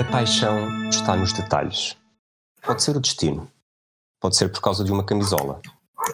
A 0.00 0.04
paixão 0.10 0.88
está 0.88 1.14
nos 1.14 1.30
detalhes. 1.30 1.94
Pode 2.62 2.82
ser 2.82 2.96
o 2.96 3.00
destino, 3.00 3.46
pode 4.18 4.34
ser 4.34 4.50
por 4.50 4.62
causa 4.62 4.82
de 4.82 4.90
uma 4.90 5.04
camisola, 5.04 5.60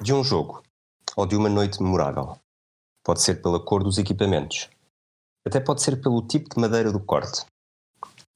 de 0.02 0.12
um 0.12 0.24
jogo 0.24 0.60
ou 1.16 1.24
de 1.24 1.36
uma 1.36 1.48
noite 1.48 1.80
memorável. 1.80 2.36
Pode 3.04 3.22
ser 3.22 3.40
pela 3.40 3.60
cor 3.60 3.84
dos 3.84 3.96
equipamentos, 3.96 4.68
até 5.46 5.60
pode 5.60 5.82
ser 5.82 6.02
pelo 6.02 6.20
tipo 6.20 6.52
de 6.52 6.60
madeira 6.60 6.90
do 6.90 6.98
corte. 6.98 7.46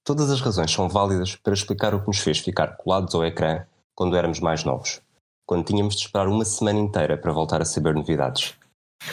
Todas 0.05 0.31
as 0.31 0.41
razões 0.41 0.71
são 0.71 0.89
válidas 0.89 1.35
para 1.35 1.53
explicar 1.53 1.97
o 1.97 2.01
que 2.01 2.07
nos 2.07 2.21
fez 2.21 2.39
ficar 2.39 2.77
colados 2.77 3.13
ao 3.17 3.25
ecrã 3.25 3.67
quando 3.93 4.17
éramos 4.17 4.39
mais 4.39 4.63
novos, 4.63 5.03
quando 5.45 5.67
tínhamos 5.67 5.97
de 5.97 6.03
esperar 6.03 6.29
uma 6.29 6.45
semana 6.45 6.79
inteira 6.79 7.19
para 7.19 7.33
voltar 7.33 7.61
a 7.61 7.65
saber 7.65 7.93
novidades. 7.93 8.55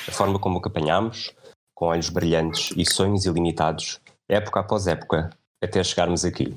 A 0.07 0.11
forma 0.11 0.37
como 0.37 0.59
o 0.59 0.67
apanhámos, 0.67 1.33
com 1.73 1.87
olhos 1.87 2.09
brilhantes 2.09 2.69
e 2.77 2.85
sonhos 2.85 3.25
ilimitados, 3.25 3.99
época 4.29 4.59
após 4.59 4.85
época, 4.85 5.31
até 5.61 5.83
chegarmos 5.83 6.23
aqui, 6.23 6.55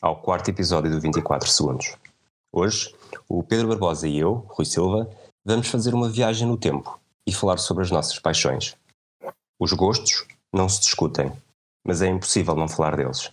ao 0.00 0.16
quarto 0.20 0.50
episódio 0.50 0.90
do 0.90 1.00
24 1.00 1.48
Segundos. 1.48 1.96
Hoje, 2.52 2.94
o 3.28 3.42
Pedro 3.42 3.68
Barbosa 3.68 4.06
e 4.06 4.18
eu, 4.18 4.46
Rui 4.48 4.64
Silva, 4.64 5.10
vamos 5.44 5.68
fazer 5.68 5.94
uma 5.94 6.08
viagem 6.08 6.46
no 6.46 6.56
tempo 6.56 6.98
e 7.26 7.32
falar 7.32 7.58
sobre 7.58 7.82
as 7.82 7.90
nossas 7.90 8.18
paixões. 8.18 8.76
Os 9.58 9.72
gostos 9.72 10.26
não 10.52 10.68
se 10.68 10.80
discutem, 10.80 11.32
mas 11.84 12.02
é 12.02 12.06
impossível 12.06 12.54
não 12.54 12.68
falar 12.68 12.96
deles. 12.96 13.30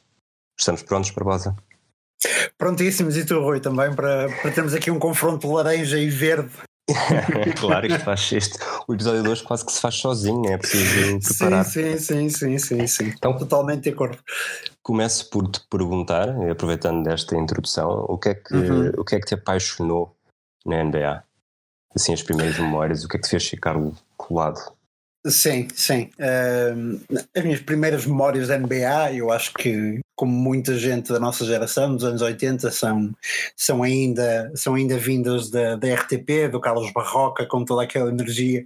Estamos 0.60 0.82
prontos, 0.82 1.12
Barbosa? 1.12 1.56
Prontíssimos, 2.58 3.18
e 3.18 3.26
tu, 3.26 3.40
Rui, 3.40 3.60
também 3.60 3.94
para, 3.94 4.30
para 4.42 4.52
termos 4.52 4.74
aqui 4.74 4.90
um 4.90 5.00
confronto 5.00 5.52
laranja 5.52 6.00
e 6.00 6.10
verde. 6.10 6.52
claro 7.60 7.88
que 7.88 8.00
faz 8.00 8.32
este. 8.32 8.58
O 8.88 8.94
episódio 8.94 9.24
de 9.24 9.30
hoje 9.30 9.44
quase 9.44 9.66
que 9.66 9.72
se 9.72 9.80
faz 9.80 9.96
sozinho, 9.96 10.52
é 10.52 10.58
preciso 10.58 11.20
preparar. 11.20 11.66
Sim, 11.66 11.98
sim, 11.98 12.30
sim, 12.30 12.58
sim, 12.58 12.88
sim. 12.88 13.06
Então, 13.06 13.38
totalmente 13.38 13.84
de 13.84 13.90
acordo. 13.90 14.18
Começo 14.84 15.30
por 15.30 15.50
te 15.50 15.62
perguntar, 15.70 16.30
aproveitando 16.52 17.04
desta 17.04 17.38
introdução, 17.38 18.06
o 18.10 18.18
que 18.18 18.30
é 18.30 18.36
que, 18.36 18.54
Uhum. 18.54 18.92
o 18.98 19.06
que, 19.06 19.16
é 19.16 19.20
que 19.20 19.28
te 19.28 19.34
apaixonou 19.34 20.14
na 20.66 20.84
NBA? 20.84 21.24
Assim, 21.96 22.14
as 22.14 22.22
primeiras 22.22 22.58
memórias, 22.60 23.04
o 23.04 23.08
que 23.08 23.16
é 23.16 23.20
que 23.20 23.26
te 23.26 23.30
fez 23.32 23.48
ficar 23.48 23.76
colado? 24.18 24.60
Sim, 25.26 25.70
sim. 25.74 26.10
Ahm, 26.20 27.00
as 27.34 27.44
minhas 27.44 27.62
primeiras 27.62 28.06
memórias 28.06 28.50
da 28.50 28.58
NBA, 28.58 29.14
eu 29.14 29.32
acho 29.32 29.54
que, 29.54 30.02
como 30.18 30.34
muita 30.34 30.78
gente 30.78 31.14
da 31.14 31.20
nossa 31.20 31.46
geração, 31.46 31.96
dos 31.96 32.04
anos 32.04 32.22
80, 32.22 32.70
são, 32.70 33.16
são, 33.56 33.84
ainda, 33.84 34.52
são 34.54 34.76
ainda 34.76 34.98
vindas 34.98 35.50
da, 35.50 35.78
da 35.78 35.94
RTP, 35.94 36.50
do 36.52 36.60
Carlos 36.60 36.92
Barroca, 36.92 37.46
com 37.46 37.64
toda 37.64 37.84
aquela 37.84 38.10
energia. 38.10 38.66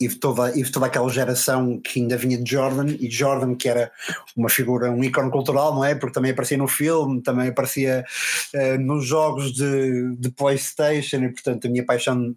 E 0.00 0.08
de 0.08 0.16
toda, 0.16 0.50
e 0.56 0.62
de 0.62 0.70
toda 0.72 0.86
aquela 0.86 1.08
geração 1.08 1.80
que 1.80 2.00
ainda 2.00 2.16
vinha 2.16 2.36
de 2.36 2.50
Jordan, 2.50 2.96
e 2.98 3.08
Jordan 3.10 3.54
que 3.54 3.68
era 3.68 3.92
uma 4.36 4.48
figura, 4.48 4.90
um 4.90 5.02
ícone 5.04 5.30
cultural, 5.30 5.74
não 5.74 5.84
é? 5.84 5.94
Porque 5.94 6.14
também 6.14 6.32
aparecia 6.32 6.58
no 6.58 6.66
filme, 6.66 7.22
também 7.22 7.48
aparecia 7.48 8.04
eh, 8.52 8.78
nos 8.78 9.06
jogos 9.06 9.52
de, 9.52 10.16
de 10.16 10.30
Playstation, 10.30 11.18
e 11.18 11.28
portanto 11.32 11.66
a 11.66 11.70
minha 11.70 11.84
paixão 11.84 12.34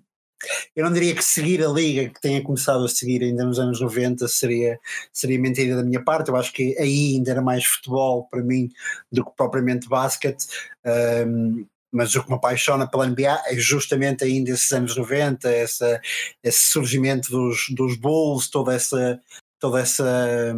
eu 0.75 0.85
não 0.85 0.94
diria 0.94 1.16
que 1.16 1.23
seguir 1.23 1.63
a 1.63 1.67
liga 1.67 2.09
que 2.09 2.22
tenha 2.22 2.44
começado 2.44 2.85
a 2.85 2.88
seguir 2.88 3.23
ainda 3.23 3.44
nos 3.44 3.59
anos 3.59 3.81
90 3.81 4.28
seria, 4.28 4.79
seria 5.12 5.40
mentira 5.40 5.75
da 5.75 5.84
minha 5.84 6.03
parte. 6.03 6.29
Eu 6.29 6.35
acho 6.35 6.53
que 6.53 6.78
aí 6.78 7.16
ainda 7.16 7.31
era 7.31 7.41
mais 7.41 7.66
futebol 7.66 8.28
para 8.29 8.44
mim 8.44 8.69
do 9.12 9.25
que 9.25 9.31
propriamente 9.35 9.90
basquete. 9.90 10.46
Um, 11.25 11.66
mas 11.97 12.16
o 12.16 12.24
que 12.24 12.30
me 12.30 12.35
apaixona 12.35 12.88
pela 12.88 13.08
NBA 13.08 13.41
é 13.47 13.56
justamente 13.56 14.24
ainda 14.24 14.52
esses 14.52 14.72
anos 14.72 14.96
90, 14.96 15.50
essa, 15.50 16.00
esse 16.44 16.69
surgimento 16.69 17.30
dos, 17.31 17.66
dos 17.72 17.97
Bulls, 17.97 18.50
toda 18.50 18.75
essa, 18.75 19.19
toda 19.59 19.81
essa, 19.81 20.56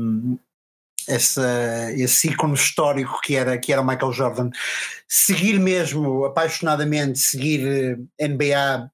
essa, 1.08 1.92
esse 1.96 2.30
ícone 2.30 2.54
histórico 2.54 3.20
que 3.24 3.36
era, 3.36 3.58
que 3.58 3.72
era 3.72 3.84
Michael 3.84 4.12
Jordan. 4.12 4.50
Seguir 5.08 5.60
mesmo, 5.60 6.26
apaixonadamente, 6.26 7.20
seguir 7.20 8.08
eh, 8.20 8.28
NBA 8.28 8.92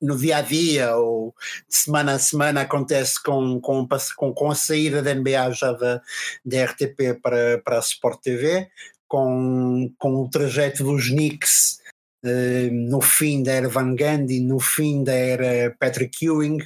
no 0.00 0.16
dia 0.16 0.38
a 0.38 0.40
dia 0.40 0.96
ou 0.96 1.34
de 1.68 1.76
semana 1.76 2.14
a 2.14 2.18
semana 2.18 2.62
acontece 2.62 3.22
com, 3.22 3.60
com, 3.60 3.86
com, 4.16 4.32
com 4.32 4.50
a 4.50 4.54
saída 4.54 5.02
da 5.02 5.14
NBA 5.14 5.52
já 5.52 5.72
da, 5.72 6.00
da 6.44 6.64
RTP 6.64 7.20
para, 7.20 7.60
para 7.62 7.76
a 7.76 7.80
Sport 7.80 8.20
TV, 8.22 8.70
com, 9.12 9.92
com 9.98 10.22
o 10.22 10.30
trajeto 10.30 10.82
dos 10.82 11.10
Knicks 11.10 11.82
eh, 12.24 12.70
no 12.70 13.02
fim 13.02 13.42
da 13.42 13.52
era 13.52 13.68
Van 13.68 13.94
Gundy, 13.94 14.40
no 14.40 14.58
fim 14.58 15.04
da 15.04 15.12
era 15.12 15.76
Patrick 15.78 16.24
Ewing, 16.24 16.56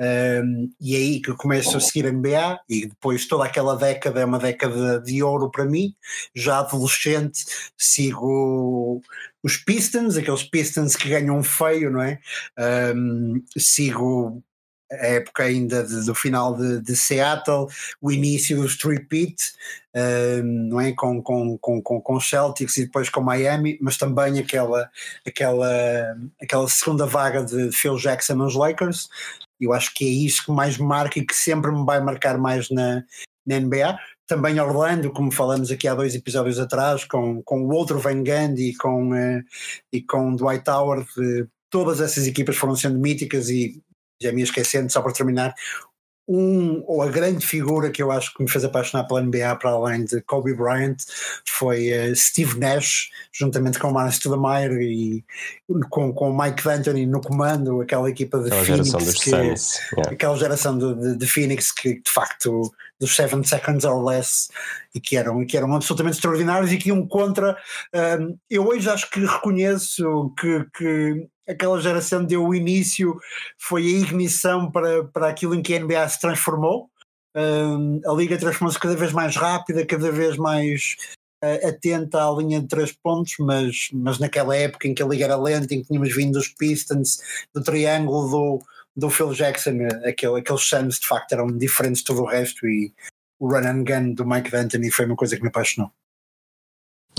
eh, 0.00 0.42
e 0.80 0.96
é 0.96 0.98
aí 0.98 1.20
que 1.20 1.30
eu 1.30 1.36
começo 1.36 1.76
a 1.76 1.80
seguir 1.80 2.06
a 2.06 2.10
NBA, 2.10 2.58
e 2.68 2.86
depois 2.86 3.28
toda 3.28 3.44
aquela 3.44 3.76
década 3.76 4.20
é 4.20 4.24
uma 4.24 4.40
década 4.40 5.00
de 5.00 5.22
ouro 5.22 5.52
para 5.52 5.64
mim, 5.66 5.94
já 6.34 6.58
adolescente 6.58 7.44
sigo 7.78 9.00
os 9.40 9.56
Pistons, 9.56 10.16
aqueles 10.16 10.42
Pistons 10.42 10.96
que 10.96 11.08
ganham 11.08 11.40
feio, 11.44 11.92
não 11.92 12.02
é? 12.02 12.18
Um, 12.96 13.40
sigo 13.56 14.42
a 15.00 15.06
época 15.06 15.44
ainda 15.44 15.84
de, 15.84 16.04
do 16.04 16.14
final 16.14 16.56
de, 16.56 16.80
de, 16.80 16.96
Seattle, 16.96 17.66
o 18.00 18.10
início 18.10 18.56
do 18.56 18.66
Street 18.66 19.06
Pit, 19.08 19.52
um, 19.94 20.42
não 20.68 20.80
é? 20.80 20.92
Com, 20.92 21.22
com, 21.22 21.58
com, 21.58 21.80
com, 21.82 22.20
Celtics 22.20 22.76
e 22.76 22.84
depois 22.86 23.08
com 23.08 23.20
Miami, 23.20 23.78
mas 23.80 23.96
também 23.96 24.38
aquela, 24.38 24.90
aquela, 25.26 26.16
aquela 26.42 26.68
segunda 26.68 27.06
vaga 27.06 27.44
de 27.44 27.70
Phil 27.72 27.96
Jackson 27.96 28.34
nos 28.34 28.54
Lakers. 28.54 29.08
Eu 29.60 29.72
acho 29.72 29.94
que 29.94 30.04
é 30.04 30.08
isso 30.08 30.44
que 30.44 30.52
mais 30.52 30.78
marca 30.78 31.18
e 31.18 31.26
que 31.26 31.34
sempre 31.34 31.70
me 31.70 31.84
vai 31.84 32.00
marcar 32.00 32.38
mais 32.38 32.70
na, 32.70 33.02
na 33.46 33.60
NBA 33.60 33.98
também 34.26 34.58
Orlando, 34.58 35.12
como 35.12 35.30
falamos 35.30 35.70
aqui 35.70 35.86
há 35.86 35.94
dois 35.94 36.14
episódios 36.14 36.58
atrás, 36.58 37.04
com, 37.04 37.42
com 37.42 37.62
o 37.62 37.72
outro 37.74 37.98
Van 37.98 38.22
Gundy 38.22 38.70
e 38.70 38.76
com, 38.76 39.10
uh, 39.12 39.42
e 39.92 40.00
com 40.00 40.34
Dwight 40.34 40.68
Howard, 40.68 41.06
uh, 41.18 41.48
todas 41.68 42.00
essas 42.00 42.26
equipas 42.26 42.56
foram 42.56 42.74
sendo 42.76 42.98
míticas 42.98 43.50
e 43.50 43.82
já 44.20 44.32
me 44.32 44.42
esquecendo, 44.42 44.90
só 44.90 45.02
para 45.02 45.12
terminar, 45.12 45.54
um, 46.26 46.82
ou 46.86 47.02
a 47.02 47.08
grande 47.08 47.46
figura 47.46 47.90
que 47.90 48.02
eu 48.02 48.10
acho 48.10 48.32
que 48.32 48.42
me 48.42 48.48
fez 48.48 48.64
apaixonar 48.64 49.04
pela 49.04 49.20
NBA 49.20 49.56
para 49.56 49.70
além 49.70 50.04
de 50.04 50.22
Kobe 50.22 50.54
Bryant 50.54 50.96
foi 51.46 51.90
uh, 51.92 52.16
Steve 52.16 52.58
Nash, 52.58 53.10
juntamente 53.30 53.78
com 53.78 53.92
Marcus 53.92 54.16
Stoudemire 54.16 54.82
e 54.82 55.24
com, 55.90 56.14
com 56.14 56.34
Mike 56.34 56.64
D'Antoni 56.64 57.04
no 57.04 57.20
comando, 57.20 57.82
aquela 57.82 58.08
equipa 58.08 58.38
de 58.38 58.46
aquela 58.46 58.64
Phoenix, 58.64 58.88
geração 58.88 59.12
que, 59.12 59.30
Suns, 59.30 59.78
yeah. 59.92 60.12
aquela 60.12 60.36
geração 60.36 60.78
de, 60.78 60.94
de, 60.94 61.18
de, 61.18 61.26
Phoenix 61.26 61.70
que 61.70 62.00
de 62.00 62.10
facto 62.10 62.72
dos 63.04 63.14
Seven 63.14 63.44
Seconds 63.44 63.84
or 63.84 64.02
Less 64.02 64.48
e 64.94 65.00
que 65.00 65.16
eram, 65.16 65.44
que 65.46 65.56
eram 65.56 65.74
absolutamente 65.74 66.16
extraordinários 66.16 66.72
e 66.72 66.78
que 66.78 66.88
iam 66.88 67.06
contra 67.06 67.56
um, 67.94 68.38
eu 68.48 68.66
hoje 68.66 68.88
acho 68.88 69.10
que 69.10 69.20
reconheço 69.20 70.32
que, 70.38 70.66
que 70.76 71.28
aquela 71.48 71.80
geração 71.80 72.24
deu 72.24 72.46
o 72.46 72.54
início, 72.54 73.18
foi 73.58 73.82
a 73.82 73.98
ignição 74.00 74.70
para, 74.70 75.04
para 75.04 75.28
aquilo 75.28 75.54
em 75.54 75.62
que 75.62 75.74
a 75.74 75.80
NBA 75.80 76.08
se 76.08 76.20
transformou. 76.20 76.88
Um, 77.36 78.00
a 78.06 78.12
liga 78.14 78.38
transformou-se 78.38 78.78
cada 78.78 78.96
vez 78.96 79.12
mais 79.12 79.36
rápida, 79.36 79.84
cada 79.84 80.10
vez 80.10 80.36
mais 80.36 80.96
uh, 81.44 81.68
atenta 81.68 82.26
à 82.26 82.30
linha 82.30 82.60
de 82.60 82.68
três 82.68 82.92
pontos, 82.92 83.34
mas, 83.40 83.88
mas 83.92 84.18
naquela 84.18 84.56
época 84.56 84.88
em 84.88 84.94
que 84.94 85.02
a 85.02 85.06
liga 85.06 85.24
era 85.24 85.36
lenta, 85.36 85.74
em 85.74 85.82
que 85.82 85.88
tínhamos 85.88 86.14
vindo 86.14 86.32
dos 86.32 86.48
Pistons, 86.48 87.18
do 87.52 87.62
triângulo 87.62 88.30
do, 88.30 88.58
do 88.96 89.10
Phil 89.10 89.32
Jackson, 89.32 89.88
aquele, 90.06 90.40
aqueles 90.40 90.62
Suns 90.62 90.98
de 90.98 91.06
facto 91.06 91.32
eram 91.32 91.46
diferentes 91.46 92.00
de 92.00 92.06
todo 92.06 92.22
o 92.22 92.26
resto 92.26 92.66
e 92.66 92.92
o 93.40 93.48
run 93.48 93.66
and 93.66 93.84
gun 93.84 94.14
do 94.14 94.26
Mike 94.26 94.50
D'Antoni 94.50 94.90
foi 94.90 95.06
uma 95.06 95.16
coisa 95.16 95.36
que 95.36 95.42
me 95.42 95.48
apaixonou. 95.48 95.90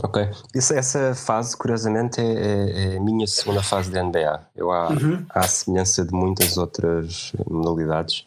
Ok. 0.03 0.27
Essa, 0.53 0.75
essa 0.75 1.15
fase, 1.15 1.55
curiosamente, 1.55 2.19
é, 2.19 2.23
é, 2.23 2.93
é, 2.95 2.97
a 2.97 3.01
minha 3.01 3.25
segunda 3.27 3.63
fase 3.63 3.89
da 3.91 4.03
NBA. 4.03 4.45
Eu, 4.55 4.71
há, 4.71 4.89
Uhum. 4.89 5.25
há 5.29 5.47
semelhança 5.47 6.03
de 6.03 6.13
muitas 6.13 6.57
outras 6.57 7.31
modalidades. 7.49 8.25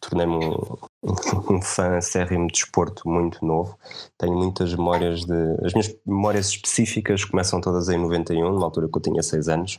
Tornei-me 0.00 0.46
um, 0.46 0.76
um 1.54 1.62
fã 1.62 1.96
acérrimo 1.96 2.48
de 2.48 2.54
desporto 2.54 3.08
muito 3.08 3.44
novo. 3.44 3.78
Tenho 4.18 4.34
muitas 4.36 4.74
memórias 4.74 5.24
de. 5.24 5.64
As 5.64 5.72
minhas 5.74 5.94
memórias 6.04 6.48
específicas 6.48 7.24
começam 7.24 7.60
todas 7.60 7.88
em 7.88 7.98
91, 7.98 8.58
na 8.58 8.64
altura 8.64 8.88
que 8.88 8.96
eu 8.96 9.02
tinha 9.02 9.22
6 9.22 9.48
anos. 9.48 9.78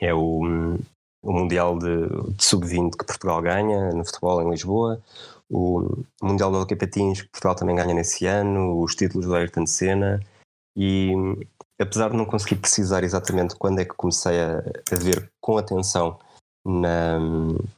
É 0.00 0.12
o, 0.12 0.78
o 1.22 1.32
Mundial 1.32 1.78
de, 1.78 2.08
de 2.36 2.44
Sub-20 2.44 2.96
que 2.96 3.04
Portugal 3.04 3.40
ganha 3.40 3.90
no 3.92 4.04
futebol 4.04 4.42
em 4.42 4.50
Lisboa, 4.50 5.00
o 5.50 6.04
Mundial 6.20 6.50
do 6.50 6.58
Hockey 6.58 6.76
Patins 6.76 7.22
que 7.22 7.28
Portugal 7.28 7.54
também 7.54 7.76
ganha 7.76 7.94
nesse 7.94 8.26
ano, 8.26 8.80
os 8.80 8.94
títulos 8.94 9.26
do 9.26 9.34
Ayrton 9.34 9.66
Senna 9.66 10.20
e 10.76 11.12
apesar 11.80 12.10
de 12.10 12.16
não 12.16 12.24
conseguir 12.24 12.56
precisar 12.56 13.04
exatamente 13.04 13.54
quando 13.56 13.80
é 13.80 13.84
que 13.84 13.94
comecei 13.94 14.40
a, 14.40 14.58
a 14.58 14.96
ver 14.96 15.30
com 15.40 15.58
atenção 15.58 16.18
na, 16.64 17.18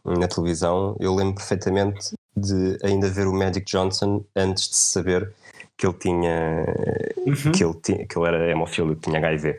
na 0.05 0.29
televisão, 0.29 0.97
eu 1.01 1.15
lembro 1.15 1.37
perfeitamente 1.37 2.15
de 2.37 2.79
ainda 2.83 3.09
ver 3.09 3.27
o 3.27 3.33
Magic 3.33 3.65
Johnson 3.65 4.25
antes 4.37 4.69
de 4.69 4.77
saber 4.77 5.33
que 5.77 5.87
ele 5.87 5.95
tinha 5.95 6.67
uhum. 7.27 7.53
que, 7.53 7.65
ele 7.65 7.75
tinha, 7.83 8.07
que 8.07 8.19
ele 8.19 8.29
era 8.29 8.51
hemofílico, 8.51 9.01
tinha 9.01 9.19
HIV. 9.19 9.59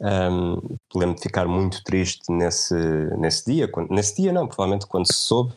Um, 0.00 0.76
lembro 0.94 1.16
de 1.16 1.22
ficar 1.22 1.46
muito 1.46 1.82
triste 1.84 2.30
nesse, 2.30 2.74
nesse 3.18 3.50
dia, 3.50 3.68
quando, 3.68 3.90
nesse 3.90 4.16
dia 4.20 4.32
não, 4.32 4.46
provavelmente 4.46 4.86
quando 4.86 5.06
se 5.06 5.18
soube. 5.18 5.52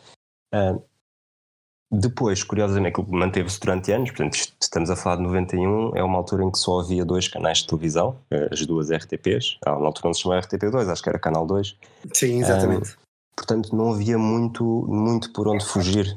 Depois, 1.91 2.44
curiosamente, 2.44 3.00
aquilo 3.00 3.07
manteve-se 3.18 3.59
durante 3.59 3.91
anos, 3.91 4.12
portanto, 4.12 4.36
estamos 4.62 4.91
a 4.91 4.95
falar 4.95 5.15
de 5.15 5.24
91, 5.24 5.95
é 5.95 6.03
uma 6.03 6.19
altura 6.19 6.44
em 6.44 6.51
que 6.51 6.59
só 6.59 6.81
havia 6.81 7.03
dois 7.03 7.27
canais 7.27 7.59
de 7.59 7.68
televisão, 7.68 8.15
as 8.51 8.63
duas 8.63 8.91
RTPs, 8.91 9.57
na 9.65 9.71
altura 9.71 10.09
não 10.09 10.13
se 10.13 10.21
chamava 10.21 10.42
RTP2, 10.42 10.88
acho 10.88 11.01
que 11.01 11.09
era 11.09 11.18
Canal 11.18 11.47
2. 11.47 11.75
Sim, 12.13 12.42
exatamente. 12.42 12.92
Um, 12.92 12.95
portanto, 13.35 13.75
não 13.75 13.94
havia 13.94 14.19
muito, 14.19 14.63
muito 14.63 15.33
por 15.33 15.47
onde 15.47 15.65
fugir. 15.65 16.15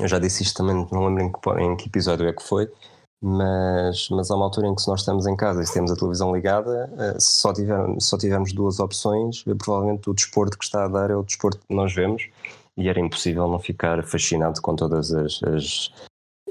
Eu 0.00 0.08
já 0.08 0.18
disse 0.18 0.42
isto 0.42 0.56
também, 0.56 0.86
não 0.90 1.06
lembro 1.06 1.22
em 1.22 1.32
que, 1.32 1.62
em 1.62 1.76
que 1.76 1.88
episódio 1.88 2.26
é 2.26 2.32
que 2.32 2.42
foi, 2.42 2.68
mas, 3.20 4.08
mas 4.10 4.30
há 4.30 4.36
uma 4.36 4.44
altura 4.44 4.68
em 4.68 4.74
que 4.74 4.82
se 4.82 4.88
nós 4.88 5.00
estamos 5.00 5.26
em 5.26 5.36
casa 5.36 5.62
e 5.62 5.66
se 5.66 5.72
temos 5.72 5.90
a 5.90 5.96
televisão 5.96 6.34
ligada, 6.34 6.90
eh, 6.96 7.18
se 7.18 7.40
só, 7.40 7.52
tiver, 7.52 8.00
só 8.00 8.16
tivermos 8.16 8.52
duas 8.52 8.78
opções, 8.78 9.44
eh, 9.46 9.54
provavelmente 9.54 10.08
o 10.08 10.14
desporto 10.14 10.56
que 10.56 10.64
está 10.64 10.84
a 10.84 10.88
dar 10.88 11.10
é 11.10 11.16
o 11.16 11.24
desporto 11.24 11.58
que 11.66 11.74
nós 11.74 11.92
vemos 11.92 12.28
e 12.76 12.88
era 12.88 13.00
impossível 13.00 13.48
não 13.48 13.58
ficar 13.58 14.04
fascinado 14.04 14.60
com 14.62 14.76
todas 14.76 15.12
as, 15.12 15.42
as, 15.42 15.92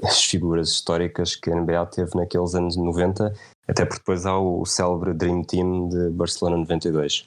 as 0.02 0.24
figuras 0.24 0.68
históricas 0.68 1.34
que 1.34 1.50
a 1.50 1.54
NBA 1.54 1.86
teve 1.86 2.14
naqueles 2.14 2.54
anos 2.54 2.76
90, 2.76 3.32
até 3.66 3.84
porque 3.86 4.00
depois 4.00 4.26
há 4.26 4.38
o 4.38 4.64
célebre 4.66 5.14
Dream 5.14 5.42
Team 5.44 5.88
de 5.88 6.10
Barcelona 6.10 6.58
92. 6.58 7.26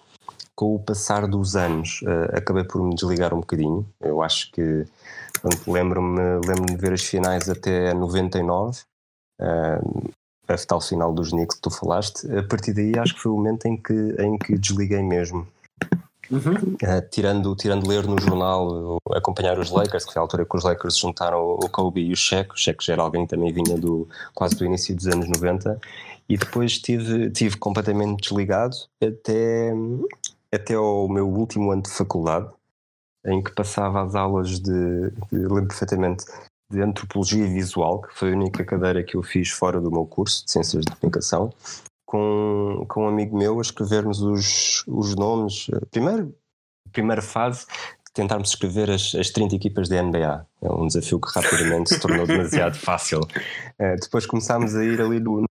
Com 0.56 0.76
o 0.76 0.80
passar 0.80 1.28
dos 1.28 1.56
anos, 1.56 2.02
uh, 2.04 2.38
acabei 2.38 2.64
por 2.64 2.84
me 2.84 2.94
desligar 2.94 3.34
um 3.34 3.40
bocadinho. 3.40 3.88
Eu 4.00 4.22
acho 4.22 4.52
que 4.52 4.86
lembro-me 5.66 6.20
lembro 6.46 6.66
de 6.68 6.76
ver 6.76 6.94
as 6.94 7.02
finais 7.02 7.50
até 7.50 7.94
99, 7.96 8.82
uh, 9.42 10.12
a 10.48 10.58
tal 10.58 10.82
final 10.82 11.14
dos 11.14 11.32
Knicks 11.32 11.56
que 11.56 11.62
tu 11.62 11.70
falaste. 11.70 12.28
A 12.36 12.44
partir 12.44 12.74
daí, 12.74 12.98
acho 12.98 13.16
que 13.16 13.22
foi 13.22 13.32
o 13.32 13.36
momento 13.36 13.66
em 13.66 13.78
que, 13.78 14.16
em 14.20 14.38
que 14.38 14.58
desliguei 14.58 15.02
mesmo. 15.02 15.48
Uhum. 16.30 16.54
Uh, 16.54 17.10
tirando, 17.10 17.54
tirando 17.56 17.88
ler 17.88 18.08
no 18.08 18.20
jornal, 18.20 18.98
acompanhar 19.12 19.60
os 19.60 19.70
Lakers, 19.70 20.06
que 20.06 20.14
foi 20.14 20.20
a 20.20 20.24
altura 20.24 20.46
que 20.46 20.56
os 20.56 20.64
Lakers 20.64 20.98
juntaram 20.98 21.56
o 21.56 21.70
Kobe 21.70 22.02
e 22.02 22.14
o 22.14 22.16
Shaq. 22.16 22.54
O 22.54 22.58
Shaq 22.58 22.84
já 22.84 22.94
era 22.94 23.02
alguém 23.02 23.26
que 23.26 23.36
também 23.36 23.52
vinha 23.52 23.78
do, 23.78 24.08
quase 24.34 24.56
do 24.56 24.66
início 24.66 24.96
dos 24.96 25.08
anos 25.08 25.28
90. 25.28 25.80
E 26.30 26.38
depois 26.38 26.80
tive, 26.80 27.30
tive 27.32 27.58
completamente 27.58 28.22
desligado 28.22 28.78
até, 29.04 29.74
até 30.54 30.76
ao 30.76 31.10
meu 31.10 31.28
último 31.28 31.72
ano 31.72 31.82
de 31.82 31.90
faculdade, 31.90 32.48
em 33.26 33.44
que 33.44 33.52
passava 33.52 34.02
as 34.02 34.16
aulas 34.16 34.58
de, 34.58 35.12
de 35.30 35.38
lembro 35.38 35.68
perfeitamente, 35.68 36.24
de 36.72 36.82
Antropologia 36.82 37.46
Visual, 37.46 38.02
que 38.02 38.18
foi 38.18 38.32
a 38.32 38.36
única 38.36 38.64
cadeira 38.64 39.04
que 39.04 39.16
eu 39.16 39.24
fiz 39.24 39.50
fora 39.50 39.80
do 39.80 39.92
meu 39.92 40.06
curso 40.06 40.46
de 40.46 40.52
Ciências 40.52 40.86
de 40.86 40.96
Comunicação, 40.96 41.54
com, 42.06 42.86
com 42.88 43.06
um 43.06 43.08
amigo 43.08 43.38
meu 43.38 43.60
a 43.60 43.62
escrevermos 43.62 44.22
os, 44.22 44.84
os 44.88 45.16
nomes. 45.16 45.68
Primeiro, 45.92 46.36
primeira 46.92 47.22
fase, 47.22 47.66
tentarmos 48.14 48.50
escrever 48.50 48.90
as, 48.90 49.16
as 49.16 49.30
30 49.30 49.56
equipas 49.56 49.90
da 49.90 50.02
NBA. 50.02 50.46
É 50.62 50.72
um 50.72 50.88
desafio 50.88 51.20
que 51.20 51.32
rapidamente 51.34 51.90
se 51.90 52.00
tornou 52.00 52.26
demasiado 52.26 52.76
fácil. 52.80 53.22
Uh, 53.22 54.00
depois 54.00 54.26
começámos 54.26 54.76
a 54.76 54.84
ir 54.84 55.02
ali 55.02 55.20
no, 55.20 55.44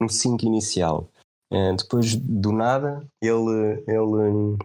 no 0.00 0.08
5 0.08 0.44
inicial. 0.44 1.08
Uh, 1.52 1.76
depois, 1.76 2.14
do 2.16 2.52
nada, 2.52 3.06
ele, 3.22 3.82
ele 3.86 4.58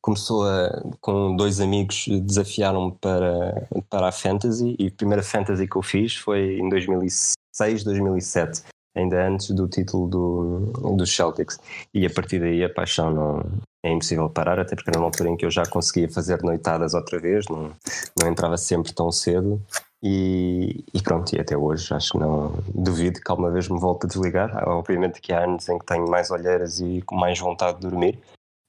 começou 0.00 0.46
a, 0.46 0.82
com 1.00 1.36
dois 1.36 1.60
amigos, 1.60 2.06
desafiaram-me 2.08 2.92
para, 3.00 3.68
para 3.88 4.08
a 4.08 4.12
Fantasy 4.12 4.76
e 4.78 4.88
a 4.88 4.90
primeira 4.90 5.22
Fantasy 5.22 5.66
que 5.66 5.76
eu 5.76 5.82
fiz 5.82 6.16
foi 6.16 6.58
em 6.58 6.68
2006, 6.68 7.84
2007 7.84 8.62
ainda 8.98 9.26
antes 9.26 9.50
do 9.50 9.68
título 9.68 10.08
do, 10.08 10.96
do 10.96 11.06
Celtics. 11.06 11.58
E 11.94 12.04
a 12.04 12.10
partir 12.10 12.40
daí 12.40 12.64
a 12.64 12.68
paixão 12.68 13.12
não 13.12 13.44
é 13.82 13.90
impossível 13.92 14.28
parar, 14.28 14.58
até 14.58 14.74
porque 14.74 14.90
era 14.90 14.98
uma 14.98 15.06
altura 15.06 15.30
em 15.30 15.36
que 15.36 15.46
eu 15.46 15.50
já 15.50 15.64
conseguia 15.64 16.08
fazer 16.08 16.42
noitadas 16.42 16.94
outra 16.94 17.18
vez, 17.18 17.46
não, 17.48 17.70
não 18.18 18.28
entrava 18.28 18.56
sempre 18.56 18.92
tão 18.92 19.10
cedo. 19.12 19.60
E, 20.02 20.84
e, 20.94 21.02
pronto, 21.02 21.34
e 21.34 21.40
até 21.40 21.56
hoje 21.56 21.92
acho 21.92 22.12
que 22.12 22.18
não 22.18 22.54
duvido 22.72 23.20
que 23.20 23.30
alguma 23.30 23.50
vez 23.50 23.68
me 23.68 23.80
volte 23.80 24.06
a 24.06 24.08
desligar. 24.08 24.68
Obviamente 24.68 25.20
que 25.20 25.32
há 25.32 25.44
anos 25.44 25.68
em 25.68 25.78
que 25.78 25.86
tenho 25.86 26.08
mais 26.08 26.30
olheiras 26.30 26.78
e 26.80 27.02
com 27.02 27.16
mais 27.16 27.38
vontade 27.38 27.80
de 27.80 27.88
dormir, 27.88 28.18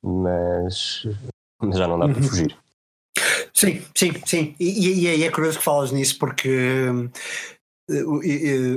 mas, 0.03 1.07
mas 1.61 1.77
já 1.77 1.87
não 1.87 1.99
dá 1.99 2.07
para 2.07 2.17
uhum. 2.17 2.23
fugir. 2.23 2.57
Sim, 3.53 3.81
sim, 3.95 4.13
sim. 4.25 4.55
E, 4.59 4.87
e, 4.87 5.17
e, 5.17 5.23
é 5.23 5.31
curioso 5.31 5.57
que 5.57 5.63
falas 5.63 5.91
nisso 5.91 6.17
porque 6.17 6.87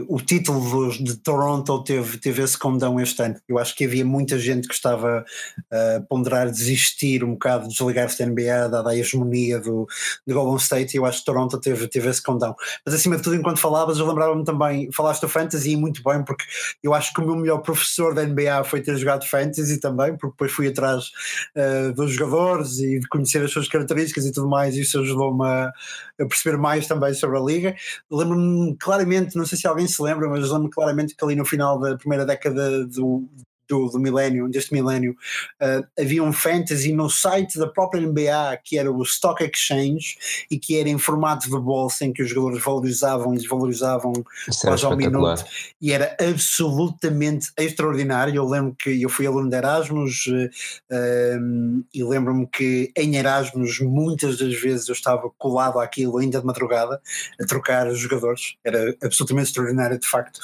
o, 0.09 0.21
título 0.21 0.91
de 0.93 1.17
Toronto 1.17 1.83
teve, 1.85 2.19
teve 2.19 2.43
esse 2.43 2.57
condão 2.57 2.99
este 2.99 3.23
ano. 3.23 3.37
Eu 3.49 3.59
acho 3.59 3.75
que 3.75 3.85
havia 3.85 4.05
muita 4.05 4.39
gente 4.39 4.67
que 4.67 4.75
estava 4.75 5.25
a 5.71 6.01
ponderar 6.09 6.51
desistir 6.51 7.23
um 7.23 7.33
bocado, 7.33 7.69
desligar-se 7.69 8.19
da 8.19 8.31
NBA, 8.31 8.69
dada 8.69 8.91
a 8.91 8.97
hegemonia 8.97 9.61
do, 9.61 9.87
do 10.27 10.35
Golden 10.35 10.57
State, 10.57 10.95
e 10.95 10.99
eu 10.99 11.05
acho 11.05 11.21
que 11.21 11.27
Toronto 11.27 11.61
teve, 11.61 11.87
teve 11.89 12.09
esse 12.09 12.23
condão. 12.23 12.55
Mas 12.85 12.95
acima 12.95 13.17
de 13.17 13.23
tudo, 13.23 13.37
enquanto 13.37 13.59
falavas, 13.59 13.99
eu 13.99 14.07
lembrava-me 14.07 14.45
também, 14.45 14.91
falaste 14.93 15.21
do 15.21 15.29
Fantasy 15.29 15.77
muito 15.77 16.03
bem, 16.03 16.25
porque 16.25 16.45
eu 16.83 16.95
acho 16.95 17.13
que 17.13 17.21
o 17.21 17.27
meu 17.27 17.37
melhor 17.37 17.59
professor 17.59 18.15
da 18.15 18.25
NBA 18.25 18.65
foi 18.65 18.81
ter 18.81 18.97
jogado 18.97 19.29
Fantasy 19.29 19.79
também, 19.79 20.17
porque 20.17 20.33
depois 20.33 20.53
fui 20.53 20.69
atrás 20.69 21.11
uh, 21.57 21.93
dos 21.93 22.13
jogadores 22.13 22.79
e 22.79 22.99
de 22.99 23.09
conhecer 23.09 23.45
as 23.45 23.51
suas 23.51 23.69
características 23.69 24.25
e 24.25 24.33
tudo 24.33 24.49
mais, 24.49 24.75
e 24.75 24.81
isso 24.81 24.99
ajudou-me 25.01 25.47
a, 25.47 25.73
a 26.21 26.27
perceber 26.27 26.57
mais 26.57 26.87
também 26.87 27.13
sobre 27.15 27.39
a 27.39 27.41
liga. 27.41 27.75
Lembro-me 28.11 28.77
claramente, 29.05 29.37
não 29.37 29.45
sei 29.45 29.59
se 29.59 29.67
alguém 29.67 29.87
se 29.87 30.03
lembra, 30.03 30.29
mas 30.29 30.51
lembro-me 30.51 30.71
claramente 30.71 31.15
que 31.15 31.25
ali 31.25 31.35
no 31.35 31.45
final 31.45 31.79
da 31.79 31.97
primeira 31.97 32.25
década 32.25 32.87
do, 32.87 33.29
do, 33.73 33.89
do 33.89 33.99
milénio, 33.99 34.49
deste 34.49 34.75
milénio, 34.75 35.17
uh, 35.61 35.87
havia 35.99 36.23
um 36.23 36.33
fantasy 36.33 36.93
no 36.93 37.09
site 37.09 37.59
da 37.59 37.67
própria 37.67 38.01
NBA 38.03 38.59
que 38.63 38.79
era 38.79 38.93
o 38.93 39.03
Stock 39.03 39.43
Exchange 39.43 40.19
e 40.51 40.59
que 40.59 40.79
era 40.79 40.89
em 40.89 40.99
formato 40.99 41.49
de 41.49 41.59
bolsa 41.59 42.05
em 42.05 42.13
que 42.13 42.23
os 42.23 42.29
jogadores 42.29 42.63
valorizavam 42.63 43.35
e 43.35 43.39
desvalorizavam 43.39 44.13
quase 44.61 44.85
ao 44.85 44.97
minuto 44.97 45.45
e 45.81 45.93
era 45.93 46.17
absolutamente 46.21 47.51
extraordinário. 47.57 48.35
Eu 48.35 48.47
lembro 48.47 48.75
que 48.79 49.01
eu 49.01 49.09
fui 49.09 49.27
aluno 49.27 49.49
de 49.49 49.57
Erasmus 49.57 50.27
uh, 50.27 51.85
e 51.95 52.05
lembro-me 52.05 52.47
que 52.47 52.93
em 52.97 53.17
Erasmus 53.17 53.81
muitas 53.81 54.39
das 54.39 54.55
vezes 54.55 54.89
eu 54.89 54.93
estava 54.93 55.31
colado 55.39 55.79
àquilo 55.79 56.19
ainda 56.19 56.41
de 56.41 56.47
madrugada 56.47 57.01
a 57.41 57.47
trocar 57.47 57.87
os 57.87 57.99
jogadores, 57.99 58.57
era 58.65 58.95
absolutamente 59.03 59.49
extraordinário 59.49 59.99
de 59.99 60.07
facto. 60.07 60.39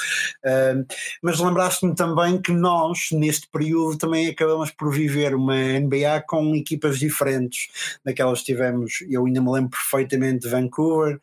Uh, 0.44 0.86
mas 1.22 1.38
lembraste-me 1.38 1.94
também 1.94 2.40
que 2.40 2.52
nós 2.52 3.08
neste 3.18 3.48
período 3.48 3.98
também 3.98 4.28
acabamos 4.28 4.70
por 4.70 4.92
viver 4.92 5.34
uma 5.34 5.54
NBA 5.54 6.22
com 6.26 6.54
equipas 6.54 6.98
diferentes 6.98 7.98
daquelas 8.04 8.40
que 8.40 8.46
tivemos. 8.46 9.04
Eu 9.08 9.26
ainda 9.26 9.40
me 9.40 9.50
lembro 9.50 9.70
perfeitamente 9.70 10.40
de 10.40 10.48
Vancouver, 10.48 11.20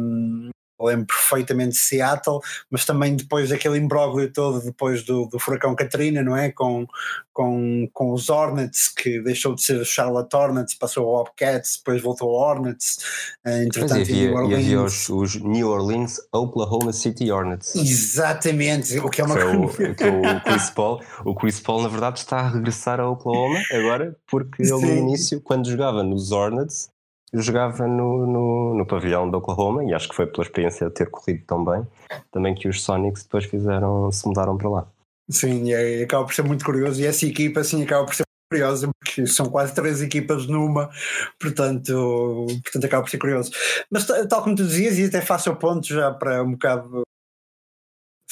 um, 0.00 0.50
lembro 0.80 1.06
perfeitamente 1.06 1.72
de 1.72 1.78
Seattle, 1.78 2.40
mas 2.70 2.84
também 2.84 3.16
depois 3.16 3.50
daquele 3.50 3.78
imbróglio 3.78 4.32
todo, 4.32 4.60
depois 4.64 5.02
do, 5.02 5.26
do 5.26 5.38
furacão 5.38 5.74
Katrina, 5.74 6.22
não 6.22 6.36
é? 6.36 6.50
Com, 6.50 6.86
com, 7.32 7.88
com 7.92 8.12
os 8.12 8.28
Hornets, 8.28 8.88
que 8.88 9.20
deixou 9.20 9.54
de 9.54 9.62
ser 9.62 9.80
o 9.80 9.84
Charlotte 9.84 10.34
Hornets, 10.34 10.74
passou 10.74 11.08
ao 11.08 11.24
Bobcats, 11.24 11.78
depois 11.78 12.02
voltou 12.02 12.30
ao 12.30 12.50
Hornets, 12.50 12.98
eh, 13.44 13.64
entretanto 13.64 14.00
havia, 14.00 14.28
New 14.28 14.34
Orleans. 14.34 14.64
Havia 14.64 14.82
os, 14.82 15.08
os, 15.08 15.34
New 15.36 15.68
Orleans 15.68 16.20
Oklahoma 16.32 16.92
City 16.92 17.30
Hornets. 17.30 17.74
Exatamente, 17.74 18.98
o 18.98 19.08
que 19.08 19.20
é 19.20 19.24
uma 19.24 19.34
coisa. 19.34 19.58
O, 19.58 19.94
que 19.94 20.04
o 20.04 20.40
Chris 20.44 20.70
Paul, 20.70 21.00
o 21.24 21.34
Chris 21.34 21.60
Paul, 21.60 21.82
na 21.82 21.88
verdade, 21.88 22.18
está 22.18 22.40
a 22.40 22.48
regressar 22.48 23.00
a 23.00 23.08
Oklahoma 23.08 23.60
agora, 23.72 24.16
porque 24.26 24.62
ele 24.62 24.72
no 24.72 24.96
início, 24.96 25.40
quando 25.40 25.70
jogava 25.70 26.02
nos 26.02 26.32
Hornets, 26.32 26.90
jogava 27.32 27.86
no, 27.86 28.26
no, 28.26 28.74
no, 28.74 28.86
pavilhão 28.86 29.30
de 29.30 29.36
Oklahoma 29.36 29.84
e 29.84 29.94
acho 29.94 30.08
que 30.08 30.14
foi 30.14 30.26
pela 30.26 30.44
experiência 30.44 30.88
de 30.88 30.94
ter 30.94 31.08
corrido 31.10 31.44
tão 31.46 31.64
bem 31.64 31.86
também 32.32 32.54
que 32.54 32.68
os 32.68 32.82
Sonics 32.82 33.22
depois 33.22 33.44
fizeram, 33.44 34.10
se 34.10 34.26
mudaram 34.26 34.56
para 34.56 34.68
lá. 34.68 34.86
Sim, 35.30 35.70
e 35.70 36.02
acaba 36.02 36.24
por 36.24 36.34
ser 36.34 36.42
muito 36.42 36.64
curioso 36.64 37.00
e 37.00 37.06
essa 37.06 37.24
equipa 37.24 37.60
assim 37.60 37.82
acaba 37.82 38.04
por 38.04 38.14
ser 38.14 38.24
curiosa 38.50 38.90
porque 38.98 39.26
são 39.26 39.48
quase 39.48 39.74
três 39.74 40.02
equipas 40.02 40.46
numa, 40.46 40.90
portanto, 41.38 42.46
portanto 42.64 42.84
acaba 42.84 43.02
por 43.04 43.10
ser 43.10 43.18
curioso. 43.18 43.52
Mas 43.90 44.06
tal 44.06 44.42
como 44.42 44.56
tu 44.56 44.64
dizias, 44.64 44.98
e 44.98 45.04
até 45.04 45.20
faço 45.20 45.50
o 45.50 45.56
ponto 45.56 45.86
já 45.86 46.10
para 46.10 46.42
um 46.42 46.52
bocado 46.52 47.02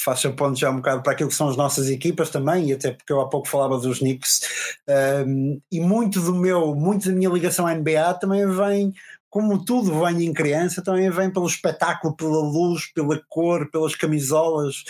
faz 0.03 0.21
ponto 0.37 0.57
já 0.57 0.69
um 0.69 0.77
bocado 0.77 1.03
para 1.03 1.11
aquilo 1.13 1.29
que 1.29 1.35
são 1.35 1.49
as 1.49 1.57
nossas 1.57 1.89
equipas 1.89 2.29
também, 2.29 2.69
e 2.69 2.73
até 2.73 2.91
porque 2.91 3.11
eu 3.11 3.19
há 3.19 3.29
pouco 3.29 3.47
falava 3.47 3.77
dos 3.77 3.99
Knicks, 3.99 4.41
um, 5.27 5.59
e 5.71 5.79
muito 5.79 6.21
do 6.21 6.33
meu, 6.33 6.73
muito 6.73 7.09
da 7.09 7.15
minha 7.15 7.29
ligação 7.29 7.67
à 7.67 7.73
NBA 7.73 8.13
também 8.15 8.47
vem 8.49 8.93
como 9.29 9.63
tudo 9.63 10.03
vem 10.03 10.25
em 10.25 10.33
criança, 10.33 10.81
também 10.81 11.09
vem 11.09 11.29
pelo 11.29 11.45
espetáculo, 11.45 12.15
pela 12.15 12.39
luz, 12.39 12.91
pela 12.91 13.21
cor, 13.29 13.69
pelas 13.69 13.95
camisolas. 13.95 14.83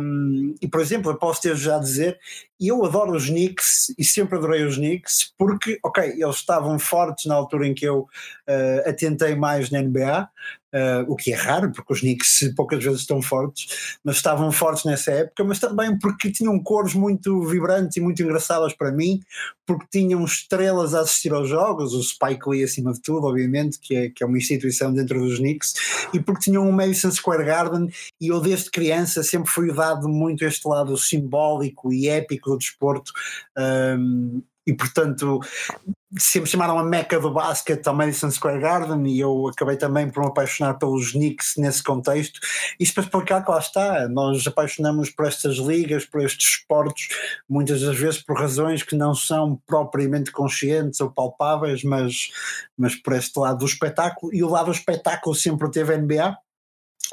Um, 0.00 0.54
e, 0.62 0.68
por 0.68 0.80
exemplo, 0.80 1.10
eu 1.10 1.16
posso 1.16 1.42
ter 1.42 1.56
já 1.56 1.76
a 1.76 1.80
dizer, 1.80 2.16
eu 2.60 2.84
adoro 2.84 3.14
os 3.14 3.28
Knicks 3.28 3.94
e 3.98 4.04
sempre 4.04 4.36
adorei 4.36 4.64
os 4.64 4.76
Knicks 4.76 5.32
porque, 5.36 5.78
ok, 5.84 6.04
eles 6.04 6.36
estavam 6.36 6.78
fortes 6.78 7.26
na 7.26 7.34
altura 7.34 7.66
em 7.66 7.74
que 7.74 7.84
eu 7.84 8.00
uh, 8.00 8.88
atentei 8.88 9.34
mais 9.34 9.70
na 9.70 9.82
NBA, 9.82 10.28
uh, 10.76 11.10
o 11.12 11.16
que 11.16 11.32
é 11.32 11.36
raro, 11.36 11.72
porque 11.72 11.92
os 11.92 12.00
Knicks 12.00 12.52
poucas 12.54 12.82
vezes 12.82 13.00
estão 13.00 13.20
fortes, 13.22 13.98
mas 14.04 14.16
estavam 14.16 14.50
fortes 14.52 14.84
nessa 14.84 15.10
época, 15.12 15.44
mas 15.44 15.58
também 15.58 15.98
porque 15.98 16.30
tinham 16.30 16.58
cores 16.62 16.94
muito 16.94 17.42
vibrantes 17.46 17.96
e 17.96 18.00
muito 18.00 18.22
engraçadas 18.22 18.72
para 18.72 18.92
mim, 18.92 19.20
porque 19.66 19.86
tinham 19.90 20.24
estrelas 20.24 20.94
a 20.94 21.00
assistir 21.00 21.32
aos 21.32 21.48
jogos, 21.48 21.92
o 21.92 22.02
Spike 22.02 22.48
Lee 22.48 22.64
acima 22.64 22.92
de 22.92 23.00
tudo, 23.00 23.26
obviamente, 23.26 23.78
que 23.80 23.96
é, 23.96 24.08
que 24.10 24.22
é 24.22 24.26
uma 24.26 24.38
instituição 24.38 24.92
dentro 24.92 25.20
dos 25.20 25.38
Knicks, 25.38 25.74
e 26.14 26.20
porque 26.20 26.44
tinham 26.44 26.66
um 26.66 26.72
Madison 26.72 27.10
Square 27.10 27.44
Garden, 27.44 27.88
e 28.20 28.28
eu 28.28 28.40
desde 28.40 28.70
criança 28.70 29.22
sempre 29.22 29.50
fui 29.50 29.72
dado 29.72 30.08
muito 30.08 30.44
este 30.44 30.66
lado 30.68 30.96
simbólico 30.96 31.92
e 31.92 32.08
épico 32.08 32.45
do 32.50 32.58
desporto, 32.58 33.12
um, 33.58 34.42
e 34.66 34.74
portanto 34.74 35.40
sempre 36.18 36.48
chamaram 36.48 36.78
a 36.78 36.84
meca 36.84 37.20
do 37.20 37.30
basquete 37.30 37.86
ao 37.86 37.94
Madison 37.94 38.30
Square 38.30 38.60
Garden 38.60 39.06
e 39.06 39.20
eu 39.20 39.48
acabei 39.48 39.76
também 39.76 40.08
por 40.08 40.22
me 40.22 40.28
apaixonar 40.28 40.74
pelos 40.74 41.12
Knicks 41.12 41.54
nesse 41.56 41.82
contexto. 41.82 42.40
Isto 42.78 42.94
para 42.94 43.04
explicar 43.04 43.44
que 43.44 43.50
lá 43.50 43.58
está, 43.58 44.08
nós 44.08 44.46
apaixonamos 44.46 45.10
por 45.10 45.26
estas 45.26 45.56
ligas, 45.56 46.04
por 46.04 46.22
estes 46.22 46.48
esportes, 46.48 47.08
muitas 47.48 47.80
das 47.80 47.96
vezes 47.96 48.22
por 48.22 48.38
razões 48.38 48.82
que 48.82 48.96
não 48.96 49.14
são 49.14 49.60
propriamente 49.66 50.30
conscientes 50.30 51.00
ou 51.00 51.10
palpáveis, 51.10 51.82
mas, 51.82 52.30
mas 52.76 52.94
por 52.94 53.12
este 53.12 53.38
lado 53.38 53.58
do 53.58 53.66
espetáculo. 53.66 54.34
E 54.34 54.42
o 54.42 54.48
lado 54.48 54.66
do 54.66 54.72
espetáculo 54.72 55.34
sempre 55.34 55.70
teve 55.70 55.92
a 55.92 55.98
NBA, 55.98 56.36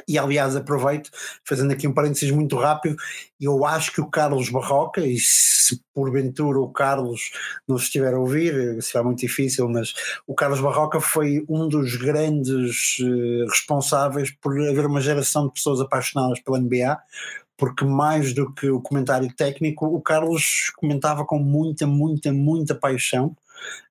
e 0.07 0.17
aliás, 0.17 0.55
aproveito, 0.55 1.09
fazendo 1.45 1.71
aqui 1.71 1.87
um 1.87 1.93
parênteses 1.93 2.31
muito 2.31 2.55
rápido, 2.57 2.95
eu 3.39 3.65
acho 3.65 3.91
que 3.91 4.01
o 4.01 4.09
Carlos 4.09 4.49
Barroca, 4.49 5.01
e 5.01 5.17
se 5.19 5.81
porventura 5.93 6.59
o 6.59 6.71
Carlos 6.71 7.31
nos 7.67 7.83
estiver 7.83 8.13
a 8.13 8.19
ouvir, 8.19 8.81
será 8.81 9.03
muito 9.03 9.19
difícil, 9.19 9.67
mas 9.69 9.93
o 10.25 10.33
Carlos 10.33 10.59
Barroca 10.59 10.99
foi 10.99 11.45
um 11.47 11.67
dos 11.67 11.95
grandes 11.95 12.97
uh, 12.99 13.49
responsáveis 13.49 14.31
por 14.31 14.59
haver 14.59 14.85
uma 14.85 15.01
geração 15.01 15.47
de 15.47 15.53
pessoas 15.53 15.79
apaixonadas 15.79 16.39
pela 16.39 16.59
NBA, 16.59 16.97
porque 17.57 17.85
mais 17.85 18.33
do 18.33 18.51
que 18.51 18.69
o 18.69 18.81
comentário 18.81 19.31
técnico, 19.35 19.85
o 19.85 20.01
Carlos 20.01 20.71
comentava 20.75 21.23
com 21.25 21.37
muita, 21.37 21.85
muita, 21.85 22.33
muita 22.33 22.73
paixão 22.75 23.35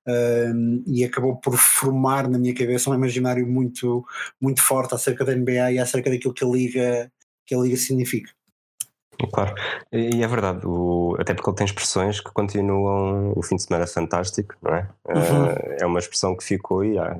um, 0.07 0.83
e 0.87 1.03
acabou 1.03 1.35
por 1.37 1.57
formar 1.57 2.27
na 2.27 2.37
minha 2.37 2.53
cabeça 2.53 2.89
um 2.89 2.95
imaginário 2.95 3.47
muito, 3.47 4.05
muito 4.39 4.61
forte 4.61 4.93
acerca 4.95 5.25
da 5.25 5.35
NBA 5.35 5.73
e 5.73 5.79
acerca 5.79 6.09
daquilo 6.09 6.33
que 6.33 6.43
a 6.43 6.47
Liga, 6.47 7.11
que 7.45 7.55
a 7.55 7.59
Liga 7.59 7.77
significa. 7.77 8.31
Claro, 9.31 9.53
e 9.91 10.23
é 10.23 10.27
verdade, 10.27 10.65
o, 10.65 11.15
até 11.19 11.33
porque 11.33 11.49
ele 11.49 11.57
tem 11.57 11.65
expressões 11.65 12.19
que 12.19 12.31
continuam 12.31 13.31
o 13.35 13.43
fim 13.43 13.55
de 13.55 13.63
semana 13.63 13.85
fantástico, 13.87 14.55
não 14.61 14.73
é? 14.73 14.89
Uhum. 15.07 15.45
Uh, 15.45 15.75
é 15.79 15.85
uma 15.85 15.99
expressão 15.99 16.35
que 16.35 16.43
ficou 16.43 16.83
e 16.83 16.97
ah, 16.97 17.15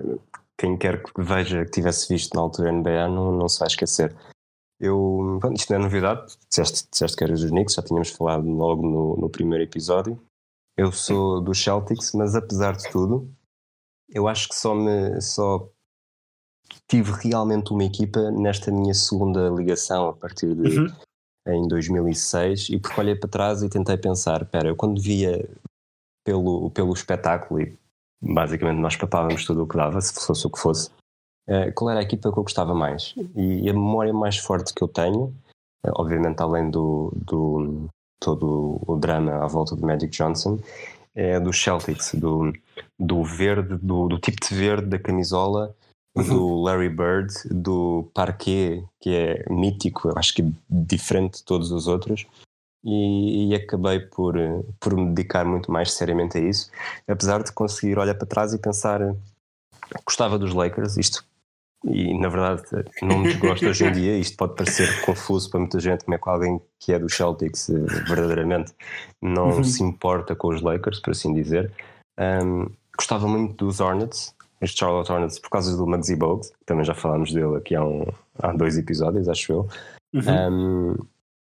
quem 0.58 0.76
quer 0.76 1.02
que 1.04 1.22
veja 1.22 1.64
que 1.66 1.72
tivesse 1.72 2.12
visto 2.12 2.34
na 2.34 2.42
altura 2.42 2.72
NBA 2.72 3.08
não, 3.10 3.32
não 3.32 3.48
se 3.48 3.60
vai 3.60 3.68
esquecer. 3.68 4.16
Eu, 4.80 5.40
bom, 5.42 5.54
isto 5.54 5.72
não 5.72 5.80
é 5.80 5.84
novidade, 5.84 6.36
disseste, 6.50 6.88
disseste 6.92 7.16
que 7.16 7.24
eras 7.24 7.42
dos 7.42 7.52
Knicks, 7.52 7.76
já 7.76 7.82
tínhamos 7.82 8.10
falado 8.10 8.50
logo 8.50 8.82
no, 8.82 9.18
no 9.18 9.30
primeiro 9.30 9.64
episódio, 9.64 10.20
eu 10.78 10.92
sou 10.92 11.42
do 11.42 11.54
Celtics, 11.54 12.14
mas 12.14 12.36
apesar 12.36 12.76
de 12.76 12.90
tudo, 12.92 13.30
eu 14.10 14.28
acho 14.28 14.50
que 14.50 14.56
só 14.56 14.74
me 14.74 15.20
só 15.22 15.68
tive 16.88 17.12
realmente 17.12 17.72
uma 17.72 17.84
equipa 17.84 18.32
nesta 18.32 18.72
minha 18.72 18.94
segunda 18.94 19.50
ligação 19.50 20.10
a 20.10 20.14
partir 20.14 20.56
de 20.56 20.80
uhum. 20.80 20.88
em 21.48 21.68
2006 21.68 22.70
e 22.70 22.80
porque 22.80 23.00
olhei 23.00 23.16
para 23.16 23.30
trás 23.30 23.62
e 23.62 23.70
tentei 23.70 23.98
pensar, 23.98 24.42
espera, 24.42 24.70
eu 24.70 24.76
quando 24.76 25.02
via 25.02 25.48
pelo 26.26 26.72
pelo 26.72 26.94
espetáculo 26.94 27.62
e 27.62 27.78
basicamente 28.22 28.80
nós 28.80 28.96
papávamos 28.96 29.46
tudo 29.46 29.64
o 29.64 29.68
que 29.68 29.78
dava, 29.78 30.00
se 30.02 30.14
fosse 30.14 30.48
o 30.48 30.50
que 30.50 30.60
fosse, 30.60 30.90
uh, 31.50 31.72
qual 31.76 31.92
era 31.92 32.00
a 32.00 32.04
equipa 32.04 32.32
que 32.32 32.40
eu 32.40 32.44
gostava 32.44 32.74
mais? 32.74 33.14
E, 33.36 33.70
a 33.70 33.74
memória 33.74 34.14
mais 34.14 34.38
forte 34.38 34.74
que 34.74 34.84
eu 34.84 34.88
tenho, 34.88 35.26
uh, 35.86 35.92
obviamente 35.96 36.42
além 36.42 36.70
do, 36.72 37.12
do 37.16 37.90
todo 38.24 38.82
o 38.88 38.96
drama 38.96 39.44
à 39.44 39.48
volta 39.48 39.76
do 39.76 39.86
Magic 39.86 40.08
Johnson 40.08 40.58
é 41.14 41.40
do 41.40 41.54
Celtics, 41.54 42.16
do, 42.16 42.54
do 42.98 43.24
verde, 43.24 43.78
do, 43.78 44.08
do 44.08 44.18
tipo 44.18 44.38
de 44.48 44.56
verde 44.56 44.88
da 44.88 44.98
camisola 44.98 45.76
uhum. 46.16 46.24
do 46.24 46.62
Larry 46.62 46.90
Bird, 46.90 47.34
do 47.52 48.10
parquet, 48.14 48.84
que 49.00 49.14
é 49.14 49.46
mítico, 49.50 50.10
eu 50.10 50.18
acho 50.18 50.34
que 50.34 50.52
diferente 50.70 51.40
de 51.40 51.44
todos 51.44 51.72
os 51.72 51.88
outros, 51.88 52.26
e, 52.84 53.50
e, 53.50 53.56
acabei 53.56 54.00
por, 54.00 54.36
por 54.80 54.96
me 54.96 55.14
dedicar 55.14 55.46
muito 55.46 55.72
mais 55.72 55.94
seriamente 55.94 56.38
a 56.38 56.42
isso, 56.42 56.70
apesar 57.08 57.42
de 57.42 57.52
conseguir 57.52 57.98
olhar 57.98 58.16
para 58.16 58.28
trás 58.28 58.54
e 58.54 58.58
pensar 58.58 59.16
gostava 60.06 60.38
dos 60.40 60.54
Lakers, 60.54 60.98
isto 60.98 61.24
e 61.84 62.18
na 62.18 62.30
verdade 62.30 62.64
não 63.02 63.20
me 63.20 63.30
desgosto 63.30 63.66
hoje 63.66 63.86
em 63.86 63.92
dia. 63.92 64.18
Isto 64.18 64.38
pode 64.38 64.56
parecer 64.56 65.02
confuso 65.06 65.50
para 65.50 65.60
muita 65.60 65.80
gente, 65.80 66.06
como 66.06 66.16
é 66.16 66.18
que 66.18 66.30
alguém 66.30 66.62
que 66.80 66.94
é 66.94 67.00
do 67.00 67.10
Celtics 67.10 67.70
verdadeiramente 68.08 68.74
não 69.22 69.50
uhum. 69.50 69.64
se 69.64 69.84
importa 69.84 70.36
com 70.36 70.50
os 70.50 70.62
Lakers, 70.62 71.00
por 71.00 71.12
assim 71.12 71.34
dizer. 71.34 71.72
Um, 72.20 72.68
gostava 72.98 73.28
muito 73.28 73.66
dos 73.66 73.80
Hornets, 73.80 74.34
os 74.62 74.72
Charlotte 74.72 75.12
Hornets, 75.12 75.40
por 75.40 75.50
causa 75.50 75.76
do 75.76 75.88
Muggsy 75.88 76.16
Bogues, 76.16 76.52
também 76.66 76.86
já 76.86 76.94
falámos 76.94 77.34
dele 77.34 77.58
aqui 77.58 77.76
há, 77.76 77.84
um, 77.84 78.06
há 78.40 78.54
dois 78.54 78.78
episódios, 78.78 79.28
acho 79.28 79.52
eu. 79.52 79.68
Uhum. 80.14 80.52
Um, 80.52 80.96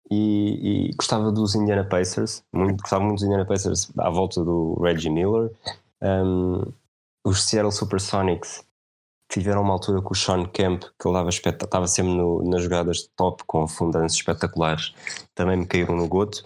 e, 0.09 0.89
e, 0.89 0.95
gostava 0.95 1.31
dos 1.31 1.55
Indiana 1.55 1.85
Pacers, 1.85 2.43
muito, 2.51 2.81
gostava 2.81 3.03
muito 3.03 3.19
dos 3.19 3.23
Indiana 3.23 3.45
Pacers 3.45 3.91
à 3.97 4.09
volta 4.09 4.43
do 4.43 4.77
Reggie 4.81 5.09
Miller. 5.09 5.51
Um, 6.01 6.63
os 7.23 7.43
Seattle 7.43 7.71
Supersonics 7.71 8.63
tiveram 9.31 9.61
uma 9.61 9.73
altura 9.73 10.01
com 10.01 10.13
o 10.13 10.15
Sean 10.15 10.45
Kemp, 10.45 10.83
que 10.99 11.07
ele 11.07 11.17
estava 11.49 11.87
sempre 11.87 12.13
no, 12.13 12.43
nas 12.43 12.61
jogadas 12.61 12.97
de 12.97 13.09
top 13.15 13.43
com 13.47 13.67
fundanços 13.67 14.17
espetaculares, 14.17 14.93
também 15.33 15.57
me 15.57 15.65
caíram 15.65 15.95
no 15.95 16.07
goto. 16.07 16.43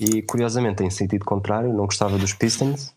E 0.00 0.22
curiosamente, 0.22 0.82
em 0.82 0.90
sentido 0.90 1.24
contrário, 1.24 1.72
não 1.72 1.84
gostava 1.84 2.16
dos 2.18 2.32
Pistons, 2.32 2.94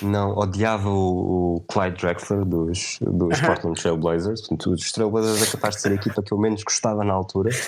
não, 0.00 0.36
odiava 0.36 0.88
o, 0.88 1.56
o 1.56 1.60
Clyde 1.68 2.00
Drexler 2.00 2.44
dos, 2.44 2.98
dos 3.00 3.40
Portland 3.40 3.80
Trail 3.80 3.96
Blazers. 3.96 4.40
Portanto, 4.40 4.72
os 4.72 4.92
Trail 4.92 5.10
Blazers 5.10 5.48
é 5.48 5.52
capaz 5.52 5.76
de 5.76 5.82
ser 5.82 5.92
a 5.92 5.94
equipa 5.94 6.22
que 6.22 6.32
eu 6.32 6.38
menos 6.38 6.62
gostava 6.62 7.04
na 7.04 7.12
altura. 7.12 7.50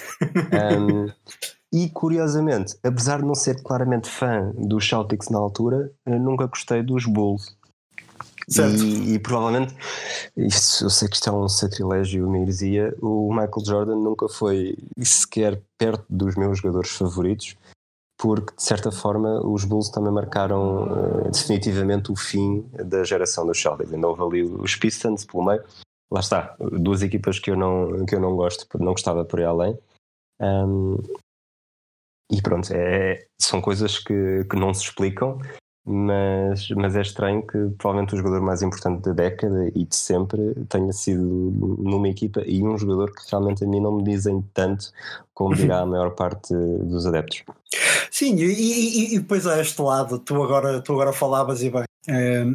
Um, 0.55 1.07
e 1.73 1.89
curiosamente, 1.91 2.77
apesar 2.85 3.19
de 3.19 3.25
não 3.25 3.35
ser 3.35 3.61
claramente 3.63 4.09
fã 4.09 4.53
dos 4.57 4.89
Celtics 4.89 5.29
na 5.29 5.39
altura, 5.39 5.91
nunca 6.07 6.47
gostei 6.47 6.83
dos 6.83 7.05
Bulls. 7.05 7.57
E, 8.49 9.15
e, 9.15 9.19
provavelmente, 9.19 9.75
isto, 10.37 10.85
eu 10.85 10.91
sei 10.91 11.09
que 11.09 11.15
isto 11.15 11.29
é 11.29 11.33
um 11.33 11.49
sacrilégio, 11.49 12.27
uma 12.27 12.39
heresia, 12.39 12.95
o 13.01 13.31
Michael 13.31 13.65
Jordan 13.65 13.97
nunca 13.97 14.29
foi 14.29 14.77
sequer 15.03 15.63
perto 15.79 16.05
dos 16.09 16.35
meus 16.37 16.59
jogadores 16.59 16.91
favoritos, 16.91 17.57
porque 18.19 18.55
de 18.55 18.63
certa 18.63 18.93
forma 18.93 19.41
os 19.47 19.65
Bulls 19.65 19.91
também 19.91 20.13
marcaram 20.13 20.85
uh, 20.85 21.31
definitivamente 21.31 22.13
o 22.13 22.17
fim 22.17 22.63
da 22.73 23.03
geração 23.05 23.47
dos 23.47 23.61
Celtics. 23.61 23.93
Ainda 23.93 24.09
houve 24.09 24.23
ali 24.23 24.43
os 24.43 24.77
Pistons 24.77 25.25
pelo 25.25 25.45
meio, 25.45 25.63
lá 26.11 26.21
está, 26.21 26.57
duas 26.59 27.03
equipas 27.03 27.39
que 27.39 27.51
eu 27.51 27.57
não, 27.57 28.05
que 28.07 28.15
eu 28.15 28.21
não 28.21 28.37
gosto, 28.37 28.67
não 28.79 28.93
gostava 28.93 29.25
por 29.25 29.41
aí 29.41 29.47
além. 29.47 29.79
Um, 30.41 30.97
e 32.31 32.41
pronto, 32.41 32.73
é, 32.73 33.27
são 33.41 33.61
coisas 33.61 33.99
que, 33.99 34.45
que 34.45 34.57
não 34.57 34.73
se 34.73 34.85
explicam 34.85 35.39
mas, 35.87 36.69
mas 36.71 36.97
é 36.97 37.03
estranho 37.03 37.43
que 37.43 37.59
provavelmente 37.77 38.15
o 38.15 38.17
jogador 38.17 38.41
mais 38.41 38.63
importante 38.63 39.03
da 39.03 39.13
década 39.13 39.71
e 39.75 39.85
de 39.85 39.95
sempre 39.95 40.55
tenha 40.69 40.93
sido 40.93 41.23
numa 41.79 42.09
equipa 42.09 42.43
e 42.47 42.63
um 42.63 42.79
jogador 42.79 43.13
que 43.13 43.21
realmente 43.31 43.65
a 43.65 43.67
mim 43.67 43.81
não 43.81 43.97
me 43.97 44.03
dizem 44.03 44.43
tanto 44.55 44.91
como 45.35 45.55
dirá 45.55 45.81
a 45.81 45.87
maior 45.87 46.11
parte 46.13 46.55
dos 46.55 47.07
adeptos. 47.07 47.43
Sim, 48.11 48.37
e, 48.37 48.45
e, 48.45 49.15
e 49.15 49.19
depois 49.19 49.47
a 49.47 49.61
este 49.61 49.83
lado, 49.83 50.19
tu 50.19 50.43
agora, 50.43 50.81
tu 50.81 50.93
agora 50.93 51.13
falavas 51.13 51.63
e 51.63 51.69
bem, 51.69 51.85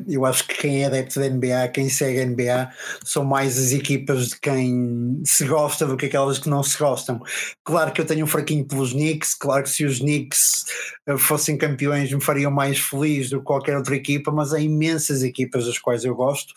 eu 0.07 0.25
acho 0.25 0.47
que 0.47 0.55
quem 0.55 0.83
é 0.83 0.85
adepto 0.85 1.19
da 1.19 1.29
NBA, 1.29 1.67
quem 1.73 1.89
segue 1.89 2.21
a 2.21 2.25
NBA, 2.25 2.71
são 3.03 3.23
mais 3.23 3.57
as 3.57 3.71
equipas 3.71 4.29
de 4.29 4.39
quem 4.39 5.21
se 5.25 5.45
gosta 5.45 5.85
do 5.85 5.97
que 5.97 6.05
aquelas 6.05 6.39
que 6.39 6.49
não 6.49 6.61
se 6.61 6.77
gostam. 6.77 7.21
Claro 7.63 7.91
que 7.91 8.01
eu 8.01 8.05
tenho 8.05 8.25
um 8.25 8.27
fraquinho 8.27 8.65
pelos 8.65 8.93
Knicks, 8.93 9.33
claro 9.33 9.63
que 9.63 9.69
se 9.69 9.85
os 9.85 9.99
Knicks 9.99 10.65
eh, 11.07 11.17
fossem 11.17 11.57
campeões 11.57 12.11
me 12.11 12.21
fariam 12.21 12.51
mais 12.51 12.79
feliz 12.79 13.29
do 13.29 13.39
que 13.39 13.45
qualquer 13.45 13.77
outra 13.77 13.95
equipa, 13.95 14.31
mas 14.31 14.53
há 14.53 14.59
imensas 14.59 15.23
equipas 15.23 15.65
das 15.65 15.79
quais 15.79 16.03
eu 16.03 16.15
gosto. 16.15 16.53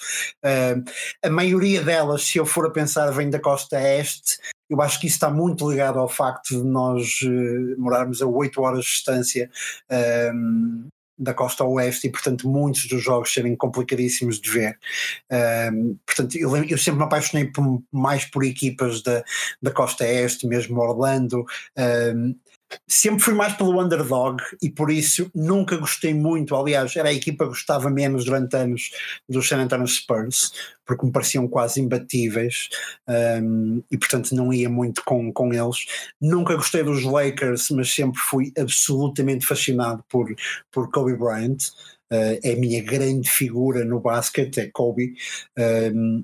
A 1.22 1.30
maioria 1.30 1.82
delas, 1.82 2.24
se 2.24 2.38
eu 2.38 2.46
for 2.46 2.66
a 2.66 2.70
pensar, 2.70 3.10
vem 3.10 3.30
da 3.30 3.38
costa 3.38 3.80
este 3.80 4.38
Eu 4.68 4.80
acho 4.80 5.00
que 5.00 5.06
isso 5.06 5.16
está 5.16 5.30
muito 5.30 5.68
ligado 5.70 5.98
ao 5.98 6.08
facto 6.08 6.56
de 6.56 6.64
nós 6.64 7.20
uh, 7.22 7.80
morarmos 7.80 8.22
a 8.22 8.26
8 8.26 8.60
horas 8.60 8.84
de 8.84 8.90
distância 8.90 9.50
um, 10.34 10.88
da 11.22 11.32
costa 11.32 11.64
oeste 11.64 12.08
e, 12.08 12.10
portanto, 12.10 12.48
muitos 12.48 12.86
dos 12.86 13.02
jogos 13.02 13.32
serem 13.32 13.54
complicadíssimos 13.54 14.40
de 14.40 14.50
ver. 14.50 14.78
Um, 15.72 15.96
portanto, 16.04 16.36
eu, 16.36 16.56
eu, 16.64 16.78
sempre 16.78 16.98
me 16.98 17.04
apaixonei 17.04 17.46
por, 17.46 17.82
mais 17.92 18.24
por 18.24 18.44
equipas 18.44 19.02
da, 19.02 19.24
da 19.60 19.70
costa 19.70 20.06
este, 20.06 20.46
mesmo 20.46 20.80
Orlando. 20.80 21.44
Um, 22.14 22.34
sempre 22.88 23.22
fui 23.22 23.34
mais 23.34 23.54
pelo 23.54 23.80
underdog 23.80 24.42
e 24.60 24.70
por 24.70 24.90
isso 24.90 25.30
nunca 25.34 25.76
gostei 25.76 26.14
muito. 26.14 26.54
Aliás, 26.54 26.94
era 26.96 27.08
a 27.08 27.12
equipa 27.12 27.44
que 27.44 27.50
gostava 27.50 27.90
menos 27.90 28.24
durante 28.24 28.56
anos 28.56 28.90
dos 29.28 29.48
San 29.48 29.58
Antonio 29.58 29.86
Spurs, 29.86 30.52
porque 30.84 31.06
me 31.06 31.12
pareciam 31.12 31.48
quase 31.48 31.80
imbatíveis 31.80 32.68
um, 33.42 33.82
e 33.90 33.98
portanto 33.98 34.34
não 34.34 34.52
ia 34.52 34.68
muito 34.68 35.02
com, 35.04 35.32
com 35.32 35.52
eles. 35.52 35.86
Nunca 36.20 36.56
gostei 36.56 36.82
dos 36.82 37.04
Lakers, 37.04 37.70
mas 37.70 37.92
sempre 37.92 38.20
fui 38.20 38.52
absolutamente 38.58 39.46
fascinado 39.46 40.04
por, 40.08 40.34
por 40.70 40.90
Kobe 40.90 41.16
Bryant. 41.16 41.70
Uh, 42.12 42.38
é 42.42 42.52
a 42.52 42.56
minha 42.56 42.82
grande 42.82 43.30
figura 43.30 43.86
no 43.86 43.98
basquete, 43.98 44.58
é 44.60 44.70
Kobe. 44.70 45.14
Um, 45.58 46.22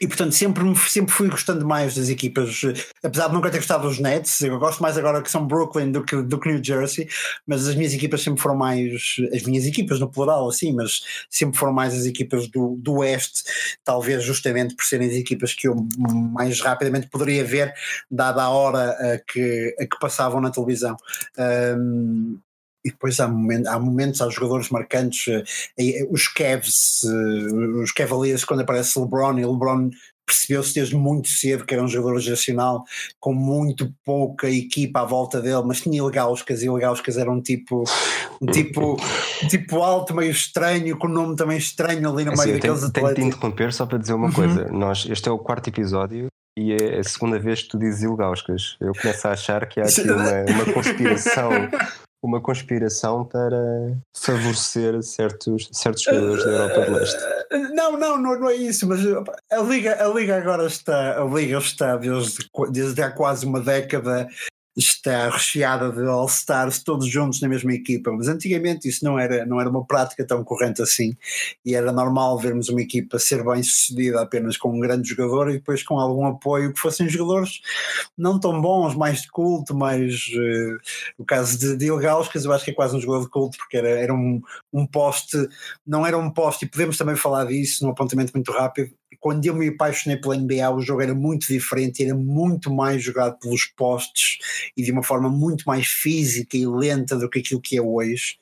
e 0.00 0.06
portanto 0.06 0.32
sempre, 0.32 0.64
sempre 0.88 1.12
fui 1.12 1.28
gostando 1.28 1.66
mais 1.66 1.94
das 1.94 2.08
equipas, 2.08 2.60
apesar 3.02 3.28
de 3.28 3.34
nunca 3.34 3.50
ter 3.50 3.58
gostado 3.58 3.86
dos 3.86 3.98
Nets, 3.98 4.40
eu 4.40 4.58
gosto 4.58 4.82
mais 4.82 4.96
agora 4.96 5.20
que 5.20 5.30
são 5.30 5.46
Brooklyn 5.46 5.92
do 5.92 6.02
que, 6.02 6.22
do 6.22 6.40
que 6.40 6.48
New 6.48 6.64
Jersey, 6.64 7.08
mas 7.46 7.66
as 7.68 7.74
minhas 7.74 7.92
equipas 7.92 8.22
sempre 8.22 8.40
foram 8.40 8.56
mais, 8.56 9.16
as 9.32 9.42
minhas 9.42 9.66
equipas 9.66 10.00
no 10.00 10.10
plural 10.10 10.48
assim, 10.48 10.72
mas 10.72 11.02
sempre 11.28 11.58
foram 11.58 11.72
mais 11.72 11.94
as 11.94 12.06
equipas 12.06 12.48
do, 12.48 12.76
do 12.80 12.98
Oeste, 12.98 13.42
talvez 13.84 14.24
justamente 14.24 14.74
por 14.74 14.84
serem 14.84 15.08
as 15.08 15.14
equipas 15.14 15.52
que 15.52 15.68
eu 15.68 15.86
mais 15.98 16.60
rapidamente 16.60 17.08
poderia 17.08 17.44
ver, 17.44 17.74
dada 18.10 18.42
a 18.42 18.50
hora 18.50 18.90
a 18.90 19.18
que, 19.18 19.74
a 19.78 19.86
que 19.86 19.98
passavam 20.00 20.40
na 20.40 20.50
televisão. 20.50 20.96
Um, 21.78 22.38
e 22.84 22.90
depois 22.90 23.20
há, 23.20 23.28
momentos, 23.28 23.68
há 23.68 23.78
momentos, 23.78 24.20
há 24.20 24.28
jogadores 24.28 24.68
marcantes, 24.70 25.44
eh, 25.78 26.06
os 26.10 26.28
Cavs, 26.28 27.02
eh, 27.04 27.80
os 27.82 27.92
Cavaliers, 27.92 28.44
quando 28.44 28.60
aparece 28.60 28.98
LeBron, 28.98 29.38
e 29.38 29.46
LeBron 29.46 29.90
percebeu-se 30.26 30.74
desde 30.74 30.94
muito 30.94 31.28
cedo 31.28 31.64
que 31.64 31.74
era 31.74 31.82
um 31.82 31.88
jogador 31.88 32.18
geracional 32.20 32.84
com 33.18 33.34
muito 33.34 33.92
pouca 34.04 34.48
equipa 34.48 35.00
à 35.00 35.04
volta 35.04 35.40
dele, 35.40 35.62
mas 35.66 35.80
tinha 35.80 36.02
Legauskas 36.02 36.62
e 36.62 36.70
Legauskas 36.70 37.16
era 37.16 37.30
um 37.30 37.40
tipo 37.40 37.84
um 38.40 38.46
tipo, 38.46 38.96
um 39.42 39.48
tipo 39.48 39.82
alto, 39.82 40.14
meio 40.14 40.30
estranho, 40.30 40.96
com 40.96 41.06
um 41.06 41.12
nome 41.12 41.36
também 41.36 41.58
estranho 41.58 42.08
ali 42.08 42.24
no 42.24 42.32
é 42.32 42.36
meio 42.36 42.40
assim, 42.40 42.52
daqueles 42.52 42.80
tenho, 42.80 42.92
tenho 42.92 43.14
de 43.14 43.22
interromper 43.22 43.72
só 43.72 43.84
para 43.84 43.98
dizer 43.98 44.14
uma 44.14 44.28
uhum. 44.28 44.32
coisa. 44.32 44.64
Nós, 44.70 45.06
este 45.08 45.28
é 45.28 45.32
o 45.32 45.38
quarto 45.38 45.68
episódio 45.68 46.26
e 46.58 46.72
é 46.72 46.98
a 46.98 47.04
segunda 47.04 47.38
vez 47.38 47.62
que 47.62 47.68
tu 47.68 47.78
dizes 47.78 48.02
Ilgauskas. 48.02 48.76
Eu 48.80 48.92
começo 48.92 49.28
a 49.28 49.32
achar 49.32 49.66
que 49.66 49.80
há 49.80 49.84
aqui 49.84 50.02
uma, 50.02 50.64
uma 50.64 50.64
conspiração 50.72 51.50
uma 52.22 52.40
conspiração 52.40 53.24
para 53.24 53.96
favorecer 54.14 55.02
certos, 55.02 55.68
certos 55.72 56.02
jogadores 56.04 56.44
da 56.44 56.50
Europa 56.50 56.80
do 56.80 56.92
Leste. 56.92 57.20
Não, 57.74 57.98
não, 57.98 58.16
não, 58.16 58.40
não 58.40 58.48
é 58.48 58.54
isso, 58.54 58.88
mas 58.88 59.00
a 59.50 59.58
Liga, 59.58 60.02
a 60.02 60.08
Liga 60.08 60.38
agora 60.38 60.66
está, 60.66 61.20
a 61.20 61.24
Liga 61.24 61.58
está 61.58 61.98
desde, 61.98 62.48
desde 62.70 63.02
há 63.02 63.10
quase 63.10 63.44
uma 63.44 63.60
década 63.60 64.26
está 64.76 65.28
recheada 65.28 65.90
de 65.92 66.06
All-Stars 66.06 66.82
todos 66.82 67.06
juntos 67.06 67.40
na 67.40 67.48
mesma 67.48 67.72
equipa, 67.74 68.10
mas 68.10 68.28
antigamente 68.28 68.88
isso 68.88 69.04
não 69.04 69.18
era, 69.18 69.44
não 69.44 69.60
era 69.60 69.68
uma 69.68 69.84
prática 69.84 70.26
tão 70.26 70.42
corrente 70.42 70.80
assim. 70.80 71.14
E 71.64 71.74
era 71.74 71.92
normal 71.92 72.38
vermos 72.38 72.68
uma 72.68 72.80
equipa 72.80 73.18
ser 73.18 73.44
bem 73.44 73.62
sucedida 73.62 74.22
apenas 74.22 74.56
com 74.56 74.74
um 74.74 74.80
grande 74.80 75.10
jogador 75.10 75.50
e 75.50 75.54
depois 75.54 75.82
com 75.82 75.98
algum 75.98 76.26
apoio 76.26 76.72
que 76.72 76.80
fossem 76.80 77.08
jogadores 77.08 77.60
não 78.16 78.38
tão 78.40 78.60
bons, 78.60 78.94
mais 78.94 79.22
de 79.22 79.28
culto, 79.30 79.74
mais 79.74 80.28
uh, 80.28 80.78
o 81.18 81.24
caso 81.24 81.58
de, 81.58 81.76
de 81.76 81.86
Ilgauskas 81.86 82.44
eu 82.44 82.52
acho 82.52 82.64
que 82.64 82.70
é 82.70 82.74
quase 82.74 82.96
um 82.96 83.00
jogador 83.00 83.24
de 83.24 83.30
culto 83.30 83.58
porque 83.58 83.76
era, 83.76 83.88
era 83.88 84.14
um, 84.14 84.40
um 84.72 84.86
poste, 84.86 85.36
não 85.86 86.06
era 86.06 86.16
um 86.16 86.30
poste 86.30 86.64
e 86.64 86.68
podemos 86.68 86.96
também 86.96 87.16
falar 87.16 87.44
disso 87.46 87.84
num 87.84 87.90
apontamento 87.90 88.32
muito 88.34 88.50
rápido, 88.52 88.92
quando 89.20 89.44
eu 89.46 89.54
me 89.54 89.68
apaixonei 89.68 90.18
pela 90.18 90.36
NBA, 90.36 90.70
o 90.70 90.80
jogo 90.80 91.02
era 91.02 91.14
muito 91.14 91.46
diferente, 91.46 92.04
era 92.04 92.14
muito 92.14 92.72
mais 92.72 93.02
jogado 93.02 93.38
pelos 93.38 93.64
postes 93.64 94.38
e 94.76 94.82
de 94.82 94.92
uma 94.92 95.02
forma 95.02 95.28
muito 95.28 95.64
mais 95.64 95.86
física 95.86 96.56
e 96.56 96.66
lenta 96.66 97.16
do 97.16 97.28
que 97.28 97.40
aquilo 97.40 97.60
que 97.60 97.76
é 97.76 97.82
hoje. 97.82 98.36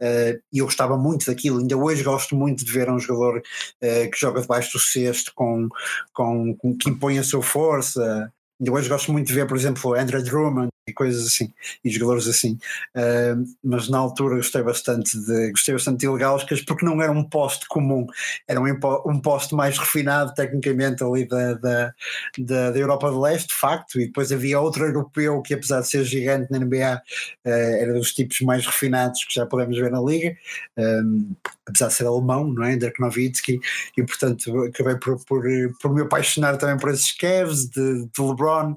Uh, 0.00 0.40
e 0.52 0.58
eu 0.58 0.64
gostava 0.64 0.96
muito 0.96 1.26
daquilo. 1.26 1.58
Ainda 1.58 1.76
hoje 1.76 2.02
gosto 2.02 2.34
muito 2.34 2.64
de 2.64 2.72
ver 2.72 2.90
um 2.90 2.98
jogador 2.98 3.38
uh, 3.38 4.10
que 4.10 4.18
joga 4.18 4.40
debaixo 4.40 4.72
do 4.72 4.78
cesto, 4.78 5.32
com, 5.34 5.68
com, 6.12 6.54
com, 6.56 6.76
que 6.76 6.90
impõe 6.90 7.18
a 7.18 7.24
sua 7.24 7.42
força. 7.42 8.32
Ainda 8.60 8.72
hoje 8.72 8.88
gosto 8.88 9.12
muito 9.12 9.26
de 9.26 9.34
ver, 9.34 9.46
por 9.46 9.56
exemplo, 9.56 9.94
Andrew 9.94 10.22
Drummond 10.22 10.71
e 10.92 10.94
coisas 10.94 11.26
assim, 11.26 11.52
e 11.84 11.90
jogadores 11.90 12.28
assim. 12.28 12.58
Uh, 12.94 13.44
mas 13.64 13.88
na 13.88 13.98
altura 13.98 14.36
gostei 14.36 14.62
bastante 14.62 15.18
de 15.18 15.50
gostei 15.50 15.74
bastante 15.74 16.00
de 16.00 16.64
porque 16.66 16.84
não 16.84 17.00
era 17.02 17.10
um 17.10 17.24
poste 17.24 17.66
comum, 17.66 18.06
era 18.46 18.60
um, 18.60 18.66
um 19.06 19.20
poste 19.20 19.54
mais 19.54 19.78
refinado 19.78 20.34
tecnicamente 20.34 21.02
ali 21.02 21.26
da, 21.26 21.54
da, 21.54 21.94
da, 22.38 22.70
da, 22.70 22.78
Europa 22.78 23.10
do 23.10 23.20
Leste, 23.20 23.48
de 23.48 23.54
facto, 23.54 24.00
e 24.00 24.06
depois 24.06 24.30
havia 24.30 24.60
outro 24.60 24.84
europeu 24.84 25.40
que 25.42 25.54
apesar 25.54 25.80
de 25.80 25.88
ser 25.88 26.04
gigante 26.04 26.50
na 26.50 26.58
NBA, 26.58 27.02
uh, 27.44 27.48
era 27.48 27.92
dos 27.94 28.12
tipos 28.12 28.40
mais 28.40 28.64
refinados 28.66 29.24
que 29.24 29.34
já 29.34 29.46
podemos 29.46 29.76
ver 29.76 29.90
na 29.90 30.00
liga, 30.00 30.36
um, 30.76 31.34
apesar 31.66 31.88
de 31.88 31.94
ser 31.94 32.06
alemão, 32.06 32.52
não 32.52 32.64
é? 32.64 32.76
Dirk 32.76 33.00
Nowitzki, 33.00 33.60
e 33.96 34.02
portanto 34.02 34.64
acabei 34.64 34.96
por, 34.96 35.24
por, 35.24 35.44
por 35.80 35.94
me 35.94 36.02
apaixonar 36.02 36.56
também 36.58 36.76
por 36.76 36.90
esses 36.90 37.12
Cavs 37.12 37.68
de, 37.68 38.06
de 38.06 38.22
LeBron, 38.22 38.76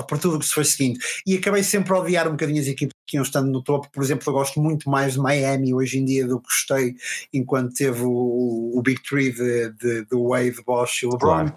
por 0.00 0.18
tudo 0.18 0.36
o 0.36 0.38
que 0.38 0.46
se 0.46 0.54
foi 0.54 0.64
seguindo. 0.64 0.98
E 1.26 1.36
acabei 1.36 1.62
sempre 1.62 1.92
a 1.92 1.98
odiar 1.98 2.26
um 2.26 2.32
bocadinho 2.32 2.60
as 2.60 2.68
equipes 2.68 2.94
que 3.06 3.16
iam 3.16 3.22
estando 3.22 3.50
no 3.50 3.62
topo. 3.62 3.90
Por 3.90 4.02
exemplo, 4.02 4.24
eu 4.28 4.32
gosto 4.32 4.60
muito 4.60 4.88
mais 4.88 5.14
de 5.14 5.18
Miami 5.18 5.74
hoje 5.74 5.98
em 5.98 6.04
dia 6.04 6.26
do 6.26 6.40
que 6.40 6.46
gostei 6.46 6.96
enquanto 7.32 7.74
teve 7.74 8.02
o, 8.02 8.72
o 8.74 8.82
Big 8.82 9.02
Three 9.02 9.32
de, 9.32 9.70
de, 9.72 10.04
de 10.04 10.16
Wade, 10.16 10.62
Bosch 10.64 11.02
e 11.02 11.06
LeBron. 11.06 11.18
Claro. 11.18 11.54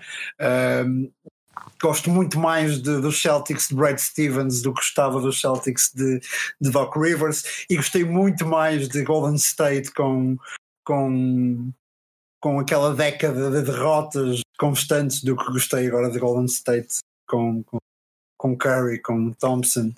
Um, 0.87 1.11
gosto 1.81 2.09
muito 2.09 2.39
mais 2.39 2.81
de, 2.81 2.99
dos 2.99 3.21
Celtics 3.21 3.69
de 3.69 3.75
Brad 3.75 3.97
Stevens 3.97 4.61
do 4.61 4.73
que 4.73 4.81
gostava 4.81 5.21
dos 5.21 5.39
Celtics 5.39 5.91
de, 5.93 6.19
de 6.59 6.71
Doc 6.71 6.95
Rivers 6.95 7.65
e 7.69 7.75
gostei 7.75 8.03
muito 8.03 8.45
mais 8.45 8.87
de 8.89 9.03
Golden 9.03 9.35
State 9.35 9.91
com, 9.91 10.37
com, 10.83 11.71
com 12.41 12.59
aquela 12.59 12.93
década 12.93 13.51
de 13.51 13.71
derrotas 13.71 14.41
constantes 14.57 15.23
do 15.23 15.35
que 15.35 15.45
gostei 15.51 15.87
agora 15.87 16.09
de 16.09 16.19
Golden 16.19 16.45
State 16.45 16.99
com, 17.27 17.63
com 17.63 17.77
com 18.37 18.55
Curry, 18.55 19.01
com 19.01 19.31
Thompson, 19.33 19.91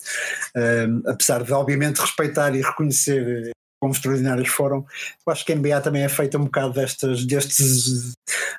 um, 0.56 1.02
apesar 1.10 1.44
de 1.44 1.54
obviamente 1.54 2.00
respeitar 2.00 2.56
e 2.56 2.62
reconhecer 2.62 3.52
como 3.80 3.94
extraordinários 3.94 4.50
foram, 4.50 4.86
eu 5.26 5.32
acho 5.32 5.46
que 5.46 5.54
a 5.54 5.56
NBA 5.56 5.82
também 5.82 6.04
é 6.04 6.10
feita 6.10 6.38
um 6.38 6.46
bocado 6.46 6.74
destes, 6.74 7.26
destes 7.26 8.14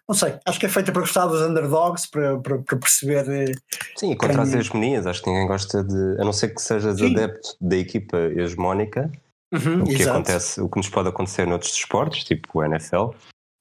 não 0.08 0.14
sei, 0.14 0.34
acho 0.46 0.58
que 0.58 0.66
é 0.66 0.68
feita 0.68 0.92
para 0.92 1.02
gostar 1.02 1.26
dos 1.26 1.42
underdogs, 1.42 2.06
para, 2.06 2.38
para, 2.38 2.58
para 2.58 2.78
perceber. 2.78 3.28
Eh, 3.28 3.54
Sim, 3.96 4.12
e 4.12 4.16
contra 4.16 4.42
as 4.42 4.54
hegemonias, 4.54 5.06
acho 5.06 5.22
que 5.22 5.28
ninguém 5.28 5.46
gosta 5.46 5.84
de, 5.84 6.20
a 6.20 6.24
não 6.24 6.32
ser 6.32 6.54
que 6.54 6.62
sejas 6.62 6.98
Sim. 6.98 7.12
adepto 7.12 7.56
da 7.60 7.76
equipa 7.76 8.16
hegemónica, 8.16 9.10
uhum, 9.52 9.82
o, 9.82 9.86
que 9.86 10.02
acontece, 10.02 10.60
o 10.60 10.68
que 10.68 10.78
nos 10.78 10.88
pode 10.88 11.08
acontecer 11.08 11.46
noutros 11.46 11.72
desportos, 11.72 12.24
tipo 12.24 12.60
o 12.60 12.64
NFL, 12.64 13.10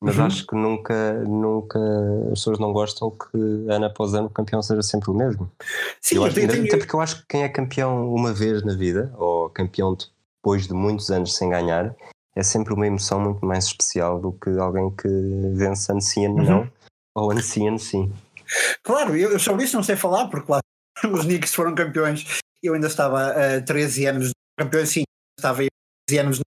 mas 0.01 0.17
uhum. 0.17 0.25
acho 0.25 0.45
que 0.45 0.55
nunca, 0.55 1.13
nunca 1.23 1.79
as 2.25 2.39
pessoas 2.39 2.59
não 2.59 2.71
gostam 2.71 3.09
que 3.09 3.37
ano 3.69 3.85
após 3.85 4.13
ano 4.13 4.27
o 4.27 4.29
campeão 4.29 4.61
seja 4.61 4.83
sempre 4.83 5.09
o 5.09 5.13
mesmo. 5.13 5.51
Sim, 5.99 6.17
eu 6.17 6.25
acho, 6.25 6.35
tenho, 6.35 6.65
até 6.65 6.77
porque 6.77 6.95
eu 6.95 7.01
acho 7.01 7.21
que 7.21 7.27
quem 7.29 7.43
é 7.43 7.49
campeão 7.49 8.13
uma 8.13 8.31
vez 8.31 8.63
na 8.63 8.75
vida, 8.75 9.11
ou 9.17 9.49
campeão 9.49 9.95
depois 9.95 10.67
de 10.67 10.73
muitos 10.73 11.09
anos 11.09 11.35
sem 11.35 11.49
ganhar, 11.49 11.95
é 12.35 12.43
sempre 12.43 12.73
uma 12.73 12.85
emoção 12.85 13.19
muito 13.19 13.43
mais 13.43 13.65
especial 13.65 14.19
do 14.19 14.31
que 14.33 14.51
alguém 14.59 14.91
que 14.91 15.07
vence 15.55 15.91
ano 15.91 16.01
sim, 16.01 16.27
ano 16.27 16.37
uhum. 16.37 16.45
não, 16.45 16.71
ou 17.15 17.31
ano 17.31 17.41
sim, 17.41 17.67
ano 17.67 17.79
sim. 17.79 18.13
Claro, 18.83 19.17
eu 19.17 19.39
sobre 19.39 19.65
isso 19.65 19.75
não 19.75 19.83
sei 19.83 19.95
falar, 19.95 20.27
porque 20.27 20.51
lá 20.51 20.59
os 21.11 21.25
Knicks 21.25 21.55
foram 21.55 21.73
campeões, 21.73 22.39
eu 22.61 22.75
ainda 22.75 22.87
estava 22.87 23.31
a 23.31 23.57
uh, 23.57 23.65
13 23.65 24.05
anos 24.05 24.31
campeões, 24.59 24.89
sim, 24.89 25.03
estava 25.39 25.63
a 25.63 25.67
13 26.07 26.19
anos 26.19 26.39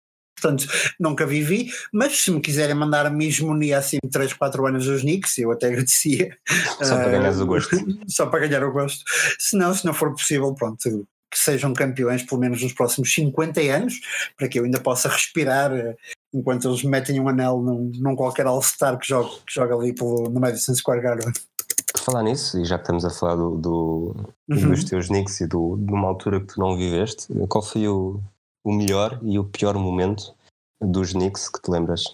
portanto 0.40 0.66
nunca 0.98 1.26
vivi, 1.26 1.70
mas 1.92 2.20
se 2.20 2.30
me 2.30 2.40
quiserem 2.40 2.74
mandar 2.74 3.06
a 3.06 3.10
minha 3.10 3.28
hegemonia 3.28 3.78
assim 3.78 3.98
de 4.02 4.10
3, 4.10 4.32
4 4.32 4.66
anos 4.66 4.86
dos 4.86 5.02
Knicks, 5.02 5.38
eu 5.38 5.50
até 5.50 5.68
agradecia. 5.68 6.36
Só 6.82 6.96
para 6.96 7.10
ganhar 7.10 7.32
o 7.32 7.46
gosto. 7.46 7.76
Só 8.08 8.26
para 8.26 8.40
ganhar 8.46 8.64
o 8.64 8.72
gosto. 8.72 9.04
Se 9.38 9.56
não, 9.56 9.74
se 9.74 9.84
não 9.84 9.94
for 9.94 10.12
possível, 10.12 10.54
pronto, 10.54 11.06
que 11.30 11.38
sejam 11.38 11.74
campeões 11.74 12.22
pelo 12.22 12.40
menos 12.40 12.62
nos 12.62 12.72
próximos 12.72 13.12
50 13.12 13.60
anos, 13.60 14.00
para 14.36 14.48
que 14.48 14.58
eu 14.58 14.64
ainda 14.64 14.80
possa 14.80 15.08
respirar 15.08 15.72
eh, 15.72 15.96
enquanto 16.32 16.68
eles 16.68 16.82
metem 16.82 17.20
um 17.20 17.28
anel 17.28 17.60
num, 17.60 17.92
num 17.94 18.16
qualquer 18.16 18.46
All-Star 18.46 18.98
que 18.98 19.06
joga, 19.06 19.28
que 19.46 19.54
joga 19.54 19.74
ali 19.74 19.94
pelo, 19.94 20.28
no 20.30 20.40
Madison 20.40 20.74
Square 20.74 21.02
Garden. 21.02 21.32
Por 21.92 22.00
falar 22.00 22.22
nisso, 22.22 22.58
e 22.58 22.64
já 22.64 22.76
que 22.76 22.82
estamos 22.82 23.04
a 23.04 23.10
falar 23.10 23.36
do, 23.36 23.56
do 23.56 24.16
uhum. 24.48 24.70
dos 24.70 24.84
teus 24.84 25.08
Knicks 25.08 25.40
e 25.40 25.46
do, 25.46 25.76
de 25.76 25.92
uma 25.92 26.08
altura 26.08 26.40
que 26.40 26.46
tu 26.54 26.60
não 26.60 26.76
viveste, 26.76 27.26
qual 27.48 27.62
foi 27.62 27.86
o, 27.88 28.20
o 28.68 28.72
melhor 28.72 29.18
e 29.22 29.38
o 29.38 29.44
pior 29.44 29.74
momento 29.78 30.34
dos 30.78 31.12
Knicks 31.12 31.48
que 31.48 31.62
te 31.62 31.70
lembras? 31.70 32.04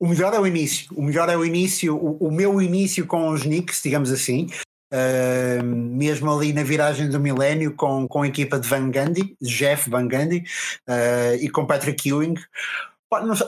O 0.00 0.08
melhor 0.08 0.32
é 0.32 0.40
o 0.40 0.46
início. 0.46 0.88
O 0.96 1.02
melhor 1.02 1.28
é 1.28 1.36
o 1.36 1.44
início. 1.44 1.94
O, 1.94 2.28
o 2.28 2.32
meu 2.32 2.62
início 2.62 3.06
com 3.06 3.28
os 3.28 3.42
Knicks, 3.42 3.82
digamos 3.82 4.10
assim, 4.10 4.48
uh, 4.90 5.62
mesmo 5.62 6.32
ali 6.32 6.54
na 6.54 6.62
viragem 6.62 7.10
do 7.10 7.20
milénio, 7.20 7.74
com, 7.74 8.08
com 8.08 8.22
a 8.22 8.26
equipa 8.26 8.58
de 8.58 8.66
Van 8.66 8.90
Gundy, 8.90 9.36
Jeff 9.42 9.90
Van 9.90 10.08
Gundy, 10.08 10.44
uh, 10.88 11.36
e 11.38 11.50
com 11.50 11.66
Patrick 11.66 12.08
Ewing. 12.08 12.34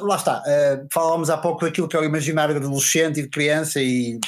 Lá 0.02 0.16
está, 0.16 0.42
uh, 0.42 0.86
falámos 0.92 1.30
há 1.30 1.38
pouco 1.38 1.64
daquilo 1.64 1.88
que 1.88 1.96
é 1.96 2.00
o 2.00 2.04
imaginário 2.04 2.54
adolescente 2.54 3.20
e 3.20 3.22
de 3.22 3.28
criança 3.30 3.80
e 3.80 4.20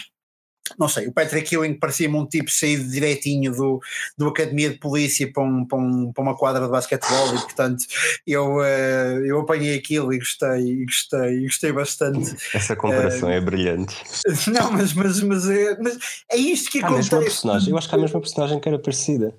não 0.78 0.88
sei, 0.88 1.06
o 1.06 1.12
Patrick 1.12 1.54
Ewing 1.54 1.74
parecia-me 1.74 2.16
um 2.16 2.26
tipo 2.26 2.50
saído 2.50 2.88
direitinho 2.90 3.52
do, 3.52 3.80
do 4.16 4.28
Academia 4.28 4.70
de 4.70 4.78
Polícia 4.78 5.30
para, 5.32 5.42
um, 5.42 5.64
para, 5.64 5.78
um, 5.78 6.12
para 6.12 6.22
uma 6.22 6.36
quadra 6.36 6.64
de 6.64 6.70
basquetebol 6.70 7.34
e 7.34 7.40
portanto 7.40 7.84
eu, 8.26 8.56
uh, 8.56 9.24
eu 9.24 9.40
apanhei 9.40 9.76
aquilo 9.76 10.12
e 10.12 10.18
gostei, 10.18 10.60
e 10.60 10.84
gostei, 10.84 11.38
e 11.38 11.42
gostei 11.44 11.72
bastante. 11.72 12.36
Essa 12.54 12.74
comparação 12.74 13.28
uh, 13.28 13.32
é 13.32 13.40
brilhante. 13.40 13.96
Não, 14.48 14.72
mas, 14.72 14.92
mas, 14.92 15.20
mas, 15.20 15.48
é, 15.48 15.76
mas 15.80 15.98
é 16.30 16.36
isto 16.36 16.70
que 16.70 16.78
acontece. 16.78 17.10
personagem, 17.10 17.70
eu 17.70 17.78
acho 17.78 17.88
que 17.88 17.94
há 17.94 17.98
a 17.98 18.00
mesma 18.00 18.20
personagem 18.20 18.60
que 18.60 18.68
era 18.68 18.78
parecida. 18.78 19.34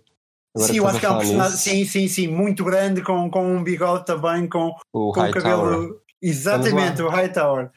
Agora 0.56 0.72
sim, 0.72 0.80
eu 0.80 0.88
acho 0.88 1.00
que 1.00 1.06
é 1.06 1.10
um 1.10 1.18
personagem, 1.18 1.58
sim, 1.58 1.86
sim, 1.86 2.08
sim, 2.08 2.28
muito 2.28 2.64
grande, 2.64 3.02
com, 3.02 3.30
com 3.30 3.58
um 3.58 3.64
bigode 3.64 4.06
também, 4.06 4.48
com 4.48 4.74
o 4.92 5.14
com 5.14 5.32
cabelo. 5.32 6.02
Exatamente, 6.22 7.02
o 7.02 7.08
Hightower. 7.08 7.70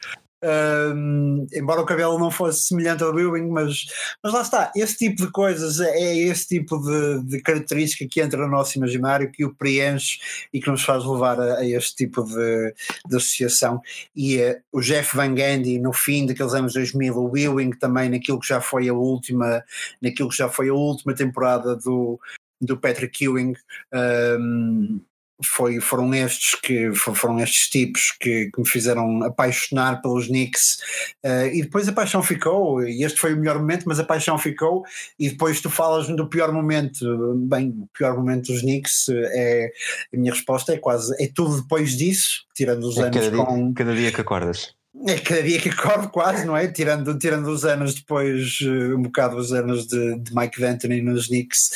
Um, 0.43 1.47
embora 1.53 1.79
o 1.79 1.85
cabelo 1.85 2.19
não 2.19 2.29
fosse 2.29 2.63
semelhante 2.63 3.01
ao 3.01 3.17
Ewing, 3.17 3.49
mas, 3.49 3.85
mas 4.21 4.33
lá 4.33 4.41
está, 4.41 4.71
esse 4.75 4.97
tipo 4.97 5.25
de 5.25 5.31
coisas 5.31 5.79
é 5.79 6.17
esse 6.17 6.49
tipo 6.49 6.77
de, 6.79 7.23
de, 7.23 7.41
característica 7.41 8.05
que 8.09 8.19
entra 8.19 8.41
no 8.41 8.51
nosso 8.51 8.77
imaginário, 8.77 9.31
que 9.31 9.45
o 9.45 9.55
preenche 9.55 10.19
e 10.53 10.59
que 10.59 10.69
nos 10.69 10.83
faz 10.83 11.05
levar 11.05 11.39
a, 11.39 11.59
a 11.59 11.65
este 11.65 11.95
tipo 11.95 12.23
de, 12.23 12.73
de 13.07 13.15
associação. 13.15 13.81
E 14.13 14.37
uh, 14.37 14.61
o 14.73 14.81
Jeff 14.81 15.15
Van 15.15 15.33
Gundy, 15.33 15.79
no 15.79 15.93
fim 15.93 16.25
daqueles 16.25 16.53
anos 16.53 16.73
2000, 16.73 17.15
o 17.15 17.37
Ewing 17.37 17.71
também 17.71 18.09
naquilo 18.09 18.39
que 18.39 18.47
já 18.47 18.59
foi 18.59 18.89
a 18.89 18.93
última, 18.93 19.63
naquilo 20.01 20.27
que 20.27 20.37
já 20.37 20.49
foi 20.49 20.67
a 20.67 20.73
última 20.73 21.15
temporada 21.15 21.73
do, 21.77 22.19
do 22.59 22.77
Patrick 22.77 23.23
Ewing. 23.23 23.53
Um, 23.93 24.99
foi, 25.43 25.79
foram 25.79 26.13
estes 26.13 26.55
que 26.55 26.93
foram 26.93 27.39
estes 27.39 27.69
tipos 27.69 28.15
que, 28.19 28.49
que 28.53 28.59
me 28.59 28.67
fizeram 28.67 29.23
apaixonar 29.23 30.01
pelos 30.01 30.27
Knicks. 30.27 30.77
Uh, 31.23 31.47
e 31.53 31.61
depois 31.63 31.87
a 31.87 31.93
paixão 31.93 32.21
ficou 32.21 32.83
e 32.83 33.03
este 33.03 33.19
foi 33.19 33.33
o 33.33 33.37
melhor 33.37 33.57
momento 33.59 33.83
mas 33.85 33.99
a 33.99 34.03
paixão 34.03 34.37
ficou 34.37 34.83
e 35.19 35.29
depois 35.29 35.61
tu 35.61 35.69
falas 35.69 36.07
do 36.07 36.27
pior 36.27 36.51
momento. 36.51 37.35
Bem 37.47 37.69
o 37.69 37.87
pior 37.97 38.15
momento 38.15 38.51
dos 38.51 38.61
Knicks 38.61 39.07
é 39.09 39.71
a 40.13 40.17
minha 40.17 40.33
resposta 40.33 40.73
é 40.73 40.77
quase 40.77 41.13
é 41.23 41.29
tudo 41.33 41.61
depois 41.61 41.97
disso 41.97 42.45
tirando 42.53 42.83
os 42.83 42.97
é 42.97 43.03
anos 43.03 43.17
cada 43.17 43.45
com 43.45 43.65
dia, 43.65 43.73
cada 43.75 43.95
dia 43.95 44.11
que 44.11 44.21
acordas 44.21 44.75
é 45.07 45.17
cada 45.19 45.41
dia 45.41 45.59
que 45.59 45.69
acordo 45.69 46.09
quase, 46.09 46.45
não 46.45 46.55
é? 46.55 46.67
Tirando, 46.67 47.17
tirando 47.17 47.47
os 47.47 47.65
anos 47.65 47.95
depois, 47.95 48.59
eh, 48.61 48.95
um 48.95 49.01
bocado 49.01 49.37
os 49.37 49.51
anos 49.51 49.87
de, 49.87 50.19
de 50.19 50.35
Mike 50.35 50.59
D'Antoni 50.59 51.01
nos 51.01 51.27
Knicks, 51.27 51.71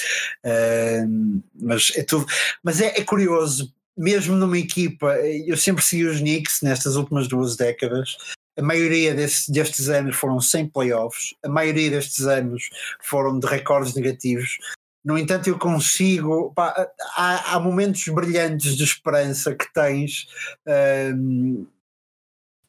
uh, 0.46 1.42
mas 1.60 1.92
é 1.96 2.04
tudo. 2.04 2.26
Mas 2.64 2.80
é, 2.80 3.00
é, 3.00 3.04
curioso, 3.04 3.74
mesmo 3.98 4.36
numa 4.36 4.58
equipa, 4.58 5.16
eu 5.46 5.58
sempre 5.58 5.84
segui 5.84 6.06
os 6.06 6.20
Knicks 6.20 6.62
nestas 6.62 6.96
últimas 6.96 7.28
duas 7.28 7.56
décadas. 7.56 8.18
A 8.56 8.62
maioria 8.62 9.14
desse, 9.14 9.52
destes 9.52 9.90
anos 9.90 10.16
foram 10.16 10.40
sem 10.40 10.68
playoffs, 10.68 11.36
a 11.44 11.50
maioria 11.50 11.92
destes 11.92 12.26
anos 12.26 12.70
foram 13.02 13.40
de 13.40 13.48
recordes 13.48 13.96
negativos. 13.96 14.58
No 15.04 15.18
entanto, 15.18 15.48
eu 15.48 15.58
consigo. 15.58 16.52
Pá, 16.54 16.88
há, 17.16 17.54
há, 17.56 17.60
momentos 17.60 18.04
brilhantes 18.10 18.76
de 18.76 18.84
esperança 18.84 19.56
que 19.56 19.72
tens. 19.74 20.28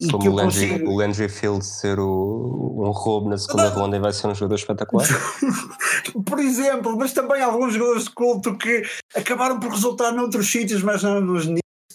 E 0.01 0.09
Como 0.09 0.29
o 0.29 0.33
Landry, 0.33 0.69
consigo... 0.69 0.91
o 0.91 0.97
Landry 0.97 1.27
Field 1.27 1.65
ser 1.65 1.99
o, 1.99 2.75
um 2.77 2.91
roubo 2.91 3.29
na 3.29 3.37
segunda 3.37 3.67
ronda 3.67 3.97
e 3.97 3.99
vai 3.99 4.13
ser 4.13 4.27
um 4.27 4.35
jogador 4.35 4.55
espetacular. 4.55 5.07
por 6.25 6.39
exemplo, 6.39 6.95
mas 6.97 7.11
também 7.11 7.41
alguns 7.41 7.73
jogadores 7.73 8.05
de 8.05 8.11
culto 8.11 8.57
que 8.57 8.83
acabaram 9.13 9.59
por 9.59 9.71
resultar 9.71 10.13
noutros 10.13 10.49
sítios, 10.49 10.81
mas 10.81 11.03
não 11.03 11.19
nos 11.19 11.47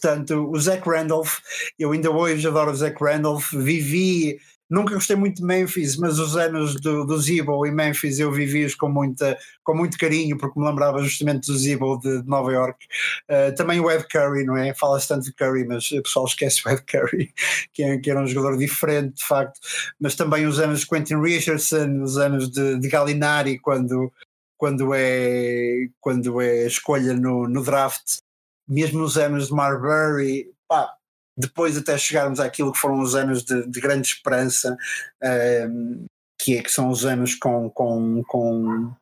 Portanto, 0.04 0.50
o 0.50 0.60
Zach 0.60 0.86
Randolph, 0.86 1.38
eu 1.78 1.92
ainda 1.92 2.10
hoje 2.10 2.46
adoro 2.46 2.72
o 2.72 2.76
Zach 2.76 2.94
Randolph, 3.02 3.50
vivi 3.52 4.38
Nunca 4.68 4.94
gostei 4.94 5.14
muito 5.14 5.36
de 5.36 5.44
Memphis, 5.44 5.96
mas 5.96 6.18
os 6.18 6.36
anos 6.36 6.80
do, 6.80 7.04
do 7.04 7.20
Zebo 7.20 7.66
e 7.66 7.70
Memphis 7.70 8.18
eu 8.18 8.32
vivi-os 8.32 8.74
com, 8.74 8.88
muita, 8.88 9.38
com 9.62 9.74
muito 9.74 9.98
carinho, 9.98 10.38
porque 10.38 10.58
me 10.58 10.66
lembrava 10.66 11.02
justamente 11.02 11.46
do 11.46 11.58
Zebo 11.58 11.98
de, 11.98 12.22
de 12.22 12.28
Nova 12.28 12.50
York. 12.50 12.86
Uh, 13.28 13.54
também 13.54 13.78
o 13.78 13.90
Ed 13.90 14.06
Curry, 14.08 14.44
não 14.44 14.56
é? 14.56 14.72
Fala-se 14.74 15.08
tanto 15.08 15.24
de 15.24 15.32
Curry, 15.34 15.66
mas 15.66 15.90
o 15.92 16.02
pessoal 16.02 16.24
esquece 16.24 16.62
o 16.66 16.70
Ed 16.70 16.82
Curry, 16.82 17.32
que, 17.74 17.82
é, 17.82 17.98
que 17.98 18.10
era 18.10 18.20
um 18.20 18.26
jogador 18.26 18.56
diferente, 18.56 19.16
de 19.16 19.26
facto. 19.26 19.60
Mas 20.00 20.14
também 20.14 20.46
os 20.46 20.58
anos 20.58 20.80
de 20.80 20.86
Quentin 20.86 21.20
Richardson, 21.20 22.02
os 22.02 22.16
anos 22.16 22.50
de, 22.50 22.78
de 22.78 22.88
Gallinari, 22.88 23.58
quando, 23.58 24.10
quando, 24.56 24.94
é, 24.94 25.88
quando 26.00 26.40
é 26.40 26.66
escolha 26.66 27.12
no, 27.14 27.46
no 27.46 27.62
draft. 27.62 28.18
Mesmo 28.66 29.00
nos 29.00 29.18
anos 29.18 29.48
de 29.48 29.52
Marbury, 29.52 30.50
pá, 30.66 30.96
depois 31.36 31.76
até 31.76 31.96
chegarmos 31.98 32.40
àquilo 32.40 32.72
que 32.72 32.78
foram 32.78 33.00
os 33.00 33.14
anos 33.14 33.44
de, 33.44 33.66
de 33.68 33.80
grande 33.80 34.08
esperança, 34.08 34.76
um, 35.22 35.26
ehm, 35.26 36.06
que 36.38 36.56
é 36.58 36.62
que 36.62 36.70
são 36.70 36.90
os 36.90 37.04
anos 37.04 37.34
com, 37.34 37.70
com, 37.70 38.22
com, 38.24 38.92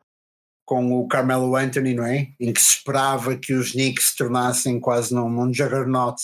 com 0.65 0.99
o 0.99 1.07
Carmelo 1.07 1.55
Anthony, 1.55 1.93
não 1.93 2.05
é? 2.05 2.29
Em 2.39 2.53
que 2.53 2.61
se 2.61 2.77
esperava 2.77 3.35
que 3.35 3.53
os 3.53 3.71
Knicks 3.73 4.09
se 4.09 4.15
tornassem 4.15 4.79
quase 4.79 5.13
num, 5.13 5.29
num 5.29 5.53
juggernaut 5.53 6.21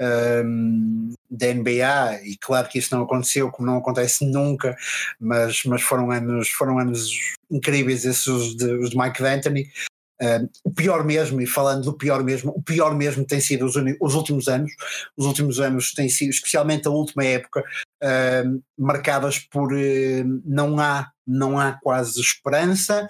um, 0.00 0.04
ehm, 0.04 1.14
da 1.30 1.54
NBA, 1.54 2.20
e 2.24 2.36
claro 2.38 2.68
que 2.68 2.78
isso 2.78 2.94
não 2.94 3.04
aconteceu, 3.04 3.50
como 3.50 3.68
não 3.68 3.78
acontece 3.78 4.24
nunca, 4.24 4.76
mas, 5.20 5.62
mas 5.64 5.82
foram, 5.82 6.10
anos, 6.10 6.48
foram 6.50 6.78
anos 6.78 7.34
incríveis 7.50 8.04
esses 8.04 8.26
os 8.26 8.56
de, 8.56 8.72
os 8.74 8.90
de 8.90 8.98
Mike 8.98 9.22
D'Antoni, 9.22 9.70
Uh, 10.20 10.48
o 10.64 10.72
pior 10.72 11.04
mesmo, 11.04 11.40
e 11.40 11.46
falando 11.46 11.84
do 11.84 11.92
pior 11.92 12.24
mesmo, 12.24 12.52
o 12.56 12.62
pior 12.62 12.94
mesmo 12.94 13.24
tem 13.24 13.40
sido 13.40 13.64
os, 13.64 13.74
os, 14.00 14.14
últimos 14.14 14.48
anos. 14.48 14.72
Os 15.16 15.26
últimos 15.26 15.60
anos 15.60 15.92
têm 15.92 16.08
sido, 16.08 16.30
especialmente 16.30 16.88
a 16.88 16.90
última 16.90 17.24
época, 17.24 17.64
uh, 18.02 18.62
marcadas 18.76 19.38
por 19.38 19.72
uh, 19.72 20.42
não 20.44 20.78
há 20.78 21.10
não 21.30 21.60
há 21.60 21.78
quase 21.82 22.18
esperança. 22.18 23.06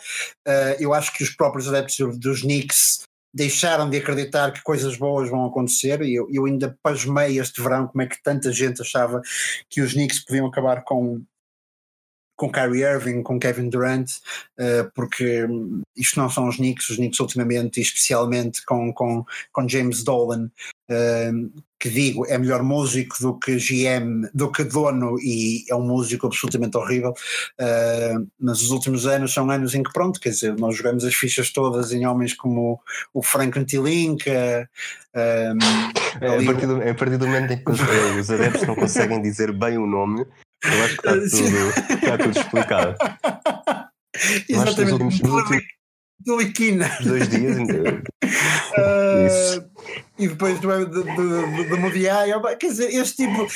eu 0.81 0.92
acho 0.92 1.12
que 1.12 1.23
os 1.23 1.31
próprios 1.31 1.68
adeptos 1.68 2.18
dos 2.18 2.40
Knicks 2.40 3.05
deixaram 3.33 3.88
de 3.88 3.99
acreditar 3.99 4.53
que 4.53 4.61
coisas 4.61 4.97
boas 4.97 5.31
vão 5.31 5.47
acontecer 5.47 6.03
e 6.03 6.16
eu, 6.16 6.27
eu 6.29 6.44
ainda 6.44 6.77
pasmei 6.83 7.38
este 7.38 7.62
verão 7.62 7.87
como 7.87 8.03
é 8.03 8.07
que 8.07 8.21
tanta 8.21 8.51
gente 8.51 8.83
achava 8.83 9.23
que 9.71 9.81
os 9.81 9.92
Knicks 9.92 10.25
podiam 10.25 10.47
acabar 10.47 10.83
com 10.83 11.23
com 12.38 12.51
Kyrie 12.51 12.85
Irving, 12.85 13.22
com 13.22 13.38
Kevin 13.38 13.68
Durant, 13.68 14.09
uh, 14.59 14.90
porque 14.94 15.44
isto 15.96 16.18
não 16.18 16.31
são 16.31 16.48
os 16.48 16.57
Knicks, 16.57 16.88
os 16.88 16.96
Knicks 16.96 17.18
ultimamente, 17.18 17.79
e 17.79 17.83
especialmente 17.83 18.64
com, 18.64 18.92
com, 18.92 19.24
com 19.53 19.68
James 19.68 20.05
Dolan, 20.05 20.48
uh, 20.88 21.62
que 21.81 21.90
digo, 21.90 22.24
é 22.27 22.38
melhor 22.38 22.62
músico 22.62 23.16
do 23.20 23.37
que 23.38 23.57
GM, 23.57 24.29
do 24.33 24.53
que 24.53 24.62
dono, 24.62 25.18
e 25.20 25.64
é 25.68 25.74
um 25.74 25.83
músico 25.83 26.29
absolutamente 26.29 26.77
horrível, 26.77 27.11
uh, 27.11 28.29
mas 28.38 28.62
os 28.62 28.70
últimos 28.70 29.05
anos 29.05 29.35
são 29.35 29.51
anos 29.51 29.74
em 29.74 29.83
que, 29.83 29.92
pronto, 29.92 30.20
quer 30.20 30.31
dizer, 30.31 30.57
nós 30.57 30.77
jogamos 30.77 31.05
as 31.05 31.14
fichas 31.14 31.51
todas 31.51 31.92
em 31.92 32.07
homens 32.07 32.35
como 32.35 32.81
o 33.12 33.20
Frank 33.20 33.59
Ntilinka. 33.59 34.70
é, 35.12 35.51
a, 35.51 36.44
partir 36.44 36.66
do, 36.68 36.88
a 36.88 36.94
partir 36.94 37.16
do 37.16 37.27
momento 37.27 37.53
em 37.53 37.64
que 37.64 37.70
os, 37.72 37.81
os 38.20 38.31
adeptos 38.31 38.62
não 38.62 38.77
conseguem 38.77 39.20
dizer 39.20 39.53
bem 39.53 39.77
o 39.77 39.87
nome, 39.87 40.24
eu 40.64 40.85
acho 40.85 40.97
que 40.97 41.09
está 41.09 41.14
tudo, 41.14 41.68
está 41.94 42.18
tudo 42.18 42.38
explicado. 42.38 42.94
Exatamente. 44.49 45.23
Deliquina. 46.21 46.90
Dois 47.01 47.29
dias. 47.29 47.59
uh, 47.59 47.62
e 50.18 50.29
depois 50.29 50.61
do, 50.61 50.87
do, 50.87 51.05
do, 51.05 51.68
do 51.68 51.79
Mundial, 51.79 52.42
quer 52.57 52.68
dizer, 52.68 52.92
este 52.92 53.27
tipo 53.27 53.47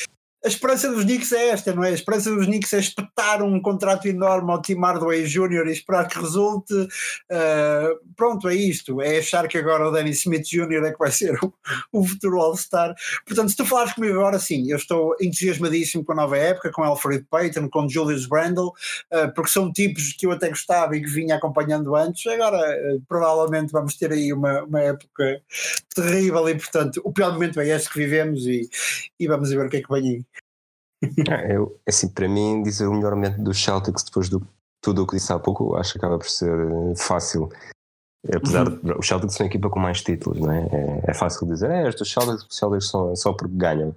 a 0.44 0.48
esperança 0.48 0.90
dos 0.90 1.04
Knicks 1.04 1.30
é 1.30 1.50
esta, 1.50 1.72
não 1.72 1.84
é? 1.84 1.90
A 1.90 1.94
esperança 1.94 2.34
dos 2.34 2.46
Knicks 2.46 2.72
é 2.72 2.80
espetar 2.80 3.42
um 3.42 3.60
contrato 3.60 4.08
enorme 4.08 4.50
ao 4.50 4.60
Tim 4.60 4.80
Hardaway 4.80 5.24
Jr. 5.24 5.68
e 5.68 5.72
esperar 5.72 6.08
que 6.08 6.18
resulte. 6.18 6.74
Uh, 6.74 7.98
pronto, 8.16 8.48
é 8.48 8.54
isto. 8.54 9.00
É 9.00 9.18
achar 9.18 9.46
que 9.46 9.56
agora 9.56 9.88
o 9.88 9.92
Danny 9.92 10.10
Smith 10.10 10.44
Jr. 10.44 10.84
é 10.84 10.92
que 10.92 10.98
vai 10.98 11.12
ser 11.12 11.38
o, 11.44 11.54
o 11.92 12.04
futuro 12.04 12.40
All-Star. 12.40 12.92
Portanto, 13.24 13.50
se 13.50 13.56
tu 13.56 13.64
falares 13.64 13.92
comigo 13.92 14.14
agora, 14.14 14.38
sim, 14.40 14.68
eu 14.68 14.76
estou 14.76 15.14
entusiasmadíssimo 15.20 16.04
com 16.04 16.12
a 16.12 16.16
nova 16.16 16.36
época, 16.36 16.72
com 16.72 16.82
Alfred 16.82 17.24
Payton, 17.30 17.68
com 17.68 17.88
Julius 17.88 18.28
Randle, 18.28 18.72
uh, 19.12 19.32
porque 19.34 19.50
são 19.50 19.72
tipos 19.72 20.12
que 20.12 20.26
eu 20.26 20.32
até 20.32 20.48
gostava 20.48 20.96
e 20.96 21.02
que 21.02 21.10
vinha 21.10 21.36
acompanhando 21.36 21.94
antes. 21.94 22.26
Agora, 22.26 22.58
uh, 22.58 23.00
provavelmente, 23.08 23.70
vamos 23.70 23.96
ter 23.96 24.10
aí 24.10 24.32
uma, 24.32 24.64
uma 24.64 24.80
época 24.80 25.40
terrível 25.94 26.48
e, 26.48 26.56
portanto, 26.56 27.00
o 27.04 27.12
pior 27.12 27.32
momento 27.32 27.60
é 27.60 27.68
este 27.68 27.90
que 27.90 27.98
vivemos 27.98 28.44
e, 28.44 28.68
e 29.20 29.28
vamos 29.28 29.50
ver 29.50 29.66
o 29.66 29.68
que 29.68 29.76
é 29.76 29.82
que 29.82 29.92
vem 29.92 30.08
aí. 30.08 30.31
É, 31.28 31.56
eu, 31.56 31.78
assim, 31.86 32.08
para 32.08 32.28
mim, 32.28 32.62
dizer 32.62 32.86
o 32.86 32.94
melhor 32.94 33.14
momento 33.14 33.42
dos 33.42 33.62
Celtics 33.62 34.04
depois 34.04 34.28
de 34.28 34.38
tudo 34.82 35.02
o 35.02 35.06
que 35.06 35.16
disse 35.16 35.32
há 35.32 35.38
pouco, 35.38 35.76
acho 35.76 35.92
que 35.92 35.98
acaba 35.98 36.18
por 36.18 36.28
ser 36.28 36.52
eh, 36.52 36.94
fácil. 36.96 37.48
Apesar 38.32 38.68
uhum. 38.68 38.78
de 38.78 38.92
os 38.92 39.06
Celtics 39.06 39.34
são 39.34 39.44
a 39.44 39.48
equipa 39.48 39.70
com 39.70 39.80
mais 39.80 40.02
títulos, 40.02 40.40
não 40.40 40.50
é? 40.50 40.66
É, 40.66 41.10
é 41.10 41.14
fácil 41.14 41.46
dizer, 41.46 41.70
é, 41.70 41.88
estes 41.88 42.10
Celtics, 42.10 42.44
os 42.44 42.56
Celtics 42.56 42.88
são 42.88 43.14
só 43.16 43.32
porque 43.32 43.54
ganham. 43.54 43.94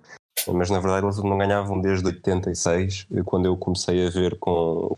Mas 0.53 0.69
na 0.69 0.79
verdade 0.79 1.05
eles 1.05 1.17
não 1.17 1.37
ganhavam 1.37 1.79
desde 1.79 2.05
86, 2.05 3.07
quando 3.25 3.45
eu 3.45 3.57
comecei 3.57 4.05
a 4.05 4.09
ver 4.09 4.37
com, 4.37 4.95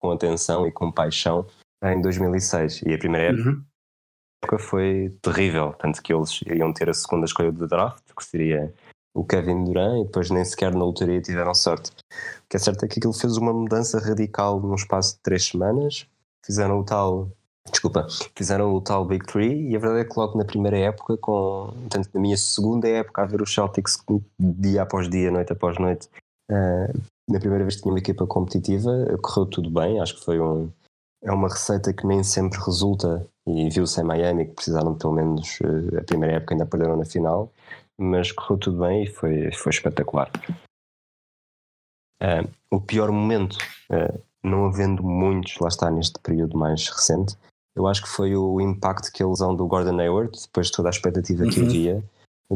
com 0.00 0.10
atenção 0.10 0.66
e 0.66 0.72
com 0.72 0.92
paixão 0.92 1.46
em 1.82 2.00
2006. 2.00 2.82
E 2.82 2.92
a 2.92 2.98
primeira 2.98 3.34
Uhum. 3.34 3.62
época 4.42 4.58
foi 4.58 5.16
terrível, 5.22 5.74
tanto 5.74 6.02
que 6.02 6.12
eles 6.12 6.40
iam 6.42 6.72
ter 6.72 6.90
a 6.90 6.94
segunda 6.94 7.24
escolha 7.24 7.52
do 7.52 7.66
draft, 7.66 8.02
que 8.14 8.24
seria 8.24 8.72
o 9.14 9.24
Kevin 9.24 9.64
Durant, 9.64 10.00
e 10.00 10.04
depois 10.04 10.30
nem 10.30 10.44
sequer 10.44 10.72
na 10.72 10.84
lotaria 10.84 11.20
tiveram 11.20 11.54
sorte. 11.54 11.90
O 11.90 12.48
que 12.48 12.56
é 12.56 12.58
certo 12.58 12.84
é 12.84 12.88
que 12.88 12.98
aquilo 12.98 13.12
fez 13.12 13.36
uma 13.36 13.52
mudança 13.52 13.98
radical 13.98 14.60
num 14.60 14.74
espaço 14.74 15.16
de 15.16 15.20
três 15.22 15.46
semanas, 15.46 16.06
fizeram 16.44 16.80
o 16.80 16.84
tal. 16.84 17.30
Desculpa, 17.70 18.06
fizeram 18.34 18.72
o 18.72 18.80
tal 18.80 19.04
Big 19.04 19.26
Three 19.26 19.68
e 19.68 19.76
a 19.76 19.78
verdade 19.78 20.00
é 20.00 20.04
que 20.04 20.18
logo 20.18 20.38
na 20.38 20.44
primeira 20.44 20.78
época, 20.78 21.18
com, 21.18 21.74
tanto 21.90 22.08
na 22.14 22.20
minha 22.20 22.36
segunda 22.36 22.88
época 22.88 23.20
a 23.20 23.26
ver 23.26 23.42
os 23.42 23.52
Celtics 23.52 24.02
dia 24.40 24.82
após 24.82 25.10
dia, 25.10 25.30
noite 25.30 25.52
após 25.52 25.78
noite, 25.78 26.08
eh, 26.50 26.92
na 27.28 27.38
primeira 27.38 27.64
vez 27.64 27.76
que 27.76 27.82
tinha 27.82 27.92
uma 27.92 27.98
equipa 27.98 28.26
competitiva, 28.26 28.90
correu 29.20 29.44
tudo 29.44 29.68
bem, 29.68 30.00
acho 30.00 30.18
que 30.18 30.24
foi 30.24 30.40
um, 30.40 30.70
é 31.22 31.32
uma 31.32 31.48
receita 31.48 31.92
que 31.92 32.06
nem 32.06 32.22
sempre 32.22 32.58
resulta 32.58 33.26
e 33.46 33.68
viu-se 33.70 34.00
em 34.00 34.04
Miami 34.04 34.46
que 34.46 34.54
precisaram 34.54 34.94
pelo 34.94 35.14
menos 35.14 35.58
eh, 35.62 35.98
a 35.98 36.04
primeira 36.04 36.36
época 36.36 36.54
ainda 36.54 36.66
perderam 36.66 36.96
na 36.96 37.04
final 37.04 37.50
mas 37.98 38.32
correu 38.32 38.58
tudo 38.58 38.78
bem 38.80 39.04
e 39.04 39.06
foi, 39.06 39.52
foi 39.52 39.70
espetacular 39.70 40.30
Eh, 42.20 42.44
o 42.70 42.80
pior 42.80 43.12
momento 43.12 43.56
eh, 43.90 44.18
não 44.42 44.66
havendo 44.66 45.02
muitos 45.04 45.56
lá 45.60 45.68
está 45.68 45.88
neste 45.90 46.18
período 46.18 46.58
mais 46.58 46.88
recente 46.88 47.36
eu 47.76 47.86
acho 47.86 48.02
que 48.02 48.08
foi 48.08 48.34
o 48.34 48.60
impacto 48.60 49.12
que 49.12 49.22
a 49.22 49.26
lesão 49.28 49.54
do 49.54 49.66
Gordon 49.66 50.00
Hayward 50.00 50.36
depois 50.46 50.66
de 50.66 50.72
toda 50.72 50.88
a 50.88 50.90
expectativa 50.90 51.46
que 51.46 51.60
Uhum. 51.60 51.66
havia 51.66 52.04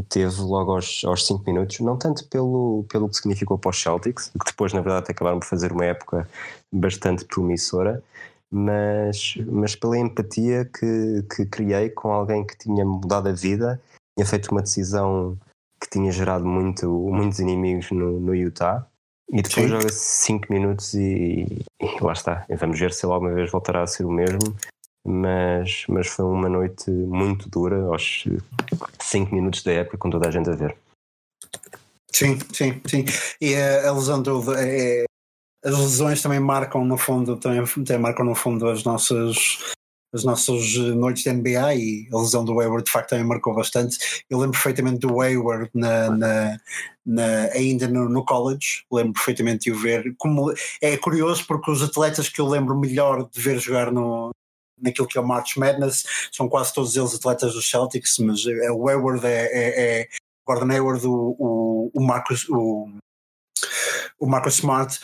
teve 0.09 0.41
logo 0.41 0.73
aos, 0.73 1.03
aos 1.05 1.27
5 1.27 1.45
minutos, 1.45 1.81
não 1.81 1.99
tanto 1.99 2.27
pelo, 2.29 2.85
pelo 2.89 3.09
que 3.09 3.17
significou 3.17 3.59
para 3.59 3.71
os 3.71 3.83
Celtics, 3.83 4.31
que 4.31 4.47
depois 4.47 4.73
na 4.73 4.81
verdade 4.81 5.11
acabaram 5.11 5.39
por 5.39 5.47
fazer 5.47 5.73
uma 5.73 5.85
época 5.85 6.27
bastante 6.73 7.25
promissora, 7.27 8.03
mas, 8.51 9.35
mas 9.47 9.75
pela 9.77 9.99
empatia 9.99 10.65
que, 10.65 11.25
que 11.35 11.47
criei 11.47 11.91
com 11.91 12.11
alguém 12.11 12.47
que 12.47 12.57
tinha 12.57 12.85
mudado 12.85 13.29
a 13.29 13.33
vida, 13.33 13.81
tinha 14.17 14.27
feito 14.27 14.51
uma 14.51 14.63
decisão 14.63 15.39
que 15.81 15.91
tinha 15.91 16.13
gerado 16.13 16.45
muito, 16.45 16.89
muitos 16.89 17.39
inimigos 17.41 17.91
no, 17.91 18.21
no 18.21 18.35
Utah. 18.35 18.87
E 19.31 19.41
depois 19.41 19.69
joga 19.69 19.91
5 19.91 20.53
minutos 20.53 20.93
e, 20.95 21.65
e 21.81 22.01
lá 22.01 22.13
está. 22.13 22.47
Vamos 22.59 22.79
ver 22.79 22.93
se 22.93 23.07
ele 23.07 23.13
alguma 23.15 23.33
vez 23.33 23.51
voltará 23.51 23.83
a 23.83 23.87
ser 23.87 24.05
o 24.05 24.11
mesmo. 24.11 24.55
Mas, 25.05 25.85
mas 25.89 26.07
foi 26.07 26.25
uma 26.25 26.49
noite 26.49 26.91
muito 26.91 27.49
dura, 27.49 27.83
aos 27.87 28.25
5 29.01 29.35
minutos 29.35 29.63
da 29.63 29.73
época, 29.73 29.99
com 29.99 30.11
toda 30.11 30.29
a 30.29 30.31
gente 30.31 30.49
a 30.51 30.55
ver. 30.55 30.77
Sim, 32.13 32.39
sim, 32.53 32.81
sim. 32.87 33.05
E 33.41 33.55
a, 33.55 33.89
a 33.89 33.93
lesão 33.93 34.23
do. 34.23 34.55
É, 34.55 35.05
as 35.65 35.79
lesões 35.79 36.21
também 36.21 36.41
marcam 36.41 36.85
no 36.85 36.99
fundo, 36.99 37.37
também, 37.37 37.65
também 37.65 37.99
marcam 37.99 38.25
no 38.25 38.35
fundo 38.35 38.69
as 38.69 38.85
nossas 38.85 39.75
as 40.13 40.25
nossas 40.25 40.75
noites 40.77 41.23
de 41.23 41.33
NBA 41.33 41.75
e 41.75 42.09
a 42.13 42.19
lesão 42.19 42.45
do 42.45 42.61
Hayward 42.61 42.85
de 42.85 42.91
facto 42.91 43.11
também 43.11 43.25
marcou 43.25 43.55
bastante. 43.55 44.25
Eu 44.29 44.39
lembro 44.39 44.53
perfeitamente 44.53 44.99
do 44.99 45.21
Hayward 45.21 45.71
na, 45.75 46.11
na, 46.11 46.61
na- 47.05 47.45
ainda 47.55 47.89
no, 47.89 48.09
no 48.09 48.25
college, 48.25 48.85
lembro 48.93 49.15
perfeitamente 49.15 49.65
de 49.65 49.73
o 49.73 49.79
ver. 49.79 50.15
Como, 50.19 50.53
é 50.81 50.97
curioso 50.97 51.47
porque 51.47 51.71
os 51.71 51.83
atletas 51.83 52.29
que 52.29 52.41
eu 52.41 52.47
lembro 52.49 52.79
melhor 52.79 53.29
de 53.31 53.41
ver 53.41 53.59
jogar 53.59 53.91
no, 53.91 54.31
naquilo 54.81 55.07
que 55.09 55.17
é 55.17 55.21
o 55.21 55.27
March 55.27 55.57
Madness 55.57 56.05
são 56.33 56.49
quase 56.49 56.75
todos 56.75 56.97
eles 56.97 57.15
atletas 57.15 57.55
dos 57.55 57.69
Celtics, 57.71 58.19
mas 58.19 58.45
é, 58.47 58.71
o 58.71 58.89
Hayward 58.89 59.25
é, 59.25 59.45
é, 59.45 60.01
é 60.01 60.09
Gordon 60.47 60.73
Hayward, 60.73 61.07
o, 61.07 61.37
o, 61.39 61.91
o 61.95 62.03
Marcus, 62.03 62.47
o, 62.51 62.89
o 64.19 64.27
Marcus 64.27 64.55
Smart, 64.55 64.99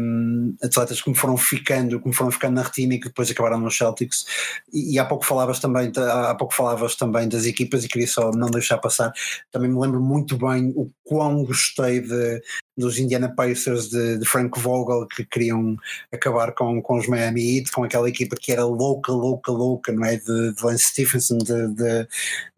um, 0.00 0.56
atletas 0.62 1.00
que 1.00 1.10
me 1.10 1.16
foram 1.16 1.36
ficando, 1.36 2.00
que 2.00 2.12
foram 2.12 2.30
ficando 2.30 2.54
na 2.54 2.62
retina 2.62 2.94
e 2.94 2.98
que 2.98 3.08
depois 3.08 3.30
acabaram 3.30 3.58
nos 3.58 3.76
Celtics. 3.76 4.26
E, 4.72 4.94
e 4.94 4.98
há 4.98 5.04
pouco 5.04 5.24
falavas 5.24 5.58
também, 5.58 5.92
há 5.96 6.34
pouco 6.34 6.54
falavas 6.54 6.96
também 6.96 7.28
das 7.28 7.44
equipas 7.44 7.84
e 7.84 7.88
queria 7.88 8.08
só 8.08 8.30
não 8.32 8.50
deixar 8.50 8.78
passar. 8.78 9.12
Também 9.50 9.70
me 9.70 9.80
lembro 9.80 10.00
muito 10.00 10.36
bem 10.36 10.72
o 10.76 10.90
quão 11.04 11.44
gostei 11.44 12.00
de, 12.00 12.42
dos 12.76 12.98
Indiana 12.98 13.32
Pacers 13.34 13.88
de, 13.88 14.18
de 14.18 14.26
Frank 14.26 14.60
Vogel 14.60 15.06
que 15.06 15.24
queriam 15.24 15.76
acabar 16.12 16.52
com, 16.52 16.82
com 16.82 16.98
os 16.98 17.06
Miami 17.08 17.58
Heat, 17.58 17.72
com 17.72 17.84
aquela 17.84 18.08
equipa 18.08 18.36
que 18.38 18.52
era 18.52 18.64
louca, 18.64 19.10
louca, 19.12 19.50
louca, 19.50 19.92
não 19.92 20.04
é? 20.04 20.16
De, 20.16 20.52
de 20.54 20.62
Lance 20.64 20.84
Stephenson, 20.84 21.38
de, 21.38 21.68
de, 21.74 22.08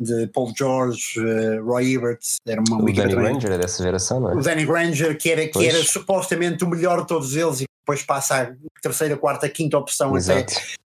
de 0.01 0.27
Paul 0.29 0.53
George, 0.57 1.01
eh, 1.19 1.59
Roy 1.61 1.95
Ebert, 1.95 2.19
era 2.47 2.61
uma, 2.67 2.77
uma 2.79 2.83
O 2.91 2.93
Danny 2.93 3.15
também- 3.15 3.33
Granger 3.33 3.53
é 3.53 3.59
dessa 3.59 3.83
geração, 3.83 4.21
não 4.21 4.33
é? 4.33 4.35
o 4.35 4.41
Danny 4.41 4.65
Granger, 4.67 5.17
que 5.17 5.31
era, 5.31 5.47
que 5.47 5.53
Pois. 5.53 5.67
era 5.75 5.85
supostamente 5.85 6.65
o 6.65 6.69
melhor 6.69 7.03
de 7.03 7.07
todos 7.07 7.37
eles, 7.37 7.61
e 7.61 7.65
depois 7.85 8.03
passa 8.03 8.43
a 8.43 8.81
terceira, 8.83 9.17
quarta, 9.17 9.49
quinta 9.49 9.79
opção 9.79 10.09
até. 10.11 10.19
Exato. 10.19 10.55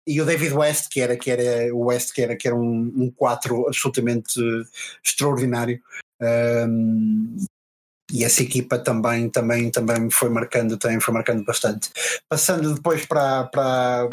E 0.08 0.20
o 0.20 0.26
David 0.26 0.54
West, 0.56 0.88
que 0.90 1.00
era, 1.00 1.16
que 1.16 1.30
era 1.30 1.74
o 1.76 1.86
West, 1.86 2.12
que 2.12 2.24
era, 2.24 2.36
que 2.36 2.48
era 2.48 2.58
um, 2.58 2.92
um 2.96 3.12
4 3.16 3.68
absolutamente 3.68 4.40
eh, 4.40 4.64
extraordinário. 5.06 5.80
Um, 6.20 7.38
e 8.12 8.24
essa 8.24 8.44
equipa 8.44 8.78
também, 8.78 9.30
também, 9.30 9.72
também 9.72 10.10
foi 10.10 10.30
marcando, 10.30 10.78
também 10.78 11.00
foi 11.00 11.14
marcando 11.14 11.46
bastante. 11.46 11.90
Passando 12.28 12.74
depois 12.76 13.06
para, 13.06 13.46
para, 13.46 14.10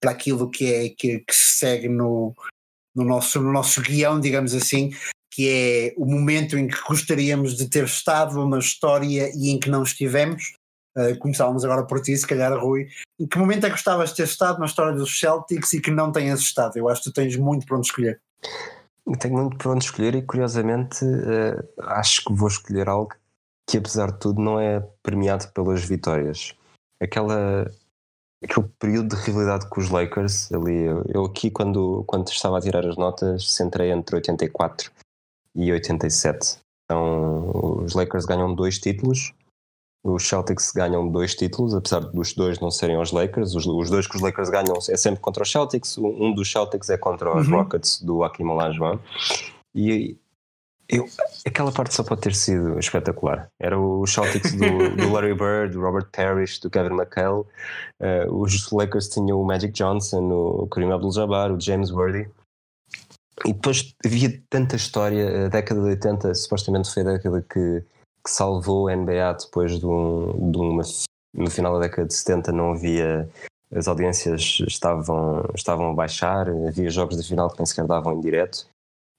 para 0.00 0.10
aquilo 0.10 0.50
que 0.50 0.72
é 0.72 0.88
que, 0.88 1.18
que 1.20 1.34
se 1.34 1.58
segue 1.58 1.88
no, 1.88 2.34
no, 2.94 3.04
nosso, 3.04 3.40
no 3.40 3.52
nosso 3.52 3.82
guião, 3.82 4.18
digamos 4.18 4.54
assim, 4.54 4.90
que 5.30 5.48
é 5.48 5.94
o 5.98 6.06
momento 6.06 6.56
em 6.56 6.66
que 6.66 6.80
gostaríamos 6.88 7.56
de 7.56 7.68
ter 7.68 7.84
estado 7.84 8.48
na 8.48 8.58
história 8.58 9.30
e 9.34 9.50
em 9.50 9.60
que 9.60 9.68
não 9.68 9.82
estivemos. 9.82 10.54
Uh, 10.96 11.14
começávamos 11.18 11.62
agora 11.62 11.84
por 11.84 12.00
ti, 12.00 12.16
se 12.16 12.26
calhar, 12.26 12.58
Rui. 12.58 12.88
Em 13.20 13.26
que 13.26 13.38
momento 13.38 13.64
é 13.64 13.68
que 13.68 13.74
gostavas 13.74 14.10
de 14.10 14.16
ter 14.16 14.22
estado 14.22 14.58
na 14.58 14.64
história 14.64 14.94
dos 14.94 15.20
Celtics 15.20 15.74
e 15.74 15.80
que 15.80 15.90
não 15.90 16.10
tenhas 16.10 16.40
estado? 16.40 16.78
Eu 16.78 16.88
acho 16.88 17.02
que 17.02 17.10
tu 17.10 17.14
tens 17.14 17.36
muito 17.36 17.66
para 17.66 17.76
onde 17.76 17.86
escolher. 17.86 18.18
Tenho 19.20 19.34
muito 19.34 19.58
para 19.58 19.72
onde 19.72 19.84
escolher 19.84 20.14
e 20.14 20.22
curiosamente 20.22 21.04
eh, 21.04 21.62
acho 21.82 22.24
que 22.24 22.32
vou 22.32 22.48
escolher 22.48 22.88
algo 22.88 23.14
que 23.68 23.78
apesar 23.78 24.12
de 24.12 24.18
tudo 24.18 24.40
não 24.40 24.60
é 24.60 24.80
premiado 25.02 25.48
pelas 25.48 25.84
vitórias. 25.84 26.54
Aquela 27.00 27.70
aquele 28.42 28.68
período 28.78 29.16
de 29.16 29.22
rivalidade 29.22 29.68
com 29.68 29.80
os 29.80 29.90
Lakers 29.90 30.52
ali, 30.52 30.84
eu, 31.08 31.24
aqui 31.24 31.50
quando, 31.50 32.04
quando 32.06 32.28
estava 32.28 32.58
a 32.58 32.60
tirar 32.60 32.86
as 32.86 32.96
notas 32.96 33.50
centrei 33.50 33.90
entre 33.90 34.16
84 34.16 34.90
e 35.54 35.72
87. 35.72 36.58
Então 36.84 37.82
os 37.82 37.94
Lakers 37.94 38.24
ganham 38.24 38.54
dois 38.54 38.78
títulos, 38.78 39.32
os 40.04 40.22
Celtics 40.22 40.70
ganham 40.70 41.08
dois 41.08 41.34
títulos, 41.34 41.74
apesar 41.74 41.98
dos 41.98 42.32
dois 42.32 42.60
não 42.60 42.70
serem 42.70 42.96
os 42.96 43.10
Lakers. 43.10 43.56
Os, 43.56 43.66
os 43.66 43.90
dois 43.90 44.06
que 44.06 44.14
os 44.14 44.22
Lakers 44.22 44.48
ganham 44.48 44.76
é 44.76 44.96
sempre 44.96 45.20
contra 45.20 45.42
os 45.42 45.50
Celtics. 45.50 45.98
Um 45.98 46.32
dos 46.32 46.50
Celtics 46.50 46.88
é 46.90 46.96
contra 46.96 47.36
os 47.36 47.48
Uhum. 47.48 47.56
Rockets 47.56 48.00
do 48.00 48.22
Hakim 48.22 48.44
Olajuwon. 48.44 49.00
E 49.74 50.16
eu, 50.88 51.08
aquela 51.44 51.72
parte 51.72 51.94
só 51.94 52.04
pode 52.04 52.20
ter 52.20 52.34
sido 52.34 52.78
espetacular. 52.78 53.48
Era 53.60 53.78
os 53.78 54.12
Celtics 54.12 54.52
do, 54.52 54.96
do 54.96 55.10
Larry 55.12 55.34
Bird, 55.34 55.72
do 55.72 55.80
Robert 55.80 56.08
Parrish, 56.12 56.60
do 56.60 56.70
Kevin 56.70 56.94
McHale. 56.94 57.44
Uh, 58.00 58.32
os 58.32 58.70
Lakers 58.70 59.08
tinham 59.08 59.40
o 59.40 59.44
Magic 59.44 59.72
Johnson, 59.72 60.30
o 60.30 60.66
Kareem 60.68 60.92
Abdul-Jabbar, 60.92 61.52
o 61.52 61.60
James 61.60 61.90
Worthy. 61.90 62.28
E 63.44 63.52
depois 63.52 63.94
havia 64.04 64.40
tanta 64.48 64.76
história. 64.76 65.46
A 65.46 65.48
década 65.48 65.80
de 65.80 65.88
80 65.88 66.34
supostamente 66.34 66.92
foi 66.92 67.02
a 67.02 67.06
década 67.06 67.42
que, 67.42 67.80
que 68.24 68.30
salvou 68.30 68.88
a 68.88 68.96
NBA 68.96 69.36
depois 69.44 69.78
de, 69.78 69.86
um, 69.86 70.50
de 70.50 70.58
uma. 70.58 70.82
No 71.34 71.50
final 71.50 71.74
da 71.74 71.80
década 71.80 72.06
de 72.06 72.14
70 72.14 72.52
não 72.52 72.72
havia. 72.72 73.28
As 73.74 73.88
audiências 73.88 74.58
estavam, 74.68 75.44
estavam 75.54 75.90
a 75.90 75.94
baixar, 75.94 76.48
havia 76.48 76.88
jogos 76.88 77.16
de 77.16 77.28
final 77.28 77.50
que 77.50 77.58
nem 77.58 77.66
sequer 77.66 77.84
davam 77.84 78.12
em 78.12 78.20
direto. 78.20 78.68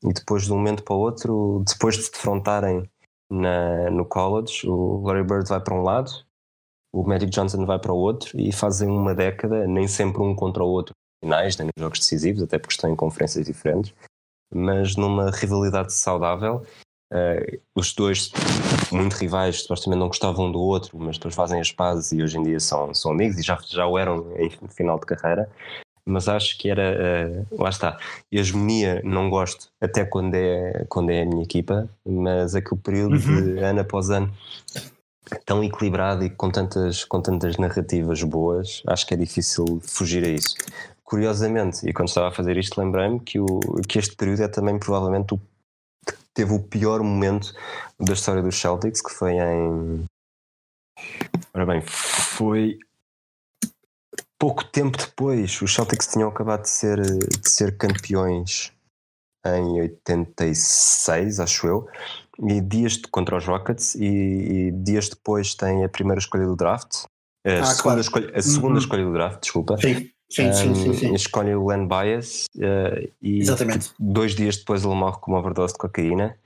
E 0.04 0.14
depois 0.14 0.44
de 0.44 0.54
um 0.54 0.58
momento 0.58 0.84
para 0.84 0.96
o 0.96 1.00
outro, 1.00 1.64
depois 1.68 1.96
de 1.96 2.04
se 2.04 2.12
defrontarem 2.12 2.90
na, 3.30 3.90
no 3.90 4.06
college, 4.06 4.68
o 4.68 5.02
Larry 5.06 5.24
Bird 5.24 5.50
vai 5.50 5.60
para 5.60 5.74
um 5.74 5.82
lado, 5.82 6.12
o 6.94 7.04
Magic 7.04 7.32
Johnson 7.32 7.66
vai 7.66 7.80
para 7.80 7.94
o 7.94 7.98
outro 7.98 8.40
e 8.40 8.52
fazem 8.52 8.90
uma 8.90 9.14
década, 9.14 9.68
nem 9.68 9.88
sempre 9.88 10.22
um 10.22 10.36
contra 10.36 10.64
o 10.64 10.68
outro 10.68 10.94
finais, 11.24 11.58
nem 11.58 11.68
nos 11.68 11.84
jogos 11.84 12.00
decisivos, 12.00 12.44
até 12.44 12.58
porque 12.58 12.74
estão 12.74 12.90
em 12.90 12.96
conferências 12.96 13.46
diferentes, 13.46 13.94
mas 14.54 14.96
numa 14.96 15.32
rivalidade 15.32 15.94
saudável. 15.94 16.66
Uh, 17.12 17.62
os 17.74 17.94
dois, 17.94 18.32
muito 18.92 19.14
rivais, 19.14 19.62
supostamente 19.62 20.00
não 20.00 20.08
gostavam 20.08 20.48
um 20.48 20.52
do 20.52 20.60
outro, 20.60 20.98
mas 21.00 21.18
depois 21.18 21.36
fazem 21.36 21.60
as 21.60 21.72
pazes 21.72 22.12
e 22.12 22.22
hoje 22.22 22.38
em 22.38 22.44
dia 22.44 22.60
são, 22.60 22.94
são 22.94 23.12
amigos 23.12 23.38
e 23.38 23.42
já, 23.42 23.58
já 23.66 23.88
o 23.88 23.98
eram 23.98 24.30
em 24.38 24.50
final 24.68 25.00
de 25.00 25.06
carreira. 25.06 25.50
Mas 26.08 26.28
acho 26.28 26.58
que 26.58 26.70
era, 26.70 27.46
uh, 27.52 27.62
lá 27.62 27.70
está, 27.70 27.98
e 28.32 28.38
a 28.38 28.42
hegemonia 28.42 29.02
não 29.04 29.30
gosto 29.30 29.68
até 29.82 30.06
quando 30.06 30.36
é, 30.36 30.86
quando 30.88 31.10
é 31.10 31.22
a 31.22 31.26
minha 31.26 31.44
equipa, 31.44 31.90
mas 32.06 32.56
aquele 32.56 32.80
período 32.82 33.16
Uhum. 33.16 33.56
de 33.56 33.60
ano 33.60 33.82
após 33.82 34.10
ano 34.10 34.32
tão 35.46 35.64
equilibrado 35.64 36.24
e 36.24 36.30
com 36.30 36.50
tantas, 36.50 37.04
com 37.04 37.22
tantas 37.22 37.58
narrativas 37.58 38.24
boas, 38.24 38.82
acho 38.88 39.06
que 39.06 39.14
é 39.14 39.18
difícil 39.18 39.82
fugir 39.84 40.24
a 40.24 40.30
isso. 40.30 40.56
Curiosamente, 41.04 41.88
e 41.88 41.94
quando 41.94 42.08
estava 42.08 42.30
a 42.30 42.32
fazer 42.32 42.58
isto, 42.58 42.80
lembrei-me 42.80 43.20
que, 43.20 43.40
o, 43.40 43.60
que 43.88 44.00
este 44.00 44.16
período 44.16 44.44
é 44.44 44.48
também 44.48 44.80
provavelmente 44.80 45.34
o 45.34 45.42
teve 46.38 46.54
o 46.54 46.60
pior 46.60 47.02
momento 47.02 47.52
da 48.00 48.14
história 48.14 48.44
dos 48.44 48.60
Celtics, 48.60 49.02
que 49.02 49.10
foi 49.10 49.34
em. 49.34 50.06
Ora 51.52 51.66
bem, 51.66 51.82
foi 51.82 52.78
pouco 54.40 54.64
tempo 54.64 54.98
depois, 54.98 55.62
os 55.62 55.74
Celtics 55.74 56.08
tinham 56.08 56.30
acabado 56.30 56.62
de 56.64 56.70
ser, 56.70 57.00
de 57.00 57.50
ser 57.50 57.78
campeões 57.78 58.72
em 59.46 59.82
86, 59.82 61.40
acho 61.40 61.68
eu, 61.68 61.88
e 62.48 62.60
dias 62.62 62.94
de, 62.94 63.08
contra 63.08 63.38
os 63.38 63.46
Rockets, 63.46 63.96
e, 63.96 64.06
e, 64.06 64.72
dias 64.72 65.10
depois 65.10 65.56
tem 65.56 65.84
a 65.84 65.90
primeira 65.90 66.20
escolha 66.20 66.46
do 66.46 66.56
draft, 66.56 67.06
a 67.46 67.50
Ah, 67.60 67.64
segunda, 67.64 67.82
claro. 67.82 68.00
escolha, 68.02 68.32
a 68.38 68.42
segunda 68.42 68.74
Uhum. 68.74 68.78
escolha 68.80 69.06
do 69.06 69.14
draft, 69.14 69.42
desculpa. 69.42 69.78
Sim, 69.78 70.12
sim, 70.30 70.54
sim, 70.54 70.76
sim, 70.76 70.94
sim. 70.94 71.14
Escolhe 71.14 71.56
o 71.56 71.66
Len 71.68 71.88
Bias 71.88 72.46
uh, 72.58 73.12
e 73.22 73.40
Exatamente. 73.40 73.92
dois 73.98 74.36
dias 74.36 74.58
depois 74.58 74.84
ele 74.84 74.96
morre 74.96 75.18
com 75.22 75.32
uma 75.32 75.40
overdose 75.40 75.74
de 75.74 75.80
cocaína. 75.80 76.38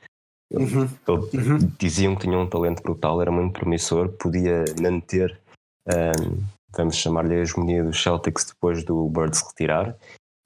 Uhum, 0.52 0.88
Ele- 1.08 1.42
uhum. 1.42 1.72
Diziam 1.80 2.16
que 2.16 2.22
tinha 2.28 2.38
um 2.38 2.48
talento 2.48 2.84
brutal, 2.84 3.22
era 3.22 3.32
muito 3.32 3.54
promissor, 3.54 4.10
podia 4.10 4.66
manter, 4.80 5.40
um, 5.88 6.44
vamos 6.76 6.96
chamar-lhe 6.96 7.36
a 7.36 7.40
hegemonia 7.40 7.84
dos 7.84 8.02
Celtics 8.02 8.46
depois 8.46 8.84
do 8.84 9.10
Bird 9.10 9.36
se 9.36 9.46
retirar. 9.46 9.96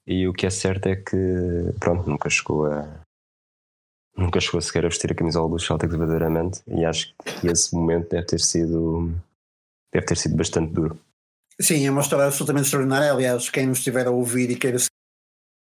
E 0.06 0.28
o 0.28 0.32
que 0.32 0.46
é 0.46 0.50
certo 0.50 0.86
é 0.86 0.96
que, 0.96 1.16
pronto, 1.80 2.08
nunca 2.08 2.30
chegou 2.30 2.66
a. 2.66 3.00
Nunca 4.16 4.40
chegou 4.40 4.60
sequer 4.60 4.86
a 4.86 4.88
vestir 4.88 5.12
a 5.12 5.14
camisola 5.14 5.50
dos 5.50 5.66
Celtics 5.66 5.94
verdadeiramente, 5.94 6.62
e 6.66 6.84
acho 6.84 7.14
que 7.40 7.48
esse 7.48 7.74
momento 7.74 8.10
deve 8.10 8.26
ter 8.26 8.40
sido. 8.40 9.12
deve 9.92 10.06
ter 10.06 10.16
sido 10.16 10.36
bastante 10.36 10.72
duro. 10.72 10.98
Sim, 11.60 11.86
é 11.86 11.90
uma 11.90 12.02
história 12.02 12.26
absolutamente 12.26 12.66
extraordinária. 12.66 13.10
Aliás, 13.10 13.48
quem 13.50 13.66
nos 13.66 13.78
estiver 13.78 14.06
a 14.06 14.10
ouvir 14.10 14.50
e 14.50 14.56
queira 14.56 14.78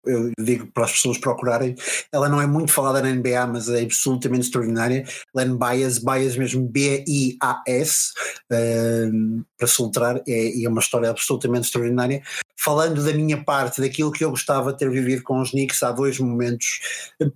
eu 0.04 0.30
digo 0.38 0.66
para 0.72 0.84
as 0.84 0.92
pessoas 0.92 1.18
procurarem. 1.18 1.74
Ela 2.12 2.28
não 2.28 2.40
é 2.40 2.46
muito 2.46 2.72
falada 2.72 3.02
na 3.02 3.10
NBA, 3.10 3.46
mas 3.46 3.68
é 3.68 3.82
absolutamente 3.82 4.46
extraordinária. 4.46 5.04
Len 5.34 5.56
Bias, 5.56 5.98
Bias 5.98 6.36
mesmo 6.36 6.66
B-I-A-S, 6.66 8.12
ehm, 8.50 9.42
para 9.56 9.66
soltar, 9.66 10.22
é, 10.26 10.64
é 10.64 10.68
uma 10.68 10.80
história 10.80 11.10
absolutamente 11.10 11.66
extraordinária. 11.66 12.22
Falando 12.56 13.04
da 13.04 13.12
minha 13.12 13.42
parte, 13.44 13.80
daquilo 13.80 14.12
que 14.12 14.24
eu 14.24 14.30
gostava 14.30 14.72
de 14.72 14.78
ter 14.78 14.90
vivido 14.90 15.22
com 15.22 15.40
os 15.40 15.50
Knicks, 15.50 15.82
há 15.82 15.92
dois 15.92 16.18
momentos, 16.18 16.80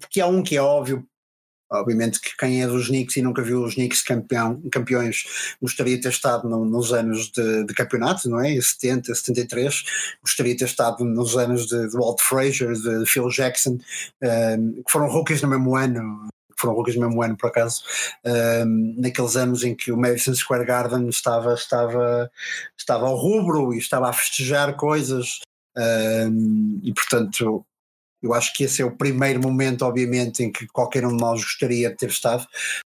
porque 0.00 0.20
há 0.20 0.26
um 0.26 0.42
que 0.42 0.56
é 0.56 0.62
óbvio. 0.62 1.06
Obviamente 1.72 2.20
que 2.20 2.36
quem 2.36 2.62
é 2.62 2.66
dos 2.66 2.88
Knicks 2.88 3.16
e 3.16 3.22
nunca 3.22 3.42
viu 3.42 3.62
os 3.64 3.74
Knicks 3.74 4.02
campeão, 4.02 4.60
campeões 4.70 5.24
gostaria 5.60 5.96
de 5.96 6.02
ter 6.02 6.10
estado 6.10 6.48
no- 6.48 6.64
nos 6.66 6.92
anos 6.92 7.30
de, 7.30 7.64
de 7.64 7.74
campeonato, 7.74 8.28
não 8.28 8.40
é? 8.40 8.52
Em 8.52 8.60
70, 8.60 9.14
73, 9.14 9.82
gostaria 10.22 10.52
de 10.52 10.58
ter 10.58 10.64
estado 10.66 11.04
nos 11.04 11.36
anos 11.36 11.66
de, 11.66 11.88
de 11.88 11.96
Walt 11.96 12.20
Frazier, 12.20 12.72
de 12.74 13.06
Phil 13.06 13.28
Jackson, 13.30 13.78
ehm, 14.20 14.82
que 14.84 14.90
foram 14.92 15.08
rookies 15.08 15.40
no 15.42 15.48
mesmo 15.48 15.74
ano, 15.74 16.28
foram 16.58 16.74
rookies 16.74 16.96
no 16.96 17.06
mesmo 17.06 17.22
ano 17.22 17.36
por 17.36 17.48
acaso, 17.48 17.82
ehm, 18.24 18.94
naqueles 18.98 19.36
anos 19.36 19.64
em 19.64 19.74
que 19.74 19.90
o 19.90 19.96
Madison 19.96 20.34
Square 20.34 20.66
Garden 20.66 21.08
estava, 21.08 21.54
estava, 21.54 22.30
estava 22.78 23.06
ao 23.06 23.16
rubro 23.16 23.72
e 23.74 23.78
estava 23.78 24.08
a 24.10 24.12
festejar 24.12 24.76
coisas, 24.76 25.40
ehm, 25.76 26.80
e 26.82 26.92
portanto 26.92 27.64
eu 28.22 28.32
acho 28.32 28.52
que 28.54 28.64
esse 28.64 28.80
é 28.80 28.84
o 28.84 28.96
primeiro 28.96 29.40
momento, 29.40 29.82
obviamente, 29.82 30.42
em 30.42 30.52
que 30.52 30.66
qualquer 30.68 31.04
um 31.04 31.16
de 31.16 31.20
nós 31.20 31.42
gostaria 31.42 31.90
de 31.90 31.96
ter 31.96 32.08
estado. 32.08 32.46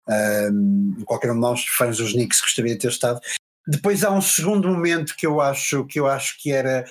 Um, 0.07 0.97
qualquer 1.05 1.31
um 1.31 1.35
de 1.35 1.39
nós, 1.39 1.65
fãs 1.65 1.97
dos 1.97 2.13
Knicks, 2.13 2.41
gostaria 2.41 2.73
de 2.73 2.79
ter 2.79 2.89
estado. 2.89 3.19
Depois 3.65 4.03
há 4.03 4.11
um 4.11 4.21
segundo 4.21 4.67
momento 4.67 5.15
que 5.15 5.25
eu 5.25 5.39
acho 5.39 5.85
que 5.85 5.99
eu 5.99 6.07
acho 6.07 6.35
que 6.41 6.51
era 6.51 6.83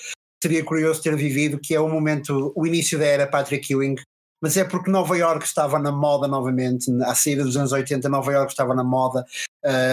seria 0.43 0.65
curioso 0.65 1.03
ter 1.03 1.15
vivido, 1.17 1.59
que 1.59 1.75
é 1.75 1.81
o 1.81 1.89
momento, 1.89 2.53
o 2.57 2.67
início 2.67 2.99
da 2.99 3.05
era 3.05 3.27
Patrick 3.27 3.71
Ewing, 3.71 3.97
mas 4.41 4.57
é 4.57 4.65
porque 4.65 4.91
Nova 4.91 5.17
York 5.17 5.45
estava 5.45 5.79
na 5.79 5.93
moda 5.93 6.27
novamente, 6.27 6.91
à 7.03 7.15
saída 7.15 7.45
dos 7.45 7.59
anos 7.59 7.73
80, 7.73 8.09
Nova 8.09 8.33
York 8.33 8.51
estava 8.51 8.75
na 8.75 8.83
moda. 8.83 9.25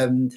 Um, 0.10 0.30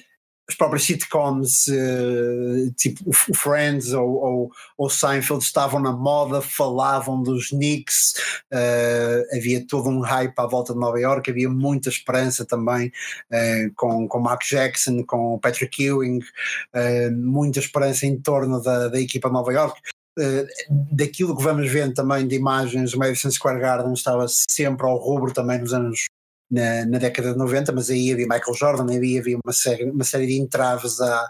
as 0.51 0.55
próprias 0.55 0.83
sitcoms, 0.83 1.67
eh, 1.69 2.71
tipo 2.75 3.09
o 3.09 3.13
Friends 3.13 3.93
ou, 3.93 4.09
ou, 4.09 4.51
ou 4.77 4.89
Seinfeld, 4.89 5.43
estavam 5.43 5.79
na 5.79 5.93
moda, 5.93 6.41
falavam 6.41 7.23
dos 7.23 7.49
Knicks, 7.49 8.13
eh, 8.51 9.23
havia 9.33 9.65
todo 9.65 9.89
um 9.89 10.01
hype 10.01 10.37
à 10.37 10.45
volta 10.45 10.73
de 10.73 10.79
Nova 10.79 10.99
York, 10.99 11.29
havia 11.31 11.49
muita 11.49 11.89
esperança 11.89 12.45
também 12.45 12.91
eh, 13.31 13.69
com, 13.75 14.07
com 14.07 14.19
Mark 14.19 14.41
Jackson, 14.43 15.03
com 15.05 15.39
Patrick 15.39 15.81
Ewing, 15.81 16.19
muita 17.15 17.59
esperança 17.59 18.05
em 18.05 18.19
torno 18.19 18.61
da, 18.61 18.89
da 18.89 18.99
equipa 18.99 19.29
de 19.29 19.33
Nova 19.33 19.53
York. 19.53 19.79
Uh, 20.19 20.45
daquilo 20.91 21.37
que 21.37 21.43
vamos 21.43 21.71
vendo 21.71 21.93
também 21.93 22.27
de 22.27 22.35
imagens, 22.35 22.93
o 22.93 22.99
Madison 22.99 23.31
Square 23.31 23.61
Garden 23.61 23.93
estava 23.93 24.25
sempre 24.27 24.85
ao 24.85 24.97
rubro 24.97 25.33
também 25.33 25.59
nos 25.59 25.73
anos 25.73 26.07
na, 26.51 26.85
na, 26.85 26.97
década 26.97 27.31
de 27.31 27.37
90, 27.37 27.71
mas 27.71 27.89
aí 27.89 28.11
havia 28.11 28.27
Michael 28.27 28.53
Jordan, 28.53 28.91
aí 28.91 29.17
havia 29.17 29.39
uma 29.43 29.53
série, 29.53 29.85
uma 29.85 30.03
série 30.03 30.27
de 30.27 30.37
entraves 30.37 30.99
à, 30.99 31.27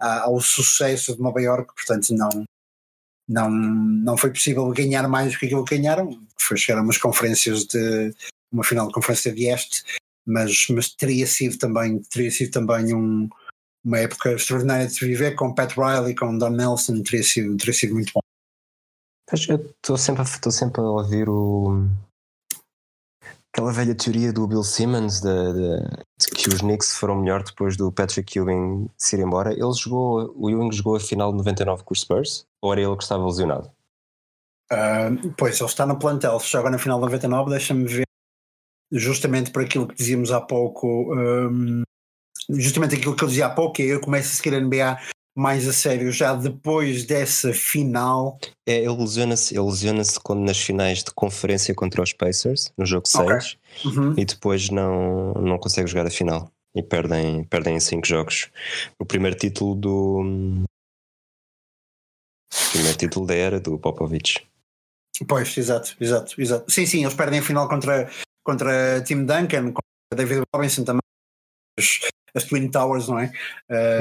à, 0.00 0.22
ao 0.24 0.40
sucesso 0.40 1.14
de 1.14 1.22
Nova 1.22 1.40
York, 1.40 1.72
portanto 1.74 2.10
não, 2.10 2.44
não, 3.28 3.50
não 3.50 4.16
foi 4.16 4.30
possível 4.30 4.68
ganhar 4.70 5.08
mais 5.08 5.32
do 5.32 5.38
que 5.38 5.46
aquilo 5.46 5.64
que 5.64 5.78
ganharam, 5.78 6.10
foi 6.38 6.56
chegar 6.56 6.80
a 6.80 6.82
umas 6.82 6.98
conferências 6.98 7.64
de 7.64 8.12
uma 8.52 8.64
final 8.64 8.88
de 8.88 8.92
conferência 8.92 9.32
de 9.32 9.46
este, 9.46 9.84
mas, 10.26 10.66
mas 10.70 10.88
teria 10.90 11.26
sido 11.26 11.56
também, 11.58 12.02
teria 12.10 12.30
sido 12.30 12.50
também 12.50 12.94
um, 12.94 13.28
uma 13.84 13.98
época 13.98 14.32
extraordinária 14.32 14.86
de 14.86 14.94
se 14.94 15.06
viver 15.06 15.34
com 15.34 15.54
Pat 15.54 15.72
Riley, 15.76 16.14
com 16.14 16.36
Don 16.36 16.50
Nelson, 16.50 17.02
teria 17.02 17.22
sido, 17.22 17.56
teria 17.56 17.74
sido 17.74 17.94
muito 17.94 18.12
bom. 18.14 18.20
Eu 19.48 19.56
estou 19.56 19.96
sempre, 19.96 20.24
sempre 20.52 20.80
a 20.80 20.84
ouvir 20.84 21.28
o, 21.28 21.88
aquela 23.54 23.72
velha 23.72 23.94
teoria 23.94 24.32
do 24.32 24.48
Bill 24.48 24.64
Simmons 24.64 25.20
de, 25.20 25.52
de, 25.52 25.78
de, 26.18 26.26
que 26.34 26.48
os 26.48 26.60
Knicks 26.60 26.96
foram 26.96 27.20
melhor 27.20 27.44
depois 27.44 27.76
do 27.76 27.92
Patrick 27.92 28.36
Ewing 28.36 28.90
se 28.98 29.14
ir 29.14 29.20
embora. 29.20 29.52
Ele 29.52 29.72
jogou, 29.72 30.34
o 30.36 30.50
Ewing 30.50 30.72
jogou 30.72 30.96
a 30.96 31.00
final 31.00 31.30
de 31.30 31.38
99 31.38 31.84
com 31.84 31.94
os 31.94 32.00
Spurs 32.00 32.44
ou 32.60 32.72
era 32.72 32.82
ele 32.82 32.96
que 32.96 33.04
estava 33.04 33.24
lesionado? 33.24 33.70
Uh, 34.72 35.32
pois, 35.38 35.60
ele 35.60 35.68
está 35.68 35.86
no 35.86 35.96
plantel, 35.96 36.40
se 36.40 36.50
joga 36.50 36.68
na 36.68 36.78
final 36.78 36.98
de 36.98 37.04
99, 37.04 37.50
deixa-me 37.50 37.86
ver 37.86 38.04
justamente 38.90 39.52
por 39.52 39.62
aquilo 39.62 39.86
que 39.86 39.94
dizíamos 39.94 40.32
há 40.32 40.40
pouco, 40.40 41.14
um, 41.14 41.82
justamente 42.50 42.96
aquilo 42.96 43.14
que 43.14 43.22
eu 43.22 43.28
dizia 43.28 43.46
há 43.46 43.50
pouco, 43.50 43.80
eu 43.80 44.00
começo 44.00 44.32
a 44.32 44.36
seguir 44.36 44.56
a 44.56 44.60
NBA 44.60 44.98
mais 45.36 45.66
a 45.66 45.72
sério 45.72 46.12
já 46.12 46.34
depois 46.34 47.04
dessa 47.04 47.52
final. 47.52 48.38
É, 48.66 48.76
ele 48.76 48.96
lesiona-se 48.96 49.58
lesiona 49.58 50.02
quando 50.22 50.40
nas 50.40 50.58
finais 50.58 51.02
de 51.02 51.10
conferência 51.10 51.74
contra 51.74 52.02
os 52.02 52.12
Pacers, 52.12 52.72
no 52.78 52.86
jogo 52.86 53.08
6, 53.08 53.58
okay. 53.82 53.90
uhum. 53.90 54.14
e 54.16 54.24
depois 54.24 54.70
não, 54.70 55.34
não 55.34 55.58
consegue 55.58 55.88
jogar 55.88 56.06
a 56.06 56.10
final. 56.10 56.50
E 56.76 56.82
perdem, 56.82 57.44
perdem 57.44 57.76
em 57.76 57.80
5 57.80 58.06
jogos. 58.06 58.50
O 58.98 59.04
primeiro 59.04 59.36
título 59.36 59.74
do. 59.74 60.64
O 62.52 62.70
primeiro 62.72 62.98
título 62.98 63.26
da 63.26 63.34
era 63.34 63.60
do 63.60 63.78
Popovich. 63.78 64.44
Pois, 65.28 65.56
exato, 65.56 65.96
exato, 66.00 66.40
exato. 66.40 66.70
Sim, 66.70 66.86
sim, 66.86 67.02
eles 67.02 67.14
perdem 67.14 67.38
a 67.38 67.42
final 67.42 67.68
contra, 67.68 68.10
contra 68.42 69.00
Tim 69.02 69.24
Duncan, 69.24 69.72
contra 69.72 70.16
David 70.16 70.42
Robinson 70.52 70.82
também. 70.82 71.00
As, 71.78 72.00
as 72.34 72.44
Twin 72.44 72.68
Towers, 72.68 73.06
não 73.06 73.20
é? 73.20 73.32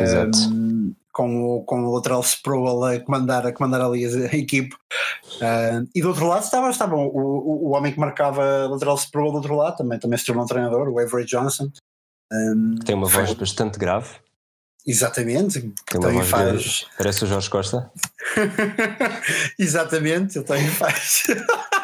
Exato. 0.01 0.39
Um, 0.51 0.95
com 1.13 1.45
o, 1.45 1.63
com 1.63 1.83
o 1.83 1.95
lateral 1.95 2.21
Sproul 2.21 2.83
a 2.83 2.99
comandar, 2.99 3.45
a 3.45 3.53
comandar 3.53 3.81
ali 3.81 4.03
a, 4.05 4.35
equipe. 4.35 4.75
Uh, 5.35 5.87
e 5.93 6.01
do 6.01 6.09
outro 6.09 6.27
lado 6.27 6.43
estava, 6.43 6.69
estava 6.69 6.95
o, 6.95 7.07
o, 7.07 7.67
o 7.67 7.69
homem 7.69 7.93
que 7.93 7.99
marcava 7.99 8.67
lateral 8.67 8.97
Sproul 8.97 9.31
do 9.31 9.37
outro 9.37 9.55
lado, 9.55 9.77
também, 9.77 9.99
também 9.99 10.17
se 10.17 10.25
tornou 10.25 10.43
um 10.43 10.47
treinador, 10.47 10.89
o 10.89 10.99
Avery 10.99 11.25
Johnson. 11.25 11.71
Um, 12.31 12.75
Tem 12.83 12.95
uma 12.95 13.07
voz 13.07 13.29
foi... 13.29 13.37
bastante 13.37 13.77
grave. 13.77 14.09
Exatamente. 14.85 15.61
Tem 15.85 15.99
uma 15.99 16.11
voz 16.11 16.27
faz... 16.27 16.51
grave. 16.51 16.85
Parece 16.97 17.23
o 17.23 17.27
Jorge 17.27 17.49
Costa. 17.49 17.91
Exatamente, 19.57 20.37
eu 20.37 20.43
também 20.43 20.67
faz. 20.67 21.25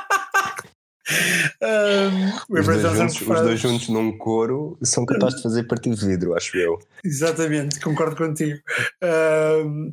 um, 1.62 2.60
os, 2.60 2.65
dois 2.65 2.98
juntos, 2.98 3.22
os 3.22 3.41
dois 3.41 3.60
juntos 3.60 3.89
num 3.89 4.17
coro 4.17 4.78
são 4.84 5.06
capazes 5.06 5.38
de 5.38 5.43
fazer 5.43 5.63
partido 5.63 5.95
de 5.95 6.06
vidro, 6.06 6.36
acho 6.36 6.58
eu. 6.58 6.80
Exatamente, 7.04 7.80
concordo 7.80 8.15
contigo. 8.15 8.60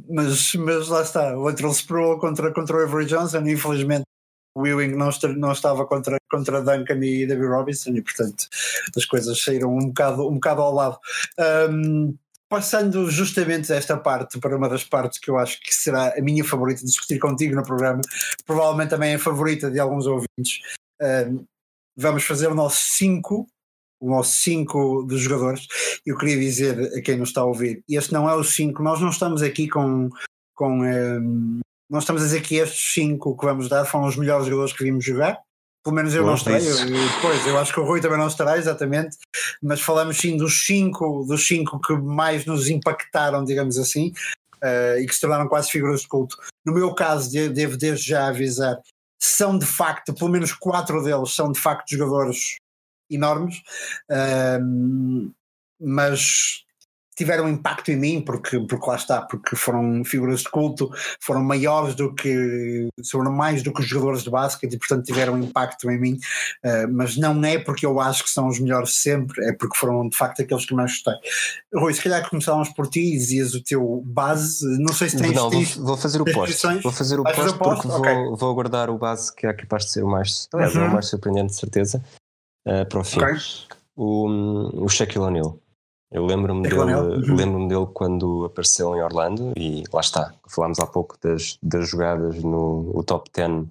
Mas, 0.08 0.54
mas 0.54 0.88
lá 0.88 1.02
está, 1.02 1.36
o 1.36 1.44
lateral 1.44 1.72
Sproul 1.72 2.18
contra, 2.18 2.52
contra 2.52 2.76
o 2.76 2.82
Avery 2.82 3.06
Johnson, 3.06 3.46
infelizmente 3.46 4.04
o 4.56 4.66
Ewing 4.66 4.96
não, 4.96 5.10
não 5.36 5.52
estava 5.52 5.84
contra, 5.84 6.16
contra 6.30 6.62
Duncan 6.62 7.04
e 7.04 7.26
David 7.26 7.46
Robinson 7.46 7.90
e 7.90 8.00
portanto 8.00 8.46
as 8.96 9.04
coisas 9.04 9.42
saíram 9.42 9.76
um 9.76 9.88
bocado, 9.88 10.26
um 10.26 10.34
bocado 10.34 10.62
ao 10.62 10.74
lado. 10.74 10.98
Um, 11.70 12.16
passando 12.48 13.10
justamente 13.10 13.72
esta 13.72 13.96
parte 13.96 14.38
para 14.38 14.56
uma 14.56 14.68
das 14.68 14.84
partes 14.84 15.18
que 15.18 15.30
eu 15.30 15.36
acho 15.36 15.60
que 15.60 15.74
será 15.74 16.14
a 16.16 16.22
minha 16.22 16.44
favorita 16.44 16.80
de 16.80 16.86
discutir 16.86 17.18
contigo 17.18 17.54
no 17.54 17.62
programa, 17.62 18.00
provavelmente 18.46 18.90
também 18.90 19.14
a 19.14 19.18
favorita 19.18 19.70
de 19.70 19.80
alguns 19.80 20.06
ouvintes. 20.06 20.60
Um, 21.00 21.44
vamos 21.96 22.24
fazer 22.24 22.48
o 22.48 22.54
nosso 22.54 22.82
5 22.96 23.46
o 24.00 24.10
nosso 24.10 24.32
5 24.40 25.04
dos 25.04 25.20
jogadores. 25.20 25.66
Eu 26.04 26.16
queria 26.16 26.38
dizer 26.38 26.96
a 26.96 27.00
quem 27.00 27.16
nos 27.16 27.30
está 27.30 27.40
a 27.40 27.46
ouvir, 27.46 27.82
este 27.88 28.12
não 28.12 28.28
é 28.28 28.34
o 28.34 28.44
5, 28.44 28.82
nós 28.82 29.00
não 29.00 29.10
estamos 29.10 29.42
aqui 29.42 29.68
com. 29.68 30.10
com 30.54 30.82
um, 30.82 31.60
nós 31.88 32.02
estamos 32.02 32.22
a 32.22 32.24
dizer 32.24 32.42
que 32.42 32.56
estes 32.56 32.94
5 32.94 33.36
que 33.36 33.46
vamos 33.46 33.68
dar 33.68 33.84
foram 33.84 34.06
os 34.06 34.16
melhores 34.16 34.46
jogadores 34.46 34.72
que 34.72 34.84
vimos 34.84 35.04
jogar. 35.04 35.38
Pelo 35.84 35.94
menos 35.94 36.14
eu 36.14 36.22
Bom, 36.22 36.30
não 36.30 36.34
estarei, 36.34 36.68
eu, 36.68 36.76
depois 36.84 37.46
eu 37.46 37.56
acho 37.58 37.72
que 37.72 37.78
o 37.78 37.84
Rui 37.84 38.00
também 38.00 38.18
não 38.18 38.26
estará, 38.26 38.58
exatamente, 38.58 39.16
mas 39.62 39.80
falamos 39.80 40.16
sim 40.16 40.36
dos 40.36 40.66
5 40.66 41.24
dos 41.24 41.46
cinco 41.46 41.80
que 41.80 41.92
mais 41.92 42.44
nos 42.44 42.68
impactaram, 42.68 43.44
digamos 43.44 43.78
assim. 43.78 44.12
uh, 44.56 44.98
e 44.98 45.06
que 45.06 45.14
se 45.14 45.20
tornaram 45.20 45.48
quase 45.48 45.70
figuras 45.70 46.00
de 46.00 46.08
culto. 46.08 46.36
No 46.64 46.74
meu 46.74 46.92
caso, 46.94 47.30
devo 47.30 47.76
desde 47.76 48.08
já 48.08 48.26
avisar, 48.26 48.80
são 49.18 49.58
de 49.58 49.66
facto, 49.66 50.14
pelo 50.14 50.30
menos 50.30 50.52
quatro 50.52 51.02
deles 51.02 51.34
são 51.34 51.50
de 51.52 51.58
facto 51.58 51.90
jogadores 51.90 52.58
enormes, 53.10 53.62
uh, 54.10 55.34
mas 55.80 56.65
tiveram 57.16 57.48
impacto 57.48 57.90
em 57.90 57.96
mim, 57.96 58.20
porque, 58.20 58.60
porque 58.60 58.90
lá 58.90 58.96
está, 58.96 59.22
porque 59.22 59.56
foram 59.56 60.04
figuras 60.04 60.40
de 60.40 60.50
culto, 60.50 60.90
foram 61.20 61.42
maiores 61.42 61.94
do 61.94 62.14
que, 62.14 62.88
foram 63.10 63.32
mais 63.32 63.62
do 63.62 63.72
que 63.72 63.80
os 63.80 63.86
jogadores 63.86 64.22
de 64.22 64.30
basquete 64.30 64.74
e 64.74 64.78
portanto 64.78 65.04
tiveram 65.04 65.38
impacto 65.38 65.90
em 65.90 65.98
mim, 65.98 66.18
uh, 66.64 66.92
mas 66.92 67.16
não 67.16 67.42
é 67.44 67.58
porque 67.58 67.86
eu 67.86 67.98
acho 67.98 68.24
que 68.24 68.30
são 68.30 68.48
os 68.48 68.60
melhores 68.60 69.00
sempre, 69.00 69.44
é 69.46 69.52
porque 69.52 69.76
foram 69.78 70.08
de 70.08 70.16
facto 70.16 70.42
aqueles 70.42 70.66
que 70.66 70.74
mais 70.74 70.92
gostei. 70.92 71.14
Rui, 71.74 71.94
se 71.94 72.02
calhar 72.02 72.28
começávamos 72.28 72.68
por 72.70 72.86
ti 72.86 73.00
e 73.00 73.12
dizias 73.12 73.54
o 73.54 73.62
teu 73.62 74.02
base, 74.04 74.64
não 74.78 74.92
sei 74.92 75.08
se 75.08 75.16
tens... 75.16 75.32
Não, 75.32 75.50
vou, 75.50 75.64
vou, 75.64 75.96
fazer 75.96 76.20
o 76.20 76.24
post, 76.24 76.66
vou 76.82 76.92
fazer 76.92 77.18
o 77.18 77.24
post, 77.24 77.36
fazer 77.36 77.52
porque 77.56 77.88
okay. 77.88 78.14
vou, 78.14 78.36
vou 78.36 78.50
aguardar 78.50 78.90
o 78.90 78.98
base 78.98 79.34
que 79.34 79.46
é 79.46 79.52
capaz 79.54 79.86
de 79.86 79.92
ser 79.92 80.04
o 80.04 80.08
mais, 80.08 80.48
uhum. 80.52 80.60
é 80.60 80.68
o 80.68 80.78
uhum. 80.78 80.90
mais 80.90 81.06
surpreendente 81.06 81.52
de 81.52 81.56
certeza, 81.56 82.04
uh, 82.68 82.86
para 82.86 83.00
o 83.00 83.04
fim. 83.04 83.20
Okay. 83.20 83.36
O, 83.96 84.84
o 84.84 84.88
Shaquille 84.90 85.24
O'Neal. 85.24 85.58
Eu 86.10 86.24
lembro-me 86.24 86.62
dele, 86.62 86.76
uhum. 86.78 87.34
lembro 87.34 87.68
dele 87.68 87.86
quando 87.92 88.44
apareceu 88.44 88.94
em 88.94 89.02
Orlando 89.02 89.52
e 89.56 89.82
lá 89.92 90.00
está, 90.00 90.32
falámos 90.48 90.78
há 90.78 90.86
pouco 90.86 91.18
das, 91.20 91.58
das 91.62 91.88
jogadas 91.88 92.42
no 92.42 93.02
top 93.04 93.28
10 93.32 93.66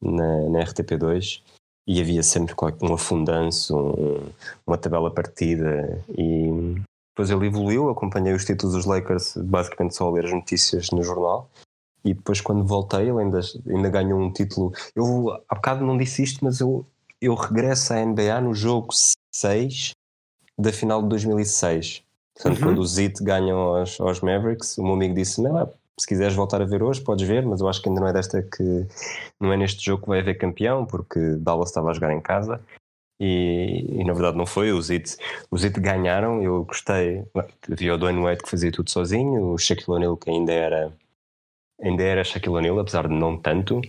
na, 0.00 0.48
na 0.48 0.58
RTP2 0.60 1.42
e 1.86 2.00
havia 2.00 2.22
sempre 2.22 2.54
um 2.82 2.94
afundanço, 2.94 3.76
um, 3.76 4.32
uma 4.66 4.78
tabela 4.78 5.10
partida 5.10 6.02
e 6.08 6.74
depois 7.14 7.30
ele 7.30 7.46
evoluiu, 7.46 7.90
acompanhei 7.90 8.32
os 8.32 8.44
títulos 8.44 8.74
dos 8.74 8.86
Lakers 8.86 9.36
basicamente 9.36 9.94
só 9.94 10.08
a 10.08 10.12
ler 10.12 10.24
as 10.24 10.32
notícias 10.32 10.90
no 10.90 11.02
jornal 11.02 11.50
e 12.04 12.14
depois 12.14 12.40
quando 12.40 12.64
voltei 12.64 13.08
ele 13.08 13.20
ainda, 13.20 13.40
ainda 13.68 13.90
ganhou 13.90 14.18
um 14.18 14.32
título, 14.32 14.72
eu 14.94 15.30
há 15.48 15.54
bocado 15.54 15.84
não 15.84 15.98
disse 15.98 16.22
isto 16.22 16.42
mas 16.42 16.60
eu, 16.60 16.86
eu 17.20 17.34
regresso 17.34 17.92
à 17.92 18.04
NBA 18.04 18.40
no 18.40 18.54
jogo 18.54 18.88
6 19.34 19.92
da 20.58 20.72
final 20.72 21.02
de 21.02 21.08
2006. 21.08 22.02
Portanto, 22.34 22.58
uhum. 22.58 22.64
quando 22.64 22.78
o 22.78 22.86
Zit 22.86 23.22
ganham 23.22 23.58
aos, 23.58 24.00
aos 24.00 24.20
Mavericks, 24.20 24.76
o 24.78 24.82
meu 24.82 24.94
amigo 24.94 25.14
disse: 25.14 25.40
Não, 25.40 25.72
se 25.98 26.06
quiseres 26.06 26.34
voltar 26.34 26.60
a 26.60 26.66
ver 26.66 26.82
hoje, 26.82 27.00
podes 27.00 27.26
ver, 27.26 27.44
mas 27.46 27.60
eu 27.60 27.68
acho 27.68 27.80
que 27.80 27.88
ainda 27.88 28.00
não 28.00 28.08
é 28.08 28.12
desta 28.12 28.42
que. 28.42 28.86
Não 29.40 29.52
é 29.52 29.56
neste 29.56 29.84
jogo 29.84 30.02
que 30.02 30.08
vai 30.08 30.20
haver 30.20 30.38
campeão, 30.38 30.84
porque 30.84 31.18
Dallas 31.38 31.70
estava 31.70 31.90
a 31.90 31.94
jogar 31.94 32.12
em 32.12 32.20
casa. 32.20 32.60
E, 33.18 33.86
e 33.88 34.04
na 34.04 34.12
verdade 34.12 34.36
não 34.36 34.44
foi. 34.44 34.72
Os 34.72 34.86
Zit, 34.86 35.16
os 35.50 35.62
Zit 35.62 35.80
ganharam. 35.80 36.42
Eu 36.42 36.64
gostei. 36.64 37.24
Havia 37.70 37.94
o 37.94 37.98
Dwayne 37.98 38.22
Wade 38.22 38.42
que 38.42 38.50
fazia 38.50 38.70
tudo 38.70 38.90
sozinho, 38.90 39.52
o 39.52 39.58
Shaquille 39.58 39.96
O'Neal 39.96 40.16
que 40.16 40.30
ainda 40.30 40.52
era. 40.52 40.92
Ainda 41.82 42.02
era 42.02 42.24
Shaquille 42.24 42.56
O'Neal, 42.56 42.78
apesar 42.78 43.08
de 43.08 43.14
não 43.14 43.38
tanto. 43.38 43.80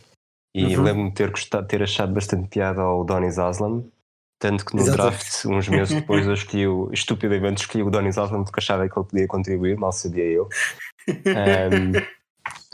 E 0.56 0.76
uhum. 0.76 0.84
lembro-me 0.84 1.10
de 1.10 1.16
ter, 1.16 1.30
gostado, 1.30 1.68
ter 1.68 1.84
achado 1.84 2.14
bastante 2.14 2.48
piada 2.48 2.82
ao 2.82 3.04
Donis 3.04 3.38
Aslam, 3.38 3.84
tanto 4.40 4.66
que 4.66 4.76
no 4.76 4.82
Exatamente. 4.82 5.18
draft, 5.18 5.46
uns 5.46 5.68
meses 5.68 5.96
depois, 5.96 6.26
eu 6.26 6.34
escolhi, 6.34 6.94
estupidamente 6.94 7.62
escolhi 7.62 7.84
o 7.84 7.90
Donny 7.90 8.10
Osmond 8.10 8.46
porque 8.46 8.60
achava 8.60 8.88
que 8.88 8.98
ele 8.98 9.08
podia 9.08 9.28
contribuir, 9.28 9.78
mal 9.78 9.92
sabia 9.92 10.26
eu. 10.26 10.50
Um, 11.10 11.94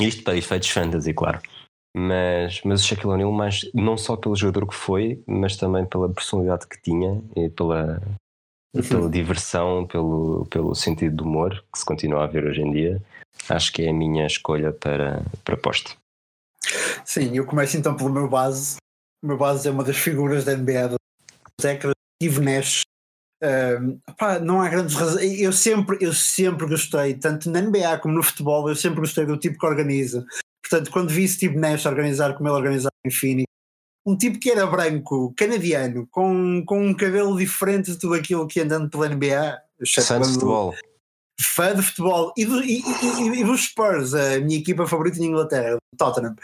isto 0.03 0.24
para 0.24 0.36
efeitos 0.36 0.72
fantasy, 0.72 1.14
claro. 1.14 1.39
Mas, 1.95 2.61
mas 2.64 2.82
o 2.82 2.88
Shaquille 2.88 3.14
O'Neal, 3.14 3.32
mais, 3.32 3.61
não 3.76 3.95
só 3.95 4.16
pelo 4.16 4.36
jogador 4.36 4.68
que 4.68 4.74
foi, 4.74 5.22
mas 5.28 5.55
também 5.55 5.86
pela 5.86 6.09
personalidade 6.09 6.68
que 6.68 6.82
tinha 6.82 7.22
e 7.36 7.49
pela, 7.49 8.01
uhum. 8.76 8.82
pela 8.82 9.09
diversão, 9.09 9.86
pelo, 9.86 10.47
pelo 10.49 10.74
sentido 10.74 11.18
do 11.18 11.24
humor 11.24 11.64
que 11.72 11.78
se 11.78 11.86
continua 11.86 12.24
a 12.24 12.28
ver 12.28 12.43
hoje 12.45 12.61
em 12.61 12.72
dia, 12.72 13.01
acho 13.47 13.72
que 13.72 13.84
é 13.84 13.89
a 13.89 13.93
minha 13.93 14.26
escolha 14.26 14.72
para, 14.72 15.24
para 15.45 15.57
posto. 15.57 15.95
Sim, 17.05 17.38
eu 17.38 17.45
começo 17.45 17.78
então 17.78 17.95
pelo 17.95 18.09
meu 18.09 18.28
base. 18.28 18.78
O 19.24 19.28
meu 19.28 19.38
base 19.38 19.68
é 19.68 19.72
uma 19.72 19.84
das 19.84 19.97
figuras 19.97 20.43
da 20.43 20.57
NBA 20.57 20.95
décadas, 21.62 21.95
Steve 22.22 22.39
Nash. 22.39 22.82
Pá, 24.18 24.39
não 24.39 24.62
há 24.62 24.70
grandes 24.70 24.95
razões. 24.95 25.39
Eu 25.39 25.51
sempre, 25.51 25.97
eu 25.99 26.14
sempre 26.14 26.66
gostei, 26.68 27.14
tanto 27.16 27.49
na 27.49 27.62
NBA 27.62 27.97
como 27.99 28.16
no 28.16 28.24
futebol, 28.24 28.70
eu 28.70 28.76
sempre 28.76 29.01
gostei 29.01 29.26
do 29.26 29.38
tipo 29.38 29.60
que 29.60 29.66
organiza. 29.66 30.26
Portanto, 30.62 30.91
quando 30.91 31.10
vi 31.10 31.28
Steve 31.28 31.58
Nash 31.58 31.86
organizar 31.86 32.36
como 32.36 32.47
ele 32.49 32.56
organizava 32.56 32.93
em 33.06 33.12
Phoenix, 33.12 33.47
um 34.06 34.18
tipo 34.18 34.39
que 34.39 34.51
era 34.51 34.66
branco, 34.66 35.34
canadiano, 35.36 36.08
com, 36.12 36.64
com 36.66 36.88
um 36.88 36.93
cabelo 36.93 37.38
diferente 37.38 37.91
de 37.91 37.99
tudo 37.99 38.16
aquilo 38.16 38.47
que 38.47 38.60
andando 38.60 38.89
pela 38.89 39.08
NBA. 39.08 39.62
Fã 40.06 40.20
de 40.20 40.28
futebol. 40.28 40.76
Fã 41.42 41.76
de 41.76 41.82
futebol 41.82 42.34
e, 42.38 42.46
do, 42.46 42.64
e, 42.64 42.82
e, 42.82 43.40
e, 43.40 43.44
dos 43.44 43.66
Spurs, 43.66 44.14
a 44.14 44.40
minha 44.40 44.60
equipa 44.60 44.88
favorita 44.88 45.20
em 45.20 45.26
Inglaterra, 45.26 45.78
Tottenham. 45.98 46.36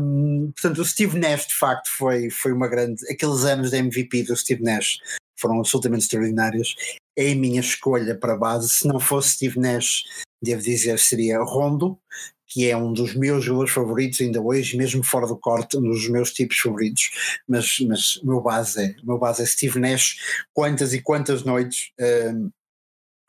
Um, 0.00 0.52
portanto, 0.52 0.78
o 0.80 0.84
Steve 0.84 1.18
Nash 1.18 1.46
de 1.46 1.54
facto 1.54 1.88
foi, 1.88 2.30
foi 2.30 2.52
uma 2.52 2.68
grande. 2.68 3.02
Aqueles 3.10 3.44
anos 3.44 3.70
de 3.70 3.78
MVP 3.78 4.24
do 4.24 4.36
Steve 4.36 4.62
Nash 4.62 4.98
foram 5.38 5.58
absolutamente 5.58 6.04
extraordinários. 6.04 6.74
É 7.16 7.32
a 7.32 7.36
minha 7.36 7.60
escolha 7.60 8.16
para 8.16 8.36
base. 8.36 8.68
Se 8.68 8.88
não 8.88 8.98
fosse 8.98 9.34
Steve 9.34 9.58
Nash, 9.58 10.04
devo 10.42 10.62
dizer, 10.62 10.98
seria 10.98 11.42
Rondo, 11.42 11.98
que 12.46 12.68
é 12.70 12.76
um 12.76 12.92
dos 12.92 13.14
meus 13.14 13.44
jogadores 13.44 13.72
favoritos 13.72 14.20
ainda 14.20 14.40
hoje, 14.40 14.76
mesmo 14.76 15.02
fora 15.02 15.26
do 15.26 15.36
corte, 15.36 15.76
um 15.76 15.82
dos 15.82 16.08
meus 16.08 16.32
tipos 16.32 16.58
favoritos. 16.58 17.10
Mas, 17.48 17.78
mas 17.80 18.16
o 18.16 18.26
meu 18.26 18.40
base 18.40 18.82
é, 18.82 18.94
meu 19.02 19.18
base 19.18 19.42
é 19.42 19.46
Steve 19.46 19.78
Nash. 19.78 20.16
Quantas 20.52 20.94
e 20.94 21.00
quantas 21.00 21.42
noites 21.44 21.90
um, 22.00 22.50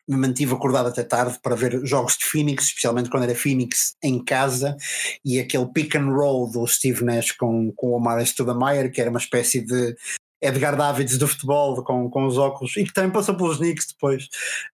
me 0.08 0.16
mantive 0.16 0.54
acordado 0.54 0.88
até 0.88 1.04
tarde 1.04 1.38
para 1.42 1.56
ver 1.56 1.86
jogos 1.86 2.18
de 2.18 2.26
Phoenix, 2.26 2.66
especialmente 2.66 3.10
quando 3.10 3.24
era 3.24 3.36
Phoenix 3.36 3.96
em 4.02 4.24
casa, 4.24 4.78
e 5.24 5.40
aquele 5.40 5.68
pick 5.68 5.96
and 5.96 6.10
roll 6.10 6.50
do 6.50 6.66
Steve 6.66 7.04
Nash 7.04 7.32
com, 7.32 7.72
com 7.74 7.88
o 7.88 7.98
Omar 7.98 8.22
Stoudemire, 8.26 8.90
que 8.90 9.02
era 9.02 9.10
uma 9.10 9.20
espécie 9.20 9.62
de 9.62 9.96
Edgar 10.42 10.76
Davids 10.76 11.18
do 11.18 11.28
futebol 11.28 11.84
com, 11.84 12.10
com 12.10 12.26
os 12.26 12.38
óculos 12.38 12.78
e 12.78 12.84
que 12.84 12.94
também 12.94 13.12
passou 13.12 13.36
pelos 13.36 13.58
Knicks 13.58 13.88
depois. 13.88 14.30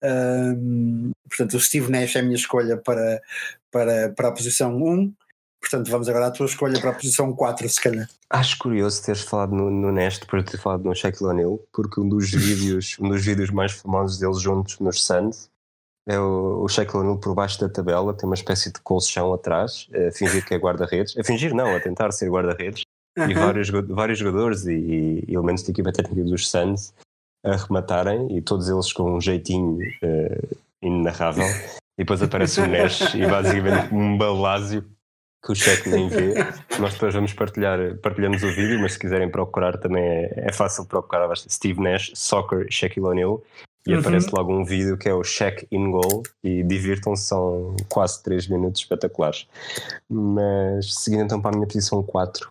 Um, 0.03 1.11
portanto, 1.27 1.53
o 1.55 1.59
Steve 1.59 1.91
Nash 1.91 2.15
é 2.15 2.19
a 2.19 2.23
minha 2.23 2.35
escolha 2.35 2.77
para, 2.77 3.21
para, 3.71 4.09
para 4.09 4.27
a 4.29 4.31
posição 4.31 4.75
1. 4.75 5.13
Portanto, 5.61 5.91
vamos 5.91 6.09
agora 6.09 6.27
à 6.27 6.31
tua 6.31 6.47
escolha 6.47 6.81
para 6.81 6.89
a 6.89 6.93
posição 6.93 7.31
4, 7.31 7.69
se 7.69 7.79
calhar. 7.79 8.09
Acho 8.29 8.57
curioso 8.57 9.03
teres 9.05 9.21
falado 9.21 9.53
no, 9.53 9.69
no 9.69 9.91
Nest 9.91 10.25
de 10.25 10.43
ter 10.43 10.57
falado 10.57 10.83
no 10.83 10.95
Shaquille 10.95 11.29
O'Neal, 11.29 11.59
porque 11.71 12.01
um 12.01 12.09
dos 12.09 12.31
vídeos, 12.31 12.97
um 12.99 13.07
dos 13.07 13.23
vídeos 13.23 13.51
mais 13.51 13.71
famosos 13.71 14.17
deles 14.17 14.41
juntos 14.41 14.79
nos 14.79 15.05
Suns 15.05 15.49
é 16.07 16.19
o, 16.19 16.63
o 16.63 16.67
Shaquille 16.67 17.01
O'Neal 17.01 17.19
por 17.19 17.35
baixo 17.35 17.59
da 17.61 17.69
tabela, 17.69 18.13
tem 18.13 18.27
uma 18.27 18.35
espécie 18.35 18.73
de 18.73 18.79
colchão 18.81 19.31
atrás, 19.33 19.87
a 19.93 20.11
fingir 20.11 20.43
que 20.43 20.55
é 20.55 20.57
guarda-redes, 20.57 21.15
a 21.15 21.23
fingir 21.23 21.53
não, 21.53 21.75
a 21.75 21.79
tentar 21.79 22.11
ser 22.11 22.29
guarda-redes, 22.29 22.81
uhum. 23.17 23.29
e 23.29 23.33
vários, 23.35 23.69
vários 23.69 24.17
jogadores 24.17 24.65
e, 24.65 25.23
e, 25.27 25.33
elementos 25.33 25.63
de 25.63 25.71
equipa 25.71 25.93
técnica 25.93 26.23
dos 26.23 26.49
Suns 26.49 26.91
a 27.45 27.55
rematarem, 27.55 28.35
e 28.35 28.41
todos 28.41 28.67
eles 28.67 28.91
com 28.91 29.15
um 29.15 29.21
jeitinho 29.21 29.77
uh, 29.77 30.57
inenarrável, 30.81 31.45
e 31.97 32.03
depois 32.03 32.21
aparece 32.21 32.61
o 32.61 32.67
Nash 32.67 33.13
e 33.13 33.25
basicamente 33.27 33.93
um 33.93 34.17
balásio 34.17 34.83
que 35.43 35.51
o 35.51 35.55
cheque 35.55 35.89
nem 35.89 36.07
vê. 36.07 36.33
Nós 36.79 36.93
depois 36.93 37.13
vamos 37.13 37.33
partilhar, 37.33 37.97
partilhamos 37.97 38.43
o 38.43 38.47
vídeo, 38.47 38.79
mas 38.79 38.93
se 38.93 38.99
quiserem 38.99 39.29
procurar 39.29 39.77
também 39.77 40.03
é, 40.03 40.45
é 40.47 40.53
fácil 40.53 40.85
procurar. 40.85 41.35
Steve 41.35 41.81
Nash, 41.81 42.11
Soccer, 42.13 42.67
Shaquille 42.69 43.05
O'Neal. 43.05 43.43
E 43.87 43.93
uhum. 43.93 43.99
aparece 43.99 44.29
logo 44.31 44.53
um 44.53 44.63
vídeo 44.63 44.95
que 44.95 45.09
é 45.09 45.13
o 45.13 45.23
Check 45.23 45.65
in 45.71 45.89
Goal 45.89 46.21
e 46.43 46.61
divirtam-se, 46.61 47.25
são 47.25 47.75
quase 47.89 48.21
3 48.21 48.47
minutos 48.47 48.81
espetaculares. 48.81 49.47
Mas 50.07 50.93
seguindo 50.93 51.23
então 51.23 51.41
para 51.41 51.49
a 51.49 51.55
minha 51.55 51.65
posição 51.65 52.03
4. 52.03 52.47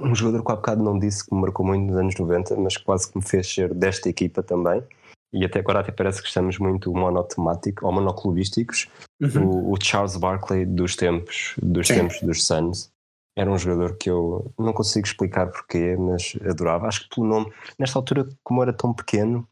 Um 0.00 0.14
jogador 0.14 0.44
que 0.44 0.52
há 0.52 0.54
bocado 0.54 0.84
não 0.84 0.96
disse 0.96 1.26
que 1.26 1.34
me 1.34 1.40
marcou 1.40 1.66
muito 1.66 1.90
nos 1.90 1.96
anos 1.96 2.14
90, 2.16 2.56
mas 2.58 2.76
quase 2.76 3.10
que 3.10 3.18
me 3.18 3.24
fez 3.24 3.52
ser 3.52 3.74
desta 3.74 4.08
equipa 4.08 4.40
também 4.40 4.84
e 5.32 5.44
até 5.44 5.60
agora 5.60 5.80
até 5.80 5.92
parece 5.92 6.22
que 6.22 6.28
estamos 6.28 6.58
muito 6.58 6.92
monotemáticos 6.92 7.84
ou 7.84 7.92
monoclubísticos. 7.92 8.88
Uhum. 9.20 9.46
O, 9.46 9.72
o, 9.72 9.78
Charles 9.82 10.16
Barkley 10.16 10.64
dos 10.64 10.96
tempos 10.96 11.54
dos 11.62 11.86
Sim. 11.86 11.94
tempos 11.94 12.20
dos 12.20 12.46
Suns 12.46 12.90
era 13.36 13.50
um 13.50 13.58
jogador 13.58 13.96
que 13.96 14.10
eu 14.10 14.50
não 14.58 14.72
consigo 14.72 15.06
explicar 15.06 15.46
porquê, 15.46 15.96
mas 15.96 16.36
adorava. 16.48 16.88
Acho 16.88 17.04
que 17.08 17.14
pelo 17.14 17.26
nome, 17.26 17.52
nesta 17.78 17.98
altura, 17.98 18.28
como 18.42 18.62
era 18.62 18.72
tão 18.72 18.92
pequeno, 18.92 19.46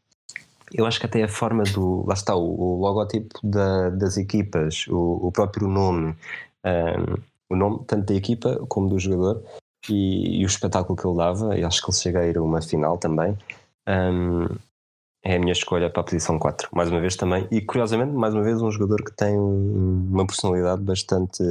eu 0.73 0.85
acho 0.85 0.99
que 0.99 1.05
até 1.05 1.23
a 1.23 1.29
forma 1.29 1.63
do. 1.63 2.05
Lá 2.05 2.13
está, 2.13 2.35
o, 2.35 2.59
o 2.59 2.81
logotipo 2.81 3.39
da, 3.41 3.89
das 3.89 4.17
equipas, 4.17 4.85
o, 4.89 5.27
o 5.27 5.31
próprio 5.31 5.67
nome, 5.67 6.15
um, 6.65 7.21
o 7.49 7.55
nome 7.55 7.79
tanto 7.87 8.07
da 8.07 8.13
equipa 8.13 8.57
como 8.67 8.89
do 8.89 8.99
jogador 8.99 9.41
e, 9.89 10.41
e, 10.41 10.43
o 10.43 10.47
espetáculo 10.47 10.97
que 10.97 11.07
ele 11.07 11.15
dava, 11.15 11.57
e 11.57 11.63
acho 11.63 11.81
que 11.81 11.89
ele 11.89 11.97
chega 11.97 12.19
a 12.19 12.27
ir 12.27 12.37
a 12.37 12.41
uma 12.41 12.61
final 12.61 12.97
também. 12.97 13.37
Um, 13.87 14.47
é 15.27 15.35
a 15.35 15.39
minha 15.39 15.51
escolha 15.51 15.89
para 15.89 15.99
a 15.99 16.05
posição 16.05 16.39
4, 16.39 16.69
mais 16.71 16.89
uma 16.89 17.01
vez 17.01 17.17
também. 17.17 17.45
E 17.51 17.59
curiosamente, 17.59 18.13
mais 18.13 18.33
uma 18.33 18.43
vez, 18.43 18.61
um 18.61 18.71
jogador 18.71 19.03
que 19.03 19.11
tem 19.11 19.37
uma 19.37 20.25
personalidade 20.25 20.81
bastante 20.81 21.43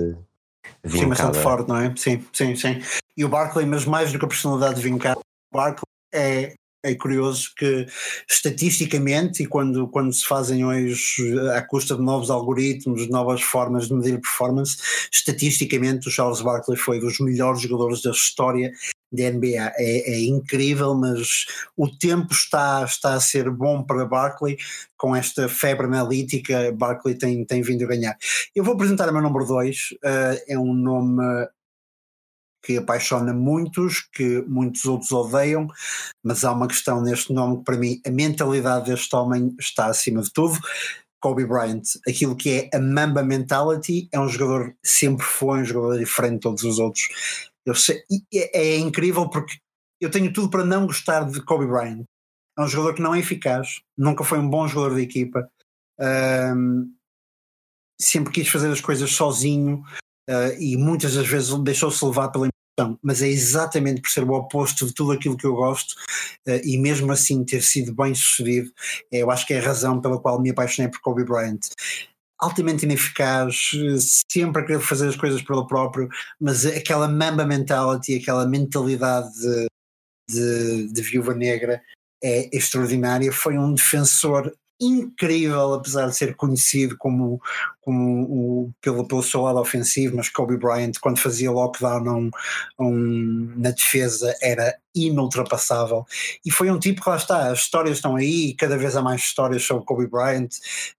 vincada. 0.83 0.99
Sim, 0.99 1.09
bastante 1.11 1.39
forte, 1.41 1.69
não 1.69 1.77
é? 1.77 1.95
Sim, 1.95 2.25
sim, 2.33 2.57
sim. 2.57 2.81
E 3.15 3.23
o 3.23 3.29
Barkley, 3.29 3.67
mas 3.67 3.85
mais 3.85 4.11
do 4.11 4.19
que 4.19 4.25
a 4.25 4.29
personalidade 4.29 4.81
vincada, 4.81 5.21
o 5.21 5.57
Barkley 5.57 5.85
é 6.15 6.55
é 6.83 6.95
curioso 6.95 7.53
que 7.57 7.87
estatisticamente 8.29 9.43
e 9.43 9.47
quando, 9.47 9.89
quando 9.89 10.13
se 10.13 10.25
fazem 10.25 10.65
hoje 10.65 11.39
à 11.51 11.63
custa 11.63 11.97
de 11.97 12.03
novos 12.03 12.31
algoritmos, 12.31 13.09
novas 13.09 13.43
formas 13.43 13.89
de 13.89 13.95
medir 13.95 14.21
performance, 14.21 14.77
estatisticamente 15.13 16.09
o 16.09 16.11
Charles 16.11 16.41
Barkley 16.41 16.77
foi 16.77 17.01
dos 17.01 17.19
melhores 17.19 17.61
jogadores 17.61 18.03
da 18.03 18.11
história 18.11 18.73
da 19.13 19.31
NBA. 19.31 19.73
É, 19.77 20.15
é, 20.15 20.21
incrível, 20.21 20.95
mas 20.95 21.47
o 21.77 21.89
tempo 21.89 22.33
está, 22.33 22.85
está 22.85 23.15
a 23.15 23.21
ser 23.21 23.51
bom 23.51 23.83
para 23.83 24.05
Barkley 24.05 24.57
com 24.97 25.15
esta 25.15 25.49
febre 25.49 25.87
analítica. 25.87 26.73
Barkley 26.73 27.17
tem, 27.17 27.45
tem 27.45 27.63
vindo 27.63 27.85
a 27.85 27.89
ganhar. 27.89 28.17
Eu 28.55 28.65
vou 28.65 28.75
apresentar 28.75 29.09
o 29.09 29.13
meu 29.13 29.23
número 29.23 29.47
2, 29.47 29.93
uh, 29.93 30.43
é 30.49 30.59
um 30.59 30.75
nome 30.75 31.23
que 32.67 32.77
apaixona 32.77 33.33
muitos, 33.33 34.01
que 34.13 34.43
muitos 34.49 34.85
outros 34.87 35.13
odeiam, 35.13 35.69
mas 36.25 36.45
há 36.45 36.53
uma 36.53 36.67
questão 36.67 37.01
neste 37.01 37.33
nome 37.33 37.59
que 37.59 37.65
para 37.65 37.77
mim 37.77 38.01
a 38.05 38.11
mentalidade 38.11 38.91
deste 38.91 39.15
homem 39.15 39.55
está 39.61 39.87
acima 39.87 40.21
de 40.21 40.33
tudo. 40.33 40.59
Kobe 41.21 41.47
Bryant, 41.47 41.83
aquilo 42.07 42.37
que 42.37 42.51
é 42.73 42.77
a 42.77 42.81
Mamba 42.81 43.23
mentality, 43.23 44.09
é 44.13 44.19
um 44.19 44.29
jogador, 44.29 44.75
sempre 44.85 45.25
foi 45.25 45.61
um 45.61 45.65
jogador 45.65 45.99
diferente 45.99 46.35
de 46.35 46.41
todos 46.41 46.65
os 46.65 46.79
outros. 46.81 47.09
Sei, 47.77 48.03
é, 48.35 48.59
é 48.59 48.79
incrível 48.79 49.29
porque 49.31 49.59
eu 50.01 50.11
tenho 50.11 50.33
tudo 50.33 50.51
para 50.51 50.65
não 50.65 50.87
gostar 50.87 51.25
de 51.25 51.41
Kobe 51.41 51.67
Bryant. 51.67 52.05
É 52.59 52.63
um 52.63 52.69
jogador 52.69 52.95
que 52.95 53.03
não 53.03 53.15
é 53.15 53.21
eficaz, 53.21 53.81
nunca 53.97 54.25
foi 54.25 54.39
um 54.39 54.49
bom 54.49 54.67
jogador 54.67 54.97
de 54.97 55.03
equipa. 55.03 55.49
Um, 56.01 56.93
sempre 58.01 58.33
quis 58.33 58.49
fazer 58.49 58.71
as 58.71 58.81
coisas 58.81 59.11
sozinho 59.13 59.83
uh, 60.29 60.61
e 60.61 60.77
muitas 60.77 61.15
das 61.15 61.27
vezes 61.27 61.55
deixou-se 61.63 62.05
levar 62.05 62.29
pela 62.29 62.49
mas 63.03 63.23
é 63.23 63.29
exatamente 63.29 64.01
por 64.01 64.11
ser 64.11 64.25
o 64.25 64.33
oposto 64.33 64.87
de 64.87 64.95
tudo 64.95 65.13
aquilo 65.13 65.37
que 65.37 65.47
eu 65.47 65.55
gosto 65.55 65.93
uh, 66.47 66.61
e 66.65 66.79
mesmo 66.79 67.11
assim 67.13 67.45
ter 67.45 67.63
sido 67.63 67.95
bem 67.95 68.15
sucedido, 68.15 68.71
é, 69.13 69.19
eu 69.23 69.31
acho 69.31 69.47
que 69.47 69.55
é 69.55 69.59
a 69.59 69.63
razão 69.63 70.01
pela 70.01 70.21
qual 70.21 70.41
me 70.41 70.51
apaixonei 70.51 70.91
por 70.91 71.01
Kobe 71.01 71.25
Bryant. 71.25 71.61
Altamente 72.39 72.85
ineficaz, 72.85 73.71
sempre 74.31 74.61
a 74.61 74.67
querer 74.67 74.81
fazer 74.81 75.09
as 75.09 75.17
coisas 75.17 75.41
pelo 75.41 75.67
próprio, 75.67 76.09
mas 76.39 76.67
aquela 76.67 77.09
mamba 77.09 77.47
mentality, 77.47 78.17
aquela 78.17 78.47
mentalidade 78.47 79.33
de, 79.41 79.67
de, 80.29 80.93
de 80.93 81.03
viúva 81.03 81.35
negra 81.35 81.81
é 82.23 82.55
extraordinária. 82.55 83.33
Foi 83.33 83.57
um 83.57 83.73
defensor 83.73 84.55
incrível, 84.81 85.75
apesar 85.75 86.09
de 86.09 86.17
ser 86.17 86.37
conhecido 86.37 86.97
como, 86.99 87.41
como 87.81 88.23
o, 88.23 88.73
pelo, 88.81 89.07
pelo 89.07 89.23
seu 89.23 89.43
lado 89.43 89.59
ofensivo, 89.59 90.17
mas 90.17 90.29
Kobe 90.29 90.57
Bryant, 90.57 90.93
quando 91.01 91.19
fazia 91.19 91.51
lockdown 91.51 92.07
um, 92.09 92.31
um, 92.79 93.53
na 93.57 93.71
defesa, 93.71 94.35
era 94.43 94.75
inultrapassável. 94.95 96.07
E 96.45 96.51
foi 96.51 96.71
um 96.71 96.79
tipo 96.79 97.03
que 97.03 97.09
lá 97.09 97.17
está, 97.17 97.51
as 97.51 97.61
histórias 97.61 97.97
estão 97.97 98.17
aí, 98.17 98.55
cada 98.55 98.77
vez 98.79 98.97
há 98.97 99.03
mais 99.03 99.21
histórias 99.21 99.63
sobre 99.63 99.85
Kobe 99.85 100.07
Bryant 100.07 100.49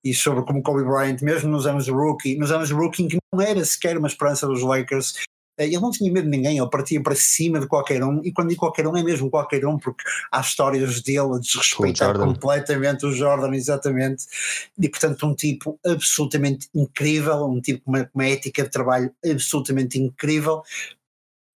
e 0.04 0.14
sobre 0.14 0.44
como 0.46 0.62
Kobe 0.62 0.84
Bryant, 0.84 1.22
mesmo 1.22 1.50
nos 1.50 1.66
anos 1.66 1.88
rookie, 1.88 2.38
nos 2.38 2.52
anos 2.52 2.72
rookie, 2.72 3.08
que 3.08 3.18
não 3.34 3.42
era 3.42 3.64
sequer 3.66 3.98
uma 3.98 4.08
esperança 4.08 4.48
dos 4.48 4.62
Lakers, 4.62 5.16
ele 5.58 5.80
não 5.80 5.92
tinha 5.92 6.12
medo 6.12 6.26
de 6.26 6.38
ninguém, 6.38 6.58
ele 6.58 6.70
partia 6.70 7.02
para 7.02 7.16
cima 7.16 7.60
de 7.60 7.68
qualquer 7.68 8.04
um, 8.04 8.22
e 8.24 8.32
quando 8.32 8.50
digo 8.50 8.60
qualquer 8.60 8.88
um 8.88 8.96
é 8.96 9.04
mesmo 9.04 9.30
qualquer 9.30 9.66
um, 9.66 9.78
porque 9.78 10.04
há 10.32 10.40
histórias 10.40 11.02
dele 11.02 11.36
a 11.36 11.40
desrespeitar 11.40 12.18
completamente 12.18 13.06
o 13.06 13.12
Jordan, 13.12 13.56
exatamente, 13.56 14.26
e 14.78 14.90
portanto 14.90 15.26
um 15.26 15.34
tipo 15.34 15.80
absolutamente 15.86 16.70
incrível, 16.76 17.46
um 17.46 17.60
tipo 17.60 17.84
com 17.84 17.92
uma, 17.92 18.10
uma 18.14 18.26
ética 18.26 18.64
de 18.64 18.70
trabalho 18.70 19.12
absolutamente 19.26 20.00
incrível, 20.00 20.62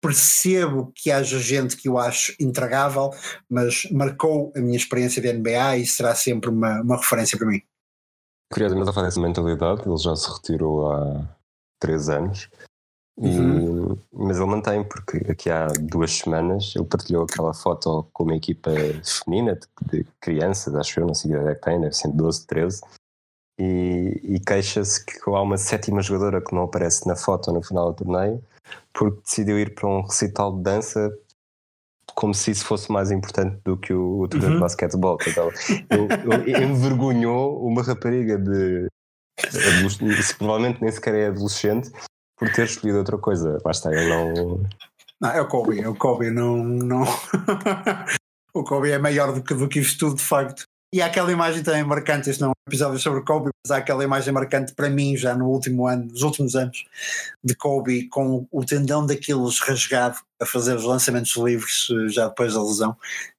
percebo 0.01 0.91
que 0.95 1.11
haja 1.11 1.39
gente 1.39 1.75
que 1.75 1.89
eu 1.89 1.97
acho 1.97 2.33
intragável, 2.39 3.11
mas 3.49 3.83
marcou 3.91 4.53
a 4.55 4.59
minha 4.59 4.77
experiência 4.77 5.21
de 5.21 5.33
NBA 5.33 5.77
e 5.77 5.85
será 5.85 6.15
sempre 6.15 6.49
uma, 6.49 6.81
uma 6.81 6.97
referência 6.97 7.37
para 7.37 7.47
mim. 7.47 7.61
Curiosamente, 8.51 8.89
a 8.89 8.93
falar 8.93 9.07
dessa 9.07 9.19
mentalidade, 9.19 9.81
ele 9.85 9.97
já 9.97 10.15
se 10.15 10.31
retirou 10.31 10.91
há 10.91 11.27
três 11.79 12.09
anos 12.09 12.49
Uhum. 13.19 13.93
E, 13.93 13.99
mas 14.13 14.37
ele 14.37 14.45
mantém, 14.45 14.83
porque 14.83 15.17
aqui 15.29 15.49
há 15.49 15.67
duas 15.67 16.11
semanas 16.11 16.73
ele 16.75 16.85
partilhou 16.85 17.23
aquela 17.23 17.53
foto 17.53 18.07
com 18.13 18.23
uma 18.23 18.35
equipa 18.35 18.71
feminina 19.03 19.55
de, 19.55 19.97
de 19.97 20.07
crianças, 20.21 20.73
acho 20.73 20.99
eu, 20.99 21.07
não 21.07 21.13
sei 21.13 21.31
que 21.31 21.37
é 21.37 21.55
que 21.55 21.61
tem, 21.61 21.81
deve 21.81 21.95
ser 21.95 22.07
12, 22.09 22.47
13, 22.47 22.81
e, 23.59 24.21
e 24.23 24.39
queixa-se 24.39 25.05
que 25.05 25.19
há 25.27 25.41
uma 25.41 25.57
sétima 25.57 26.01
jogadora 26.01 26.41
que 26.41 26.55
não 26.55 26.63
aparece 26.63 27.05
na 27.05 27.15
foto 27.15 27.51
no 27.51 27.61
final 27.61 27.91
do 27.91 28.05
torneio 28.05 28.41
porque 28.93 29.21
decidiu 29.21 29.59
ir 29.59 29.73
para 29.75 29.87
um 29.87 30.01
recital 30.01 30.55
de 30.55 30.63
dança 30.63 31.11
como 32.15 32.33
se 32.33 32.51
isso 32.51 32.65
fosse 32.65 32.91
mais 32.91 33.11
importante 33.11 33.57
do 33.63 33.77
que 33.77 33.93
o, 33.93 34.21
o 34.21 34.27
torneio 34.27 34.51
uhum. 34.51 34.57
de 34.57 34.61
basquetebol. 34.61 35.17
Então, 35.25 35.49
ele, 35.89 36.51
ele 36.51 36.65
envergonhou 36.65 37.65
uma 37.65 37.83
rapariga 37.83 38.37
de. 38.37 38.87
provavelmente 40.37 40.81
nem 40.81 40.91
sequer 40.91 41.15
é 41.15 41.27
adolescente, 41.27 41.91
por 42.39 42.51
ter 42.53 42.65
escolhido 42.65 42.99
outra 42.99 43.17
coisa. 43.17 43.57
Basta, 43.63 43.93
ele 43.93 44.09
não. 44.09 44.63
Não, 45.19 45.29
é 45.29 45.41
o 45.41 45.47
Kobe, 45.47 45.81
é 45.81 45.87
o 45.87 45.93
Kobe, 45.93 46.31
não. 46.31 46.63
não... 46.63 47.03
o 48.55 48.63
Kobe 48.63 48.91
é 48.91 48.97
maior 48.97 49.33
do 49.33 49.43
que, 49.43 49.53
do 49.53 49.67
que 49.67 49.79
isto 49.79 49.99
tudo, 49.99 50.15
de 50.15 50.23
facto. 50.23 50.63
E 50.91 51.03
há 51.03 51.05
aquela 51.05 51.31
imagem 51.31 51.61
também 51.61 51.83
marcante, 51.83 52.31
este 52.31 52.41
não 52.41 52.47
é 52.47 52.51
um 52.51 52.67
episódio 52.67 52.97
sobre 52.97 53.21
Kobe, 53.21 53.51
mas 53.63 53.69
há 53.69 53.77
aquela 53.77 54.03
imagem 54.03 54.33
marcante 54.33 54.73
para 54.73 54.89
mim 54.89 55.15
já 55.15 55.35
no 55.35 55.47
último 55.47 55.85
ano, 55.85 56.05
nos 56.05 56.23
últimos 56.23 56.55
anos, 56.55 56.83
de 57.43 57.53
Kobe 57.53 58.07
com 58.07 58.47
o 58.51 58.65
tendão 58.65 59.05
daqueles 59.05 59.59
rasgado 59.59 60.17
a 60.41 60.47
fazer 60.47 60.75
os 60.75 60.85
lançamentos 60.85 61.35
livres 61.35 61.89
eh, 61.91 62.09
já 62.09 62.27
depois 62.27 62.55
da 62.55 62.63
lesão, 62.63 62.93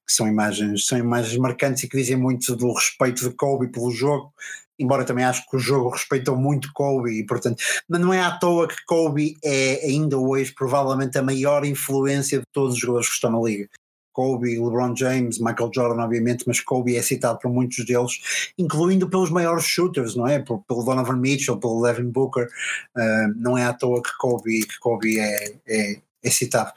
que 0.06 0.12
são 0.12 0.28
imagens, 0.28 0.86
são 0.86 0.96
imagens 0.96 1.36
marcantes 1.38 1.82
e 1.82 1.88
que 1.88 1.96
dizem 1.96 2.14
muito 2.14 2.54
do 2.54 2.72
respeito 2.72 3.28
de 3.28 3.34
Kobe 3.34 3.66
pelo 3.66 3.90
jogo 3.90 4.32
embora 4.80 5.04
também 5.04 5.24
acho 5.24 5.48
que 5.48 5.56
o 5.56 5.58
jogo 5.60 5.90
respeitou 5.90 6.36
muito 6.36 6.72
Kobe, 6.72 7.20
e, 7.20 7.26
portanto, 7.26 7.62
mas 7.88 8.00
não 8.00 8.12
é 8.12 8.20
à 8.20 8.30
toa 8.30 8.66
que 8.66 8.84
Kobe 8.86 9.36
é 9.44 9.86
ainda 9.86 10.18
hoje 10.18 10.52
provavelmente 10.54 11.18
a 11.18 11.22
maior 11.22 11.64
influência 11.64 12.38
de 12.38 12.44
todos 12.52 12.74
os 12.74 12.80
jogadores 12.80 13.08
que 13.08 13.14
estão 13.14 13.30
na 13.30 13.40
liga. 13.40 13.68
Kobe, 14.12 14.58
LeBron 14.58 14.94
James, 14.96 15.38
Michael 15.38 15.70
Jordan, 15.74 16.02
obviamente, 16.02 16.44
mas 16.46 16.60
Kobe 16.60 16.96
é 16.96 17.02
citado 17.02 17.38
por 17.38 17.50
muitos 17.50 17.84
deles, 17.84 18.52
incluindo 18.58 19.08
pelos 19.08 19.30
maiores 19.30 19.64
shooters, 19.64 20.16
não 20.16 20.26
é? 20.26 20.40
Por, 20.40 20.62
pelo 20.66 20.84
Donovan 20.84 21.16
Mitchell, 21.16 21.58
pelo 21.58 21.82
Devin 21.82 22.10
Booker. 22.10 22.48
Uh, 22.96 23.32
não 23.36 23.56
é 23.56 23.64
à 23.64 23.72
toa 23.72 24.02
que 24.02 24.10
Kobe, 24.18 24.66
que 24.66 24.78
Kobe 24.78 25.18
é, 25.18 25.54
é, 25.66 26.00
é 26.22 26.30
citado. 26.30 26.72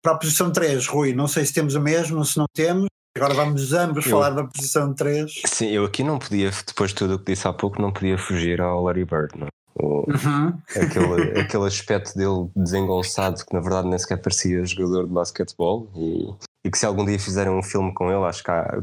Para 0.00 0.12
a 0.12 0.18
posição 0.18 0.52
3, 0.52 0.86
Rui, 0.86 1.12
não 1.12 1.26
sei 1.26 1.44
se 1.44 1.52
temos 1.52 1.74
o 1.74 1.80
mesmo, 1.80 2.24
se 2.24 2.38
não 2.38 2.46
temos. 2.54 2.88
Agora 3.16 3.34
vamos 3.34 3.72
ambos 3.72 4.06
eu, 4.06 4.12
falar 4.12 4.30
da 4.30 4.44
posição 4.44 4.94
3. 4.94 5.42
Sim, 5.46 5.68
eu 5.70 5.84
aqui 5.84 6.02
não 6.02 6.18
podia, 6.18 6.50
depois 6.66 6.90
de 6.90 6.96
tudo 6.96 7.14
o 7.14 7.18
que 7.18 7.32
disse 7.32 7.48
há 7.48 7.52
pouco, 7.52 7.80
não 7.80 7.92
podia 7.92 8.16
fugir 8.16 8.60
ao 8.60 8.84
Larry 8.84 9.04
Bird, 9.04 9.36
não? 9.36 9.48
O, 9.74 10.04
uhum. 10.10 10.52
aquele, 10.70 11.38
aquele 11.40 11.66
aspecto 11.66 12.16
dele 12.16 12.50
desengonçado 12.56 13.44
que 13.44 13.54
na 13.54 13.60
verdade 13.60 13.88
nem 13.88 13.98
sequer 13.98 14.16
parecia 14.16 14.64
jogador 14.66 15.06
de 15.06 15.12
basquetebol 15.12 15.88
e, 15.94 16.34
e 16.64 16.70
que 16.70 16.76
se 16.76 16.84
algum 16.84 17.04
dia 17.04 17.18
fizerem 17.18 17.52
um 17.52 17.62
filme 17.62 17.94
com 17.94 18.10
ele, 18.10 18.24
acho 18.24 18.42
que 18.42 18.50
há, 18.50 18.82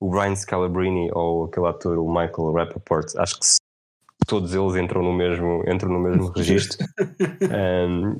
o 0.00 0.10
Brian 0.10 0.34
Scalabrine 0.34 1.10
ou 1.12 1.44
aquele 1.44 1.68
ator, 1.68 1.96
o 1.98 2.08
Michael 2.08 2.52
Rappaport, 2.52 3.06
acho 3.16 3.38
que 3.38 3.46
todos 4.26 4.54
eles 4.54 4.76
entram 4.76 5.02
no 5.02 5.12
mesmo, 5.12 5.62
entram 5.68 5.90
no 5.90 6.00
mesmo 6.00 6.28
registro. 6.34 6.84
um, 7.88 8.18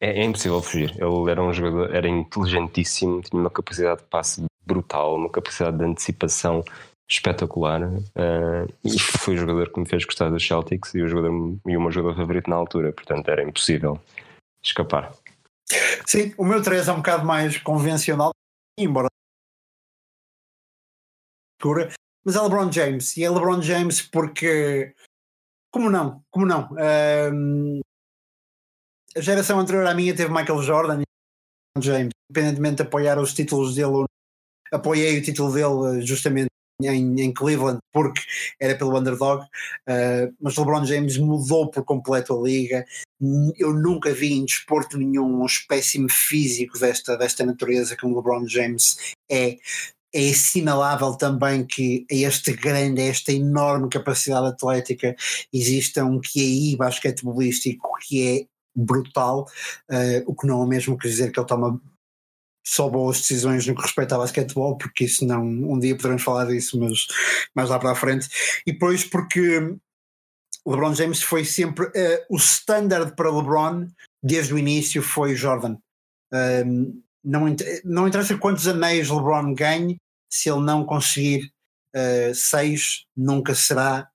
é, 0.00 0.20
é, 0.20 0.24
impossível 0.24 0.60
fugir. 0.60 0.90
Ele 0.92 1.30
era 1.30 1.42
um 1.42 1.52
jogador, 1.52 1.94
era 1.94 2.08
inteligentíssimo, 2.08 3.22
tinha 3.22 3.40
uma 3.40 3.50
capacidade 3.50 4.00
de 4.00 4.06
passe 4.08 4.44
brutal, 4.64 5.16
uma 5.16 5.30
capacidade 5.30 5.78
de 5.78 5.84
antecipação 5.84 6.64
espetacular 7.08 7.82
uh, 7.84 8.74
e 8.84 8.98
foi 8.98 9.34
o 9.34 9.38
jogador 9.38 9.72
que 9.72 9.78
me 9.78 9.86
fez 9.86 10.04
gostar 10.04 10.28
dos 10.28 10.44
Celtics 10.44 10.92
e 10.92 11.02
o, 11.02 11.08
jogador, 11.08 11.56
e 11.64 11.76
o 11.76 11.80
meu 11.80 11.90
jogador 11.92 12.16
favorito 12.16 12.50
na 12.50 12.56
altura, 12.56 12.92
portanto 12.92 13.28
era 13.28 13.44
impossível 13.44 14.00
escapar. 14.60 15.14
Sim, 16.04 16.34
o 16.36 16.44
meu 16.44 16.60
3 16.60 16.88
é 16.88 16.92
um 16.92 16.96
bocado 16.96 17.24
mais 17.24 17.58
convencional, 17.58 18.32
embora 18.78 19.08
mas 22.24 22.36
é 22.36 22.40
LeBron 22.40 22.70
James 22.70 23.16
e 23.16 23.24
é 23.24 23.30
LeBron 23.30 23.62
James 23.62 24.02
porque 24.02 24.94
como 25.72 25.90
não, 25.90 26.22
como 26.30 26.46
não 26.46 26.68
um, 27.32 27.80
a 29.16 29.20
geração 29.20 29.58
anterior 29.58 29.86
à 29.86 29.94
minha 29.94 30.14
teve 30.14 30.32
Michael 30.32 30.62
Jordan 30.62 31.02
e 31.02 31.82
James, 31.82 32.10
independentemente 32.30 32.76
de 32.76 32.82
apoiar 32.82 33.18
os 33.18 33.32
títulos 33.32 33.74
dele 33.74 34.04
apoiei 34.72 35.18
o 35.18 35.22
título 35.22 35.52
dele 35.52 35.98
eh, 35.98 36.06
justamente 36.06 36.48
em, 36.82 37.20
em, 37.20 37.32
Cleveland 37.32 37.78
porque 37.92 38.20
era 38.60 38.76
pelo 38.76 38.98
underdog, 38.98 39.42
uh, 39.42 40.34
mas 40.38 40.56
LeBron 40.58 40.84
James 40.84 41.16
mudou 41.16 41.70
por 41.70 41.84
completo 41.84 42.38
a 42.38 42.42
liga. 42.42 42.84
Eu 43.56 43.72
nunca 43.72 44.12
vi 44.12 44.34
em 44.34 44.44
desporto 44.44 44.98
nenhum 44.98 45.40
um 45.40 45.46
espécime 45.46 46.10
físico 46.10 46.78
desta, 46.78 47.16
desta 47.16 47.46
natureza 47.46 47.96
como 47.96 48.16
LeBron 48.16 48.46
James 48.46 49.14
é. 49.30 49.56
É 50.14 50.30
assinalável 50.30 51.14
também 51.16 51.66
que 51.66 52.06
este 52.08 52.54
grande, 52.54 53.02
esta 53.02 53.32
enorme 53.32 53.88
capacidade 53.90 54.46
atlética 54.46 55.14
exista 55.52 56.04
um 56.04 56.20
QI 56.20 56.74
basquetebolístico 56.76 57.90
que 58.00 58.26
é 58.26 58.46
brutal, 58.76 59.48
uh, 59.90 60.22
o 60.30 60.34
que 60.34 60.46
não 60.46 60.62
é 60.62 60.66
mesmo 60.66 60.98
que 60.98 61.08
dizer 61.08 61.32
que 61.32 61.40
ele 61.40 61.46
toma 61.46 61.80
só 62.66 62.88
boas 62.88 63.20
decisões 63.20 63.66
no 63.66 63.76
que 63.76 63.82
respeita 63.82 64.16
a 64.16 64.18
basquetebol, 64.18 64.76
porque 64.76 65.04
isso 65.04 65.24
não, 65.24 65.42
um 65.44 65.78
dia 65.78 65.96
poderemos 65.96 66.22
falar 66.22 66.46
disso, 66.46 66.78
mas 66.80 67.06
mais 67.54 67.70
lá 67.70 67.78
para 67.78 67.92
a 67.92 67.94
frente. 67.94 68.28
E 68.66 68.72
depois 68.72 69.04
porque 69.04 69.76
o 70.64 70.72
LeBron 70.72 70.94
James 70.94 71.22
foi 71.22 71.44
sempre 71.44 71.86
uh, 71.86 72.26
o 72.28 72.36
standard 72.36 73.14
para 73.14 73.30
LeBron 73.30 73.86
desde 74.22 74.52
o 74.52 74.58
início 74.58 75.00
foi 75.00 75.36
Jordan. 75.36 75.76
Um, 76.66 77.00
não, 77.24 77.42
não 77.84 78.08
interessa 78.08 78.36
quantos 78.36 78.66
anéis 78.66 79.08
LeBron 79.08 79.54
ganhe, 79.54 79.96
se 80.28 80.50
ele 80.50 80.60
não 80.60 80.84
conseguir 80.84 81.52
uh, 81.94 82.34
seis, 82.34 83.04
nunca 83.16 83.54
será 83.54 84.08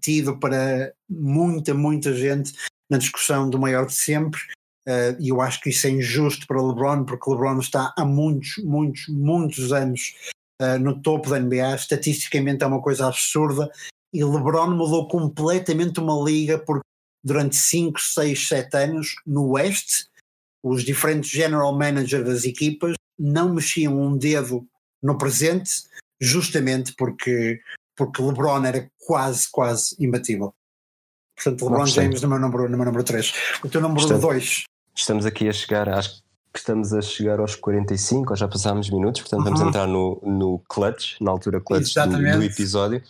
tido 0.00 0.38
para 0.38 0.92
muita, 1.08 1.72
muita 1.72 2.12
gente 2.14 2.52
na 2.92 2.98
discussão 2.98 3.48
do 3.48 3.58
maior 3.58 3.86
de 3.86 3.94
sempre. 3.94 4.40
Uh, 4.86 5.16
e 5.18 5.30
eu 5.30 5.40
acho 5.40 5.60
que 5.60 5.70
isso 5.70 5.86
é 5.86 5.90
injusto 5.90 6.46
para 6.46 6.60
LeBron, 6.60 7.04
porque 7.04 7.30
LeBron 7.30 7.58
está 7.58 7.94
há 7.96 8.04
muitos, 8.04 8.62
muitos, 8.62 9.08
muitos 9.08 9.72
anos 9.72 10.14
uh, 10.60 10.78
no 10.78 11.00
topo 11.00 11.30
da 11.30 11.40
NBA. 11.40 11.74
Estatisticamente 11.74 12.62
é 12.62 12.66
uma 12.66 12.82
coisa 12.82 13.06
absurda. 13.06 13.70
E 14.12 14.22
LeBron 14.22 14.70
mudou 14.72 15.08
completamente 15.08 16.00
uma 16.00 16.22
liga, 16.22 16.58
porque 16.58 16.82
durante 17.24 17.56
5, 17.56 17.98
6, 17.98 18.48
7 18.48 18.76
anos, 18.76 19.14
no 19.26 19.52
Oeste, 19.52 20.06
os 20.62 20.84
diferentes 20.84 21.30
general 21.30 21.76
managers 21.76 22.26
das 22.26 22.44
equipas 22.44 22.94
não 23.18 23.54
mexiam 23.54 23.98
um 23.98 24.18
dedo 24.18 24.66
no 25.02 25.16
presente, 25.16 25.84
justamente 26.20 26.94
porque, 26.96 27.60
porque 27.96 28.20
LeBron 28.20 28.64
era 28.64 28.90
quase, 28.98 29.48
quase 29.50 29.96
imbatível. 29.98 30.54
Portanto, 31.42 31.64
LeBron 31.64 31.86
James 31.86 32.22
no 32.22 32.28
meu 32.28 32.38
número, 32.38 32.68
no 32.68 32.76
meu 32.76 32.86
número 32.86 33.04
3. 33.04 33.32
O 33.64 33.68
teu 33.68 33.80
número 33.80 34.18
2. 34.18 34.64
Estamos 34.94 35.26
aqui 35.26 35.48
a 35.48 35.52
chegar, 35.52 35.88
acho 35.88 36.22
que 36.52 36.58
estamos 36.58 36.92
a 36.92 37.00
chegar 37.00 37.40
aos 37.40 37.54
45, 37.56 38.30
ou 38.30 38.36
já 38.36 38.46
passámos 38.46 38.90
minutos, 38.90 39.22
portanto 39.22 39.44
vamos 39.44 39.60
uhum. 39.62 39.68
entrar 39.68 39.86
no, 39.86 40.20
no 40.22 40.58
clutch, 40.68 41.18
na 41.18 41.30
altura 41.30 41.62
clutch 41.62 41.94
do, 41.94 42.38
do, 42.38 42.42
episódio. 42.42 43.02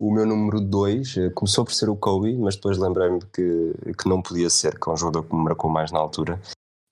O 0.00 0.12
meu 0.12 0.26
número 0.26 0.60
2 0.60 1.16
eh, 1.16 1.30
começou 1.30 1.64
por 1.64 1.72
ser 1.72 1.88
o 1.88 1.94
Kobe, 1.94 2.36
mas 2.36 2.56
depois 2.56 2.76
lembrei-me 2.76 3.20
que, 3.32 3.72
que 3.96 4.08
não 4.08 4.20
podia 4.20 4.50
ser, 4.50 4.80
que 4.80 4.90
é 4.90 4.92
um 4.92 4.96
jogador 4.96 5.22
que 5.22 5.34
me 5.34 5.44
marcou 5.44 5.70
mais 5.70 5.92
na 5.92 6.00
altura 6.00 6.40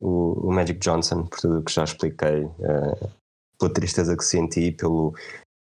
o, 0.01 0.49
o 0.49 0.53
Magic 0.53 0.79
Johnson, 0.79 1.25
por 1.25 1.41
tudo 1.41 1.59
o 1.59 1.63
que 1.63 1.73
já 1.73 1.85
expliquei, 1.85 2.45
uh, 2.45 3.11
pela 3.59 3.73
tristeza 3.73 4.17
que 4.17 4.25
senti, 4.25 4.71
pelo, 4.73 5.15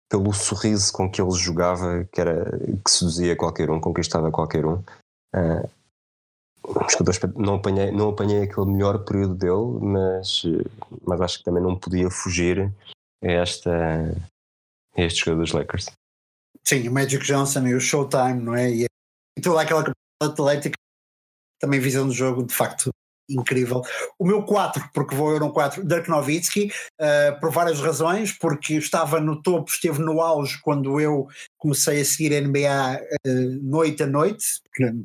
pelo 0.10 0.34
sorriso 0.34 0.92
com 0.94 1.10
que 1.10 1.22
ele 1.22 1.32
jogava, 1.32 2.08
que, 2.12 2.22
era, 2.22 2.60
que 2.84 2.92
seduzia 2.92 3.36
qualquer 3.36 3.70
um, 3.70 3.80
conquistava 3.80 4.32
qualquer 4.32 4.66
um. 4.66 4.82
Uh, 5.36 5.70
não 7.36 7.56
apanhei, 7.56 7.92
não 7.92 8.10
apanhei 8.10 8.44
aquele 8.44 8.68
melhor 8.68 9.04
período 9.04 9.36
dele, 9.36 9.80
mas, 9.82 10.44
mas 11.06 11.22
acho 11.22 11.40
que 11.40 11.44
também 11.44 11.64
não 11.64 11.78
podia 11.78 12.10
fugir 12.10 12.72
a, 13.24 13.28
esta, 13.28 13.72
a 14.96 15.02
este 15.02 15.26
jogador 15.26 15.42
dos 15.42 15.52
Lakers. 15.52 15.92
Sim, 16.64 16.88
o 16.88 16.92
Magic 16.92 17.26
Johnson 17.26 17.68
e 17.68 17.74
o 17.74 17.82
Showtime, 17.82 18.42
não 18.42 18.56
é? 18.56 18.70
E 18.70 18.88
toda 19.42 19.62
aquela 19.62 19.92
atlética 20.22 20.76
também 21.60 21.80
visão 21.80 22.08
do 22.08 22.14
jogo, 22.14 22.44
de 22.44 22.54
facto, 22.54 22.90
incrível. 23.34 23.82
O 24.20 24.26
meu 24.26 24.44
4, 24.44 24.90
porque 24.94 25.16
vou 25.16 25.32
eu 25.32 25.40
no 25.40 25.52
4, 25.52 25.86
Dirk 25.86 26.10
Nowitzki, 26.10 26.72
uh, 27.00 27.40
por 27.40 27.52
várias 27.52 27.80
razões, 27.80 28.32
porque 28.32 28.76
estava 28.76 29.20
no 29.20 29.42
topo, 29.42 29.72
esteve 29.72 30.00
no 30.00 30.22
auge 30.22 30.60
quando 30.62 31.00
eu 31.00 31.28
comecei 31.58 32.02
a 32.02 32.06
seguir 32.06 32.36
a 32.36 32.42
NBA 32.42 33.00
uh, 33.02 33.18
eh, 33.26 33.60
noite 33.62 34.04
a 34.04 34.08
noite, 34.08 34.46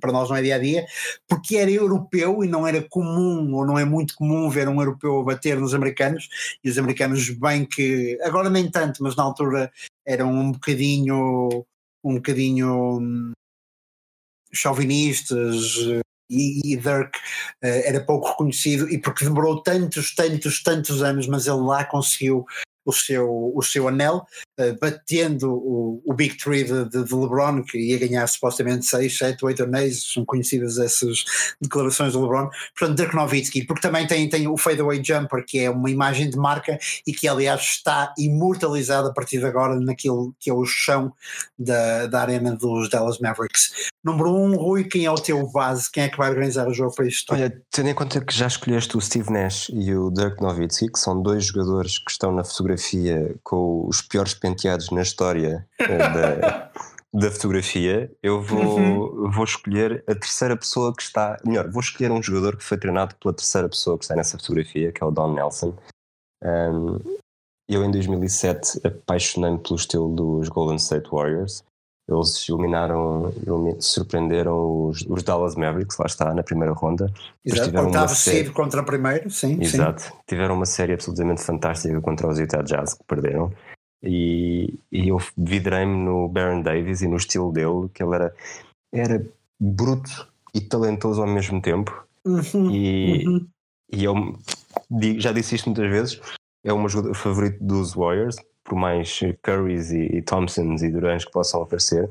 para 0.01 0.13
nós 0.13 0.31
não 0.31 0.37
é 0.37 0.43
dia 0.43 0.57
a 0.57 0.59
dia, 0.59 0.87
porque 1.29 1.57
era 1.57 1.71
europeu 1.71 2.43
e 2.43 2.49
não 2.49 2.67
era 2.67 2.85
comum, 2.89 3.55
ou 3.55 3.67
não 3.67 3.79
é 3.79 3.85
muito 3.85 4.15
comum 4.15 4.49
ver 4.49 4.69
um 4.69 4.81
europeu 4.81 5.23
bater 5.23 5.59
nos 5.59 5.75
americanos, 5.75 6.29
e 6.65 6.71
os 6.71 6.79
americanos, 6.79 7.29
bem 7.31 7.65
que, 7.65 8.19
agora 8.23 8.49
nem 8.49 8.71
tanto, 8.71 9.03
mas 9.03 9.17
na 9.17 9.23
altura 9.23 9.71
eram 10.07 10.33
um 10.33 10.53
bocadinho, 10.53 11.65
um 12.03 12.15
bocadinho 12.17 12.99
hum, 12.99 13.33
chauvinistas, 14.53 16.03
e, 16.29 16.73
e 16.73 16.77
Dirk 16.77 17.17
uh, 17.17 17.83
era 17.85 18.05
pouco 18.05 18.29
reconhecido 18.29 18.89
e 18.91 18.99
porque 18.99 19.25
demorou 19.25 19.63
tantos, 19.63 20.15
tantos, 20.15 20.63
tantos 20.63 21.03
anos, 21.03 21.27
mas 21.27 21.47
ele 21.47 21.57
lá 21.57 21.85
conseguiu 21.85 22.45
o 22.87 22.93
seu, 22.93 23.53
o 23.55 23.63
seu 23.63 23.89
anel, 23.89 24.25
uh, 24.59 24.79
batendo 24.81 25.53
o, 25.53 26.01
o 26.07 26.15
Big 26.15 26.37
Three 26.37 26.63
de, 26.63 26.89
de, 26.89 27.05
de, 27.05 27.15
LeBron, 27.15 27.63
que 27.65 27.77
ia 27.77 27.99
ganhar 27.99 28.27
supostamente 28.29 28.87
6, 28.87 29.19
7, 29.19 29.45
8 29.45 29.65
anéis, 29.65 30.13
são 30.13 30.25
conhecidas 30.25 30.79
essas 30.79 31.25
declarações 31.61 32.13
do 32.13 32.23
LeBron. 32.23 32.49
Portanto, 32.79 32.97
Dirk 32.97 33.17
Nowitzki, 33.17 33.67
porque 33.67 33.83
também 33.83 34.07
tem, 34.07 34.29
tem 34.29 34.47
o 34.47 34.57
Fadeaway 34.57 35.03
Jumper, 35.05 35.45
que 35.45 35.59
é 35.59 35.69
uma 35.69 35.91
imagem 35.91 36.31
de 36.31 36.37
marca 36.37 36.79
e 37.05 37.13
que, 37.13 37.27
aliás, 37.27 37.61
está 37.63 38.15
imortalizada 38.17 39.09
a 39.09 39.13
partir 39.13 39.39
de 39.39 39.47
agora 39.47 39.79
naquilo 39.81 40.33
que 40.39 40.49
é 40.49 40.55
o 40.55 40.65
chão 40.65 41.13
da, 41.59 42.07
da 42.07 42.21
arena 42.21 42.55
dos 42.55 42.89
Dallas 42.89 43.19
Mavericks. 43.19 43.91
Número 44.05 44.33
1, 44.33 44.45
um, 44.45 44.57
Rui, 44.57 44.85
quem 44.85 45.05
é 45.05 45.11
o 45.11 45.17
teu 45.17 45.45
base? 45.51 45.91
Quem 45.91 46.05
é 46.05 46.09
que 46.09 46.17
vai 46.17 46.31
organizar 46.31 46.69
o 46.69 46.73
jogo 46.73 46.95
para 46.95 47.09
isto? 47.09 47.35
Olha, 47.35 47.53
tendo 47.73 47.89
em 47.89 47.95
conta 47.95 48.21
que 48.21 48.33
já 48.33 48.47
escolheste 48.47 48.97
o 48.97 49.01
Steve 49.01 49.33
Nash 49.33 49.69
e 49.71 49.93
o 49.93 50.11
Dirk 50.11 50.41
Nowitzki, 50.41 50.93
que 50.93 50.99
são 50.99 51.21
dois 51.21 51.47
jogadores 51.47 51.99
que 51.99 52.11
estão 52.13 52.33
na 52.33 52.45
fotografia 52.45 52.76
com 53.43 53.87
os 53.87 54.01
piores 54.01 54.35
penteados 54.35 54.91
na 54.91 55.03
história 55.03 55.67
eh, 55.79 55.99
da, 55.99 56.71
da 57.13 57.31
fotografia, 57.31 58.11
eu 58.23 58.43
vou, 58.43 58.79
uhum. 58.79 59.31
vou 59.31 59.45
escolher 59.45 60.05
a 60.07 60.15
terceira 60.15 60.57
pessoa 60.57 60.95
que 60.95 61.03
está. 61.03 61.39
Melhor, 61.45 61.71
vou 61.71 61.81
escolher 61.81 62.11
um 62.11 62.23
jogador 62.23 62.57
que 62.57 62.65
foi 62.65 62.79
treinado 62.79 63.15
pela 63.17 63.35
terceira 63.35 63.69
pessoa 63.69 63.99
que 63.99 64.05
está 64.05 64.15
nessa 64.15 64.39
fotografia, 64.39 64.93
que 64.93 65.03
é 65.03 65.07
o 65.07 65.11
Don 65.11 65.33
Nelson. 65.33 65.75
Um, 66.43 66.99
eu, 67.69 67.85
em 67.85 67.91
2007, 67.91 68.81
apaixonei-me 68.87 69.59
pelo 69.59 69.77
estilo 69.77 70.15
dos 70.15 70.49
Golden 70.49 70.77
State 70.77 71.09
Warriors 71.11 71.65
eles 72.09 72.49
eliminaram, 72.49 73.33
surpreenderam 73.81 74.87
os, 74.89 75.05
os, 75.09 75.23
Dallas 75.25 75.57
Mavericks, 75.57 75.99
lá 75.99 76.07
está, 76.07 76.33
na 76.33 76.43
primeira 76.43 76.73
ronda. 76.73 77.13
Exato, 77.45 77.71
uma 77.81 78.09
série 78.09 78.51
contra 78.51 78.83
primeiro, 78.85 79.29
sim. 79.29 79.59
Exato, 79.61 80.03
sim. 80.03 80.13
tiveram 80.27 80.55
uma 80.55 80.67
série 80.67 80.93
absolutamente 80.93 81.43
fantástica 81.43 82.01
contra 82.01 82.29
os 82.29 82.39
Utah 82.39 82.63
Jazz, 82.63 82.95
que 82.95 83.05
perderam. 83.05 83.53
E, 84.03 84.79
e 84.93 85.09
eu 85.09 85.19
vidrei-me 85.37 85.97
no 85.97 86.29
Baron 86.29 86.63
Davis 86.63 87.03
e 87.03 87.09
no 87.09 87.17
estilo 87.17 87.51
dele, 87.51 87.89
que 87.93 88.03
ele 88.03 88.15
era, 88.15 88.35
era 88.93 89.27
bruto 89.59 90.29
e 90.55 90.61
talentoso 90.61 91.21
ao 91.21 91.27
mesmo 91.27 91.61
tempo. 91.61 92.07
Uhum, 92.25 92.71
e, 92.71 93.27
uhum. 93.27 93.47
e 93.93 94.05
eu 94.05 94.15
já 95.19 95.33
disse 95.33 95.57
isto 95.57 95.67
muitas 95.67 95.91
vezes, 95.91 96.21
é 96.65 96.73
o 96.73 96.79
meu 96.79 96.89
jogador 96.89 97.15
favorito 97.15 97.63
dos 97.63 97.95
Warriors, 97.95 98.37
por 98.67 98.77
mais 98.77 99.21
Currys 99.43 99.91
e, 99.91 100.17
e 100.17 100.23
Thompsons 100.23 100.83
e 100.83 100.91
Durans 100.91 101.25
que 101.25 101.31
possam 101.31 101.63
aparecer, 101.63 102.11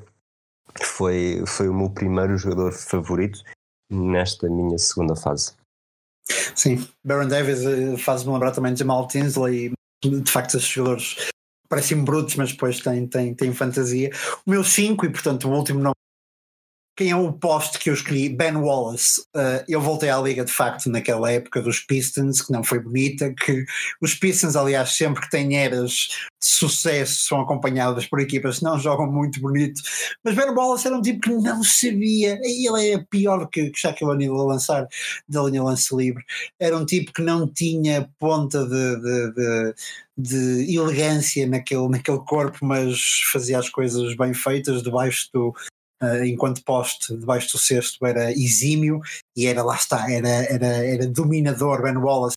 foi, 0.82 1.44
foi 1.46 1.68
o 1.68 1.74
meu 1.74 1.90
primeiro 1.90 2.38
jogador 2.38 2.72
favorito 2.72 3.44
nesta 3.92 4.50
minha 4.50 4.78
segunda 4.78 5.16
fase. 5.16 5.54
Sim, 6.56 6.88
Baron 7.04 7.28
Davis 7.28 7.64
eh, 7.64 7.98
faz-me 7.98 8.34
lembrar 8.34 8.52
também 8.52 8.74
de 8.74 8.80
Jamal 8.80 9.08
Tinsley 9.08 9.72
e 10.04 10.10
de 10.10 10.32
facto 10.32 10.58
esses 10.58 10.68
jogadores 10.68 11.30
parecem 11.70 12.04
brutos, 12.04 12.36
mas 12.36 12.52
depois 12.52 12.80
têm, 12.80 13.08
têm, 13.08 13.34
têm 13.34 13.54
fantasia. 13.54 14.10
O 14.46 14.50
meu 14.50 14.64
5, 14.64 15.06
e 15.06 15.12
portanto 15.12 15.48
o 15.48 15.52
último 15.52 15.80
não 15.80 15.95
quem 16.96 17.12
é 17.12 17.16
o 17.16 17.34
poste 17.34 17.78
que 17.78 17.90
eu 17.90 17.94
escolhi? 17.94 18.30
Ben 18.30 18.56
Wallace. 18.56 19.22
Uh, 19.36 19.64
eu 19.68 19.82
voltei 19.82 20.10
à 20.10 20.20
liga 20.20 20.46
de 20.46 20.52
facto 20.52 20.90
naquela 20.90 21.30
época 21.30 21.62
dos 21.62 21.80
Pistons, 21.80 22.42
que 22.42 22.52
não 22.52 22.64
foi 22.64 22.80
bonita, 22.80 23.34
que 23.34 23.66
os 24.02 24.14
Pistons, 24.14 24.56
aliás, 24.56 24.96
sempre 24.96 25.22
que 25.22 25.30
têm 25.30 25.58
eras 25.58 25.92
de 25.92 26.48
sucesso, 26.48 27.26
são 27.28 27.42
acompanhadas 27.42 28.06
por 28.06 28.22
equipas 28.22 28.60
que 28.60 28.64
não 28.64 28.80
jogam 28.80 29.12
muito 29.12 29.42
bonito. 29.42 29.82
Mas 30.24 30.36
Ben 30.36 30.50
Wallace 30.52 30.88
era 30.88 30.96
um 30.96 31.02
tipo 31.02 31.20
que 31.22 31.32
não 31.32 31.64
sabia, 31.64 32.40
ele 32.42 32.92
é 32.92 33.04
pior 33.10 33.48
que, 33.50 33.70
que 33.72 33.80
Shaquille 33.80 34.12
O'Neal 34.12 34.40
a 34.40 34.54
lançar 34.54 34.88
da 35.28 35.44
linha 35.44 35.64
lance 35.64 35.94
livre. 35.94 36.24
Era 36.58 36.78
um 36.78 36.86
tipo 36.86 37.12
que 37.12 37.22
não 37.22 37.46
tinha 37.46 38.10
ponta 38.20 38.66
de, 38.66 39.02
de, 39.02 39.34
de 39.34 39.74
de 40.18 40.74
elegância 40.74 41.46
naquele, 41.46 41.90
naquele 41.90 42.20
corpo, 42.20 42.60
mas 42.62 43.22
fazia 43.34 43.60
as 43.60 43.70
coisas 43.70 44.16
bem 44.16 44.34
feitas 44.34 44.82
debaixo 44.82 45.28
do, 45.34 45.54
enquanto 46.26 46.64
poste 46.64 47.16
debaixo 47.16 47.54
do 47.54 47.58
cesto 47.58 48.06
era 48.06 48.32
exímio 48.32 49.00
e 49.36 49.48
era 49.48 49.64
lá 49.64 49.76
está, 49.76 50.12
era, 50.12 50.28
era, 50.28 50.66
era 50.66 51.08
dominador, 51.08 51.82
Ben 51.82 51.98
Wallace 51.98 52.36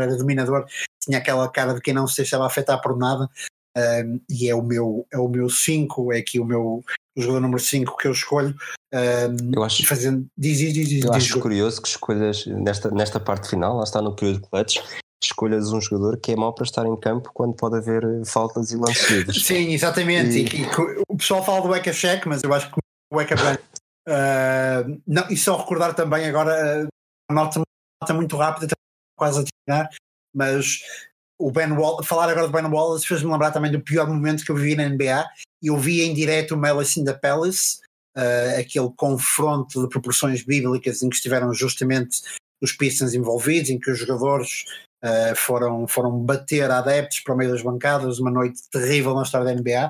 era 0.00 0.16
dominador, 0.16 0.66
tinha 1.00 1.18
aquela 1.18 1.48
cara 1.48 1.74
de 1.74 1.80
quem 1.80 1.94
não 1.94 2.06
se 2.06 2.16
deixava 2.16 2.46
afetar 2.46 2.80
por 2.82 2.96
nada. 2.96 3.28
Uh, 3.76 4.20
e 4.28 4.48
é 4.48 4.54
o 4.54 4.62
meu 4.62 5.06
é 5.12 5.18
o 5.18 5.28
meu 5.28 5.48
5, 5.48 6.12
é 6.12 6.18
aqui 6.18 6.40
o 6.40 6.44
meu 6.44 6.82
o 7.16 7.20
jogador 7.20 7.40
número 7.40 7.60
5 7.60 7.96
que 7.96 8.08
eu 8.08 8.12
escolho. 8.12 8.56
Uh, 8.92 9.54
eu 9.54 9.62
acho, 9.62 9.86
fazendo, 9.86 10.26
diz, 10.36 10.58
diz, 10.58 10.72
diz, 10.72 11.04
eu 11.04 11.12
acho 11.12 11.38
curioso 11.38 11.80
que 11.80 11.88
escolhas 11.88 12.46
nesta, 12.46 12.90
nesta 12.90 13.20
parte 13.20 13.50
final, 13.50 13.76
lá 13.76 13.84
está 13.84 14.02
no 14.02 14.16
período 14.16 14.40
de 14.40 14.48
clutch 14.48 14.78
escolhas 15.22 15.72
um 15.72 15.80
jogador 15.80 16.16
que 16.18 16.32
é 16.32 16.36
mau 16.36 16.54
para 16.54 16.64
estar 16.64 16.86
em 16.86 16.96
campo 16.96 17.30
quando 17.34 17.54
pode 17.54 17.76
haver 17.76 18.04
faltas 18.24 18.70
e 18.70 18.76
lances 18.76 19.10
livres. 19.10 19.44
Sim, 19.44 19.72
exatamente. 19.72 20.38
E... 20.38 20.44
E, 20.44 20.62
e, 20.62 20.66
o 21.08 21.16
pessoal 21.16 21.44
fala 21.44 21.60
do 21.60 21.74
Eka 21.74 21.92
Check, 21.92 22.24
mas 22.26 22.42
eu 22.42 22.54
acho 22.54 22.70
que 22.70 22.78
o 23.10 23.20
Eka 23.20 23.34
uh, 23.34 25.02
não, 25.06 25.28
e 25.30 25.36
só 25.36 25.56
recordar 25.56 25.94
também 25.94 26.26
agora, 26.26 26.86
uma 27.30 27.44
nota, 27.44 27.62
nota 28.02 28.14
muito 28.14 28.36
rápida, 28.36 28.68
quase 29.16 29.40
a 29.40 29.44
terminar, 29.44 29.90
mas 30.34 30.80
o 31.38 31.50
Ben 31.50 31.72
Wallace, 31.72 32.08
falar 32.08 32.28
agora 32.28 32.48
do 32.48 32.52
Ben 32.52 32.64
Wallace 32.64 33.06
fez-me 33.06 33.30
lembrar 33.30 33.52
também 33.52 33.70
do 33.70 33.80
pior 33.80 34.08
momento 34.08 34.44
que 34.44 34.50
eu 34.50 34.56
vivi 34.56 34.74
na 34.74 34.88
NBA. 34.88 35.24
Eu 35.62 35.76
vi 35.76 36.02
em 36.02 36.12
direto 36.12 36.54
o 36.54 36.58
Malice 36.58 37.00
in 37.00 37.04
the 37.04 37.14
Palace, 37.14 37.78
uh, 38.16 38.58
aquele 38.58 38.90
confronto 38.96 39.82
de 39.82 39.88
proporções 39.88 40.42
bíblicas 40.44 41.02
em 41.02 41.08
que 41.08 41.16
estiveram 41.16 41.54
justamente 41.54 42.22
os 42.60 42.72
Pistons 42.72 43.14
envolvidos, 43.14 43.70
em 43.70 43.78
que 43.78 43.90
os 43.90 43.98
jogadores 43.98 44.64
uh, 45.04 45.36
foram, 45.36 45.86
foram 45.86 46.18
bater 46.18 46.70
adeptos 46.70 47.20
para 47.20 47.34
o 47.34 47.36
meio 47.36 47.52
das 47.52 47.62
bancadas, 47.62 48.18
uma 48.18 48.30
noite 48.30 48.60
terrível 48.70 49.14
na 49.14 49.22
história 49.22 49.46
da 49.46 49.54
NBA. 49.54 49.88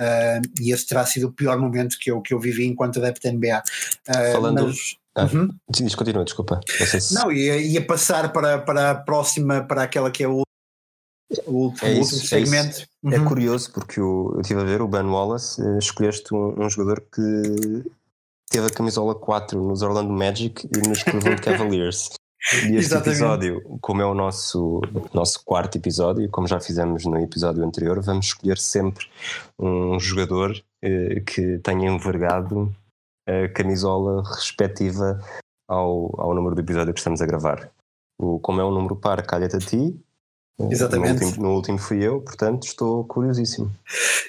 Uh, 0.00 0.40
e 0.60 0.72
esse 0.72 0.86
terá 0.86 1.04
sido 1.04 1.28
o 1.28 1.32
pior 1.32 1.58
momento 1.58 1.98
que 2.00 2.10
eu, 2.10 2.22
que 2.22 2.32
eu 2.32 2.40
vivi 2.40 2.66
enquanto 2.66 2.98
adepto 2.98 3.22
da 3.22 3.32
NBA. 3.32 3.62
Falando, 4.32 4.66
mas, 4.66 4.96
ah, 5.14 5.28
uhum. 5.32 5.50
Diz, 5.68 5.94
continua, 5.94 6.24
desculpa. 6.24 6.60
Não, 6.78 7.00
se... 7.00 7.14
não 7.14 7.32
ia, 7.32 7.56
ia, 7.58 7.84
passar 7.84 8.32
para, 8.32 8.58
para 8.58 8.90
a 8.92 8.94
próxima, 8.94 9.62
para 9.62 9.82
aquela 9.82 10.10
que 10.10 10.22
é 10.22 10.28
o 10.28 10.42
o 11.46 11.52
último, 11.52 11.88
é 11.88 11.92
isso, 11.92 12.26
segmento. 12.26 12.80
É, 12.80 12.86
uhum. 13.06 13.12
é, 13.12 13.28
curioso 13.28 13.72
porque 13.72 14.00
o, 14.00 14.32
eu 14.34 14.40
estive 14.40 14.60
a 14.60 14.64
ver 14.64 14.82
o 14.82 14.88
Ben 14.88 15.04
Wallace, 15.04 15.62
uh, 15.62 15.78
escolheste 15.78 16.34
um, 16.34 16.60
um, 16.60 16.68
jogador 16.68 17.00
que 17.02 17.84
teve 18.50 18.66
a 18.66 18.70
camisola 18.70 19.14
4 19.14 19.62
nos 19.62 19.82
Orlando 19.82 20.12
Magic 20.12 20.66
e 20.66 20.88
nos 20.88 21.02
Cleveland 21.04 21.40
Cavaliers. 21.42 22.10
E 22.52 22.56
este 22.56 22.76
Exatamente. 22.76 23.08
episódio, 23.10 23.78
como 23.82 24.00
é 24.00 24.06
o 24.06 24.14
nosso, 24.14 24.80
nosso 25.12 25.44
quarto 25.44 25.76
episódio, 25.76 26.28
como 26.30 26.46
já 26.46 26.58
fizemos 26.58 27.04
no 27.04 27.18
episódio 27.18 27.62
anterior, 27.62 28.00
vamos 28.00 28.26
escolher 28.26 28.56
sempre 28.56 29.06
um 29.58 30.00
jogador 30.00 30.52
uh, 30.52 31.24
que 31.26 31.58
tenha 31.58 31.90
envergado 31.90 32.74
a 33.28 33.46
camisola 33.48 34.22
respectiva 34.22 35.20
ao, 35.68 36.18
ao 36.18 36.34
número 36.34 36.54
do 36.54 36.62
episódio 36.62 36.94
que 36.94 37.00
estamos 37.00 37.20
a 37.20 37.26
gravar. 37.26 37.70
O, 38.18 38.40
como 38.40 38.60
é 38.60 38.64
um 38.64 38.72
número 38.72 38.96
par, 38.96 39.24
calha-te 39.26 39.56
a 39.56 39.60
ti, 39.60 40.00
Exatamente. 40.68 41.20
No 41.20 41.26
último, 41.26 41.42
no 41.44 41.54
último, 41.54 41.78
fui 41.78 42.02
eu, 42.02 42.20
portanto 42.20 42.64
estou 42.64 43.04
curiosíssimo. 43.04 43.70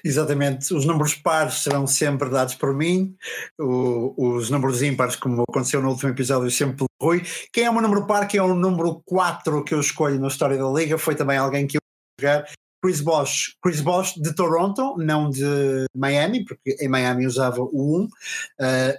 Exatamente. 0.04 0.74
Os 0.74 0.86
números 0.86 1.16
pares 1.16 1.64
serão 1.64 1.86
sempre 1.88 2.30
dados 2.30 2.56
por 2.56 2.74
mim, 2.74 3.16
o, 3.60 4.14
os 4.18 4.50
números 4.50 4.82
ímpares, 4.82 5.16
como 5.16 5.44
aconteceu 5.50 5.82
no 5.82 5.90
último 5.90 6.12
episódio, 6.12 6.50
sempre 6.52 6.78
pelo 6.78 6.90
Rui. 7.02 7.24
Quem 7.52 7.66
é 7.66 7.70
o 7.70 7.74
meu 7.74 7.82
número 7.82 8.06
par, 8.06 8.28
que 8.28 8.38
é 8.38 8.44
o 8.44 8.56
número 8.56 9.02
4 9.06 9.64
que 9.64 9.74
eu 9.74 9.80
escolho 9.80 10.20
na 10.20 10.28
história 10.28 10.58
da 10.58 10.70
Liga, 10.70 10.98
foi 10.98 11.16
também 11.16 11.38
alguém 11.38 11.68
que 11.68 11.78
eu 11.78 11.82
jogar. 12.20 12.46
Chris 12.84 13.00
Bosh, 13.00 13.56
Chris 13.64 13.80
Bosh 13.80 14.16
de 14.16 14.34
Toronto, 14.34 14.96
não 14.98 15.30
de 15.30 15.86
Miami, 15.96 16.44
porque 16.44 16.76
em 16.80 16.88
Miami 16.88 17.28
usava 17.28 17.62
o 17.62 18.02
1, 18.02 18.04
uh, 18.06 18.10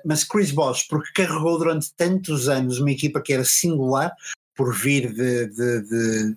mas 0.07 0.23
Chris 0.23 0.53
Bosh, 0.53 0.85
porque 0.85 1.11
carregou 1.13 1.59
durante 1.59 1.93
tantos 1.97 2.49
anos 2.49 2.79
uma 2.79 2.93
equipa 2.93 3.21
que 3.21 3.33
era 3.33 3.45
singular, 3.45 4.15
por 4.55 4.75
vir 4.75 5.13
de, 5.13 5.47
de, 5.47 5.83
de 5.83 6.37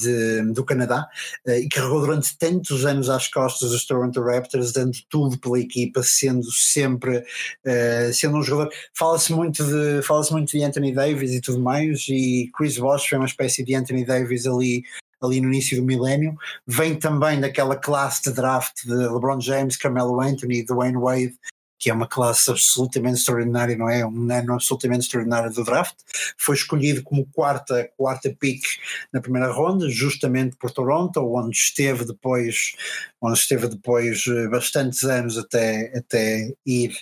de, 0.00 0.52
do 0.52 0.64
Canadá 0.64 1.08
uh, 1.46 1.50
e 1.50 1.68
carregou 1.68 2.00
durante 2.00 2.36
tantos 2.38 2.84
anos 2.84 3.08
às 3.08 3.28
costas 3.28 3.70
dos 3.70 3.86
Toronto 3.86 4.20
Raptors, 4.22 4.72
dando 4.72 4.96
tudo 5.08 5.38
pela 5.38 5.58
equipa, 5.58 6.02
sendo 6.02 6.50
sempre 6.52 7.18
uh, 7.18 8.12
sendo 8.12 8.38
um 8.38 8.42
jogador. 8.42 8.72
Fala-se 8.94 9.32
muito 9.32 9.64
de 9.64 10.02
fala-se 10.02 10.32
muito 10.32 10.50
de 10.50 10.62
Anthony 10.62 10.92
Davis 10.92 11.32
e 11.32 11.40
tudo 11.40 11.60
mais, 11.60 12.06
e 12.08 12.50
Chris 12.56 12.78
Bosh 12.78 13.06
foi 13.06 13.18
uma 13.18 13.26
espécie 13.26 13.64
de 13.64 13.74
Anthony 13.74 14.04
Davis 14.04 14.46
ali 14.46 14.82
ali 15.22 15.38
no 15.40 15.48
início 15.48 15.76
do 15.76 15.86
milénio, 15.86 16.34
vem 16.66 16.98
também 16.98 17.38
daquela 17.38 17.76
classe 17.76 18.22
de 18.22 18.32
draft 18.32 18.86
de 18.86 18.94
LeBron 18.94 19.38
James, 19.38 19.76
Carmelo 19.76 20.18
Anthony, 20.18 20.64
Dwayne 20.64 20.96
Wade, 20.96 21.34
que 21.80 21.88
é 21.88 21.94
uma 21.94 22.06
classe 22.06 22.50
absolutamente 22.50 23.18
extraordinária, 23.20 23.74
não 23.74 23.88
é? 23.88 24.04
Um 24.04 24.30
ano 24.30 24.52
absolutamente 24.52 25.04
extraordinário 25.04 25.50
do 25.50 25.64
draft. 25.64 25.96
Foi 26.38 26.54
escolhido 26.54 27.02
como 27.02 27.26
quarta, 27.32 27.90
quarta 27.96 28.30
pick 28.38 28.62
na 29.10 29.20
primeira 29.20 29.50
ronda, 29.50 29.88
justamente 29.88 30.56
por 30.56 30.70
Toronto, 30.70 31.20
onde 31.34 31.56
esteve 31.56 32.04
depois, 32.04 32.76
onde 33.20 33.38
esteve 33.38 33.66
depois 33.66 34.24
eh, 34.28 34.48
bastantes 34.48 35.02
anos 35.04 35.38
até, 35.38 35.90
até 35.96 36.52
ir. 36.66 36.94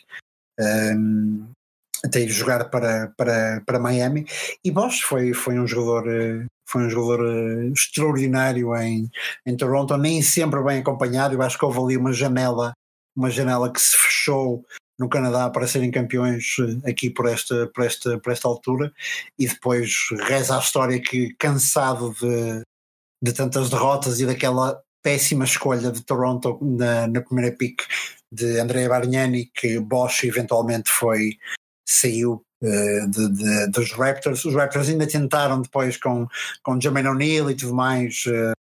Um, 0.60 1.50
até 2.04 2.20
ir 2.20 2.28
jogar 2.28 2.70
para, 2.70 3.12
para, 3.16 3.60
para 3.66 3.78
Miami 3.80 4.24
e 4.64 4.70
Bosch 4.70 5.02
foi, 5.02 5.34
foi 5.34 5.58
um 5.58 5.66
jogador 5.66 6.08
eh, 6.08 6.46
foi 6.64 6.82
um 6.82 6.90
jogador 6.90 7.26
eh, 7.26 7.72
extraordinário 7.74 8.76
em, 8.76 9.10
em 9.44 9.56
Toronto, 9.56 9.96
nem 9.96 10.22
sempre 10.22 10.62
bem 10.62 10.78
acompanhado, 10.78 11.34
eu 11.34 11.42
acho 11.42 11.58
que 11.58 11.64
houve 11.64 11.78
ali 11.80 11.96
uma 11.96 12.12
janela 12.12 12.72
uma 13.18 13.30
janela 13.30 13.72
que 13.72 13.80
se 13.80 13.96
fechou 13.96 14.64
no 14.98 15.08
Canadá 15.08 15.50
para 15.50 15.66
serem 15.66 15.90
campeões 15.90 16.56
eh, 16.60 16.90
aqui 16.90 17.10
por 17.10 17.26
esta, 17.26 17.66
por 17.68 17.84
esta, 17.84 18.18
por 18.18 18.32
esta 18.32 18.48
altura 18.48 18.92
e 19.38 19.46
depois 19.46 19.92
reza 20.26 20.56
a 20.56 20.60
história 20.60 21.00
que 21.00 21.34
cansado 21.34 22.14
de, 22.20 22.62
de 23.22 23.32
tantas 23.32 23.70
derrotas 23.70 24.20
e 24.20 24.26
daquela 24.26 24.80
péssima 25.02 25.44
escolha 25.44 25.90
de 25.90 26.02
Toronto 26.04 26.58
na, 26.62 27.06
na 27.08 27.20
primeira 27.20 27.54
pick 27.56 27.82
de 28.30 28.60
Andrea 28.60 28.88
Bargnani 28.88 29.50
que 29.54 29.78
Bosch 29.80 30.24
eventualmente 30.24 30.90
foi 30.90 31.38
saiu 31.88 32.44
uh, 32.62 33.08
de, 33.08 33.28
de, 33.32 33.66
dos 33.68 33.92
Raptors. 33.92 34.44
Os 34.44 34.54
Raptors 34.54 34.88
ainda 34.88 35.06
tentaram 35.06 35.62
depois 35.62 35.96
com, 35.96 36.26
com 36.62 36.80
Jermaine 36.80 37.08
O'Neal 37.08 37.50
e 37.50 37.54
tudo 37.54 37.74
mais 37.74 38.24
uh, 38.26 38.57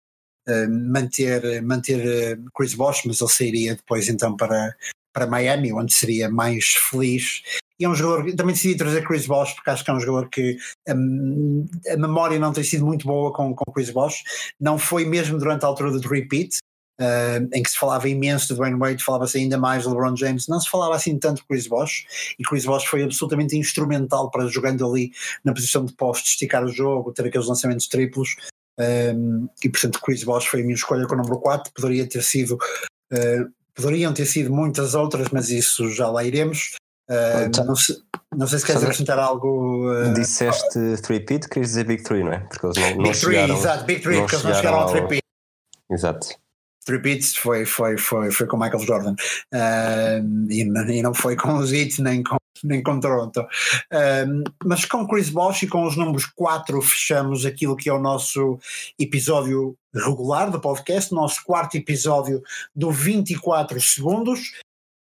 manter, 0.69 1.63
manter 1.63 2.07
eh, 2.07 2.39
Chris 2.55 2.75
Bosh, 2.75 3.03
mas 3.07 3.21
ele 3.21 3.31
sairia 3.31 3.75
depois 3.75 4.09
então 4.09 4.37
para, 4.37 4.75
para 5.13 5.27
Miami, 5.27 5.73
onde 5.73 5.93
seria 5.95 6.29
mais 6.29 6.75
feliz. 6.91 7.43
E 7.79 7.85
é 7.85 7.89
um 7.89 7.95
jogador, 7.95 8.35
também 8.35 8.55
decidi 8.55 8.77
trazer 8.77 9.07
Chris 9.07 9.27
Bosh, 9.27 9.53
porque 9.55 9.71
acho 9.71 9.85
que 9.85 9.91
é 9.91 9.95
um 9.95 10.01
jogador 10.01 10.29
que 10.29 10.57
um, 10.89 11.67
a 11.89 11.97
memória 11.97 12.39
não 12.39 12.53
tem 12.53 12.63
sido 12.63 12.85
muito 12.85 13.07
boa 13.07 13.33
com, 13.33 13.55
com 13.55 13.73
Chris 13.73 13.91
Bosh. 13.91 14.23
Não 14.61 14.79
foi 14.79 15.05
mesmo 15.05 15.39
durante 15.39 15.65
a 15.65 15.69
altura 15.69 15.91
do 15.91 16.09
repeat, 16.09 16.59
Uh, 17.01 17.51
em 17.53 17.61
que 17.61 17.71
se 17.71 17.77
falava 17.77 18.09
imenso 18.09 18.47
de 18.47 18.55
Dwayne 18.55 18.79
Wade, 18.79 19.03
falava-se 19.03 19.37
ainda 19.37 19.59
mais 19.59 19.83
de 19.83 19.89
LeBron 19.89 20.15
James, 20.15 20.47
não 20.47 20.61
se 20.61 20.71
falava 20.71 20.95
assim 20.95 21.19
tanto 21.19 21.39
de 21.39 21.49
Chris 21.49 21.67
Bosh, 21.67 22.07
e 22.39 22.45
Chris 22.45 22.65
Bosh 22.65 22.85
foi 22.85 23.03
absolutamente 23.03 23.57
instrumental 23.57 24.31
para 24.31 24.47
jogando 24.47 24.89
ali 24.89 25.11
na 25.43 25.53
posição 25.53 25.85
de 25.85 25.93
poste, 25.93 26.29
esticar 26.29 26.65
o 26.65 26.69
jogo, 26.69 27.13
ter 27.13 27.27
aqueles 27.27 27.49
lançamentos 27.49 27.89
triplos, 27.89 28.37
um, 28.79 29.49
e 29.63 29.69
portanto 29.69 30.01
Chris 30.01 30.25
Bosh 30.25 30.47
foi 30.47 30.61
a 30.61 30.63
minha 30.63 30.75
escolha 30.75 31.07
com 31.07 31.15
o 31.15 31.19
número 31.19 31.39
4, 31.39 31.73
poderia 31.75 32.09
ter 32.09 32.23
sido 32.23 32.55
uh, 33.13 33.53
poderiam 33.75 34.15
ter 34.15 34.27
sido 34.27 34.53
muitas 34.53 34.95
outras, 34.95 35.29
mas 35.33 35.51
isso 35.51 35.91
já 35.91 36.09
lá 36.09 36.25
iremos. 36.25 36.77
Uh, 37.11 37.45
então, 37.47 37.67
não, 37.67 37.77
sei, 37.77 37.97
não, 38.35 38.47
sei, 38.47 38.59
se 38.59 38.67
queres 38.67 38.83
acrescentar 38.83 39.19
algo. 39.19 39.91
Uh, 39.91 40.15
disseste 40.15 40.97
3 41.03 41.25
pit 41.25 41.49
querias 41.49 41.71
dizer 41.71 41.85
Big 41.85 42.03
3, 42.03 42.25
não 42.25 42.33
é? 42.33 42.39
Porque 42.39 42.67
eles 42.67 42.77
não, 42.77 42.87
Big 42.87 42.97
não 42.97 43.05
3, 43.05 43.19
chegaram, 43.19 43.57
exato, 43.57 43.85
Big 43.85 44.01
3, 44.01 44.21
porque 44.21 44.35
eles 44.37 44.45
não 44.45 44.55
chegaram 44.55 44.79
ao 44.79 44.87
3 44.89 45.09
pit. 45.09 45.23
Exato. 45.91 46.29
3 46.87 47.03
pits 47.03 47.37
foi, 47.37 47.67
foi, 47.67 47.99
foi, 47.99 48.31
foi 48.31 48.47
com 48.47 48.57
Michael 48.57 48.81
Jordan 48.81 49.15
e, 50.51 50.63
e, 50.63 51.03
não 51.03 51.15
foi 51.15 51.35
com 51.35 51.57
os 51.57 51.73
Heat 51.73 52.03
nem 52.03 52.23
com 52.23 52.37
nem 52.63 52.83
com 52.83 53.01
Toronto. 53.01 53.41
Um, 53.41 54.45
mas 54.65 54.85
com 54.85 55.07
Chris 55.07 55.31
Bosh 55.31 55.63
e 55.63 55.69
com 55.69 55.87
os 55.87 55.97
números 55.97 56.27
4 56.27 56.81
fechamos 56.83 57.45
aquilo 57.45 57.77
que 57.77 57.89
é 57.89 57.93
o 57.93 58.01
nosso 58.01 58.59
episódio 58.99 59.77
regular 59.95 60.51
do 60.51 60.61
podcast, 60.61 61.13
nosso 61.13 61.43
quarto 61.45 61.77
episódio 61.77 62.43
do 62.75 62.91
24 62.91 63.81
segundos. 63.81 64.53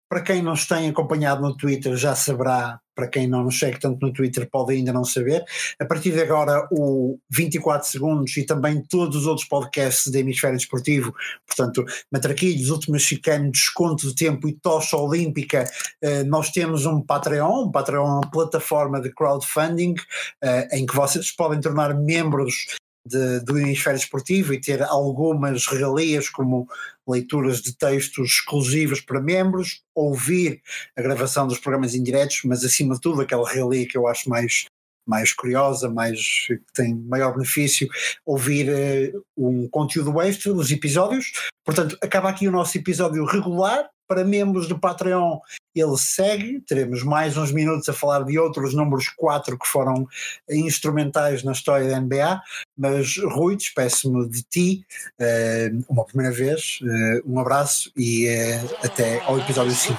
Para 0.09 0.23
quem 0.23 0.43
nos 0.43 0.67
tem 0.67 0.89
acompanhado 0.89 1.43
no 1.43 1.57
Twitter 1.57 1.97
já 1.97 2.15
saberá, 2.15 2.79
para 2.95 3.09
quem 3.09 3.27
não 3.27 3.45
nos 3.45 3.59
segue 3.59 3.81
tanto 3.81 4.07
no 4.07 4.13
Twitter 4.13 4.49
pode 4.51 4.73
ainda 4.73 4.93
não 4.93 5.05
saber, 5.05 5.45
a 5.81 5.85
partir 5.85 6.13
de 6.13 6.21
agora 6.21 6.67
o 6.71 7.19
24 7.31 7.89
segundos 7.89 8.37
e 8.37 8.45
também 8.45 8.83
todos 8.83 9.17
os 9.17 9.27
outros 9.27 9.47
podcasts 9.49 10.13
de 10.13 10.19
Hemisfério 10.19 10.57
Desportivo, 10.57 11.13
portanto 11.47 11.85
Matraquilhos, 12.11 12.71
Último 12.71 12.93
Mexicano, 12.93 13.51
Desconto 13.51 14.07
do 14.07 14.15
Tempo 14.15 14.49
e 14.49 14.53
Tocha 14.53 14.97
Olímpica, 14.97 15.65
eh, 16.01 16.23
nós 16.23 16.51
temos 16.51 16.87
um 16.87 17.01
Patreon, 17.01 17.65
um 17.65 17.73
Patreon 17.73 18.05
uma 18.05 18.31
plataforma 18.31 19.01
de 19.01 19.13
crowdfunding 19.13 19.95
eh, 20.43 20.79
em 20.79 20.87
que 20.87 20.95
vocês 20.95 21.33
podem 21.33 21.61
tornar 21.61 21.95
membros 21.95 22.67
de, 23.07 23.41
do 23.41 23.59
hemisfério 23.59 23.99
esportivo 23.99 24.55
e 24.55 24.61
ter 24.61 24.83
algumas 24.83 25.67
regalias 25.67 26.29
como 26.29 26.67
leituras 27.07 27.61
de 27.61 27.77
textos 27.77 28.31
exclusivos 28.31 29.01
para 29.01 29.21
membros, 29.21 29.83
ouvir 29.95 30.63
a 30.97 31.03
gravação 31.03 31.47
dos 31.47 31.59
programas 31.59 31.95
indiretos, 31.95 32.41
mas 32.45 32.65
acima 32.65 32.95
de 32.95 33.01
tudo 33.01 33.21
aquela 33.21 33.49
regalia 33.49 33.87
que 33.87 33.97
eu 33.97 34.07
acho 34.07 34.29
mais 34.29 34.67
mais 35.07 35.33
curiosa, 35.33 35.89
mais 35.89 36.47
que 36.47 36.61
tem 36.75 36.95
maior 36.95 37.33
benefício, 37.33 37.89
ouvir 38.25 38.69
uh, 38.69 39.25
um 39.37 39.69
conteúdo 39.69 40.21
extra 40.21 40.53
dos 40.53 40.71
episódios. 40.71 41.33
Portanto, 41.65 41.97
acaba 42.03 42.29
aqui 42.29 42.47
o 42.47 42.53
nosso 42.53 42.77
episódio 42.77 43.25
regular 43.25 43.89
para 44.07 44.25
membros 44.25 44.69
do 44.69 44.79
Patreon. 44.79 45.39
Ele 45.75 45.97
segue, 45.97 46.61
teremos 46.61 47.03
mais 47.03 47.37
uns 47.37 47.51
minutos 47.51 47.89
a 47.89 47.93
falar 47.93 48.23
de 48.25 48.39
outros 48.39 48.75
números 48.75 49.09
4 49.09 49.59
que 49.59 49.67
foram 49.67 50.07
instrumentais 50.49 51.43
na 51.43 51.53
história 51.53 51.89
da 51.89 52.01
NBA, 52.01 52.41
mas 52.77 53.17
Rui, 53.19 53.57
despeço-me 53.57 54.29
de 54.29 54.43
ti 54.43 54.87
uh, 55.21 55.85
uma 55.89 56.05
primeira 56.05 56.33
vez, 56.33 56.79
uh, 56.83 57.23
um 57.33 57.41
abraço 57.41 57.91
e 57.97 58.29
uh, 58.29 58.77
até 58.85 59.21
ao 59.25 59.39
episódio 59.39 59.73
5. 59.73 59.99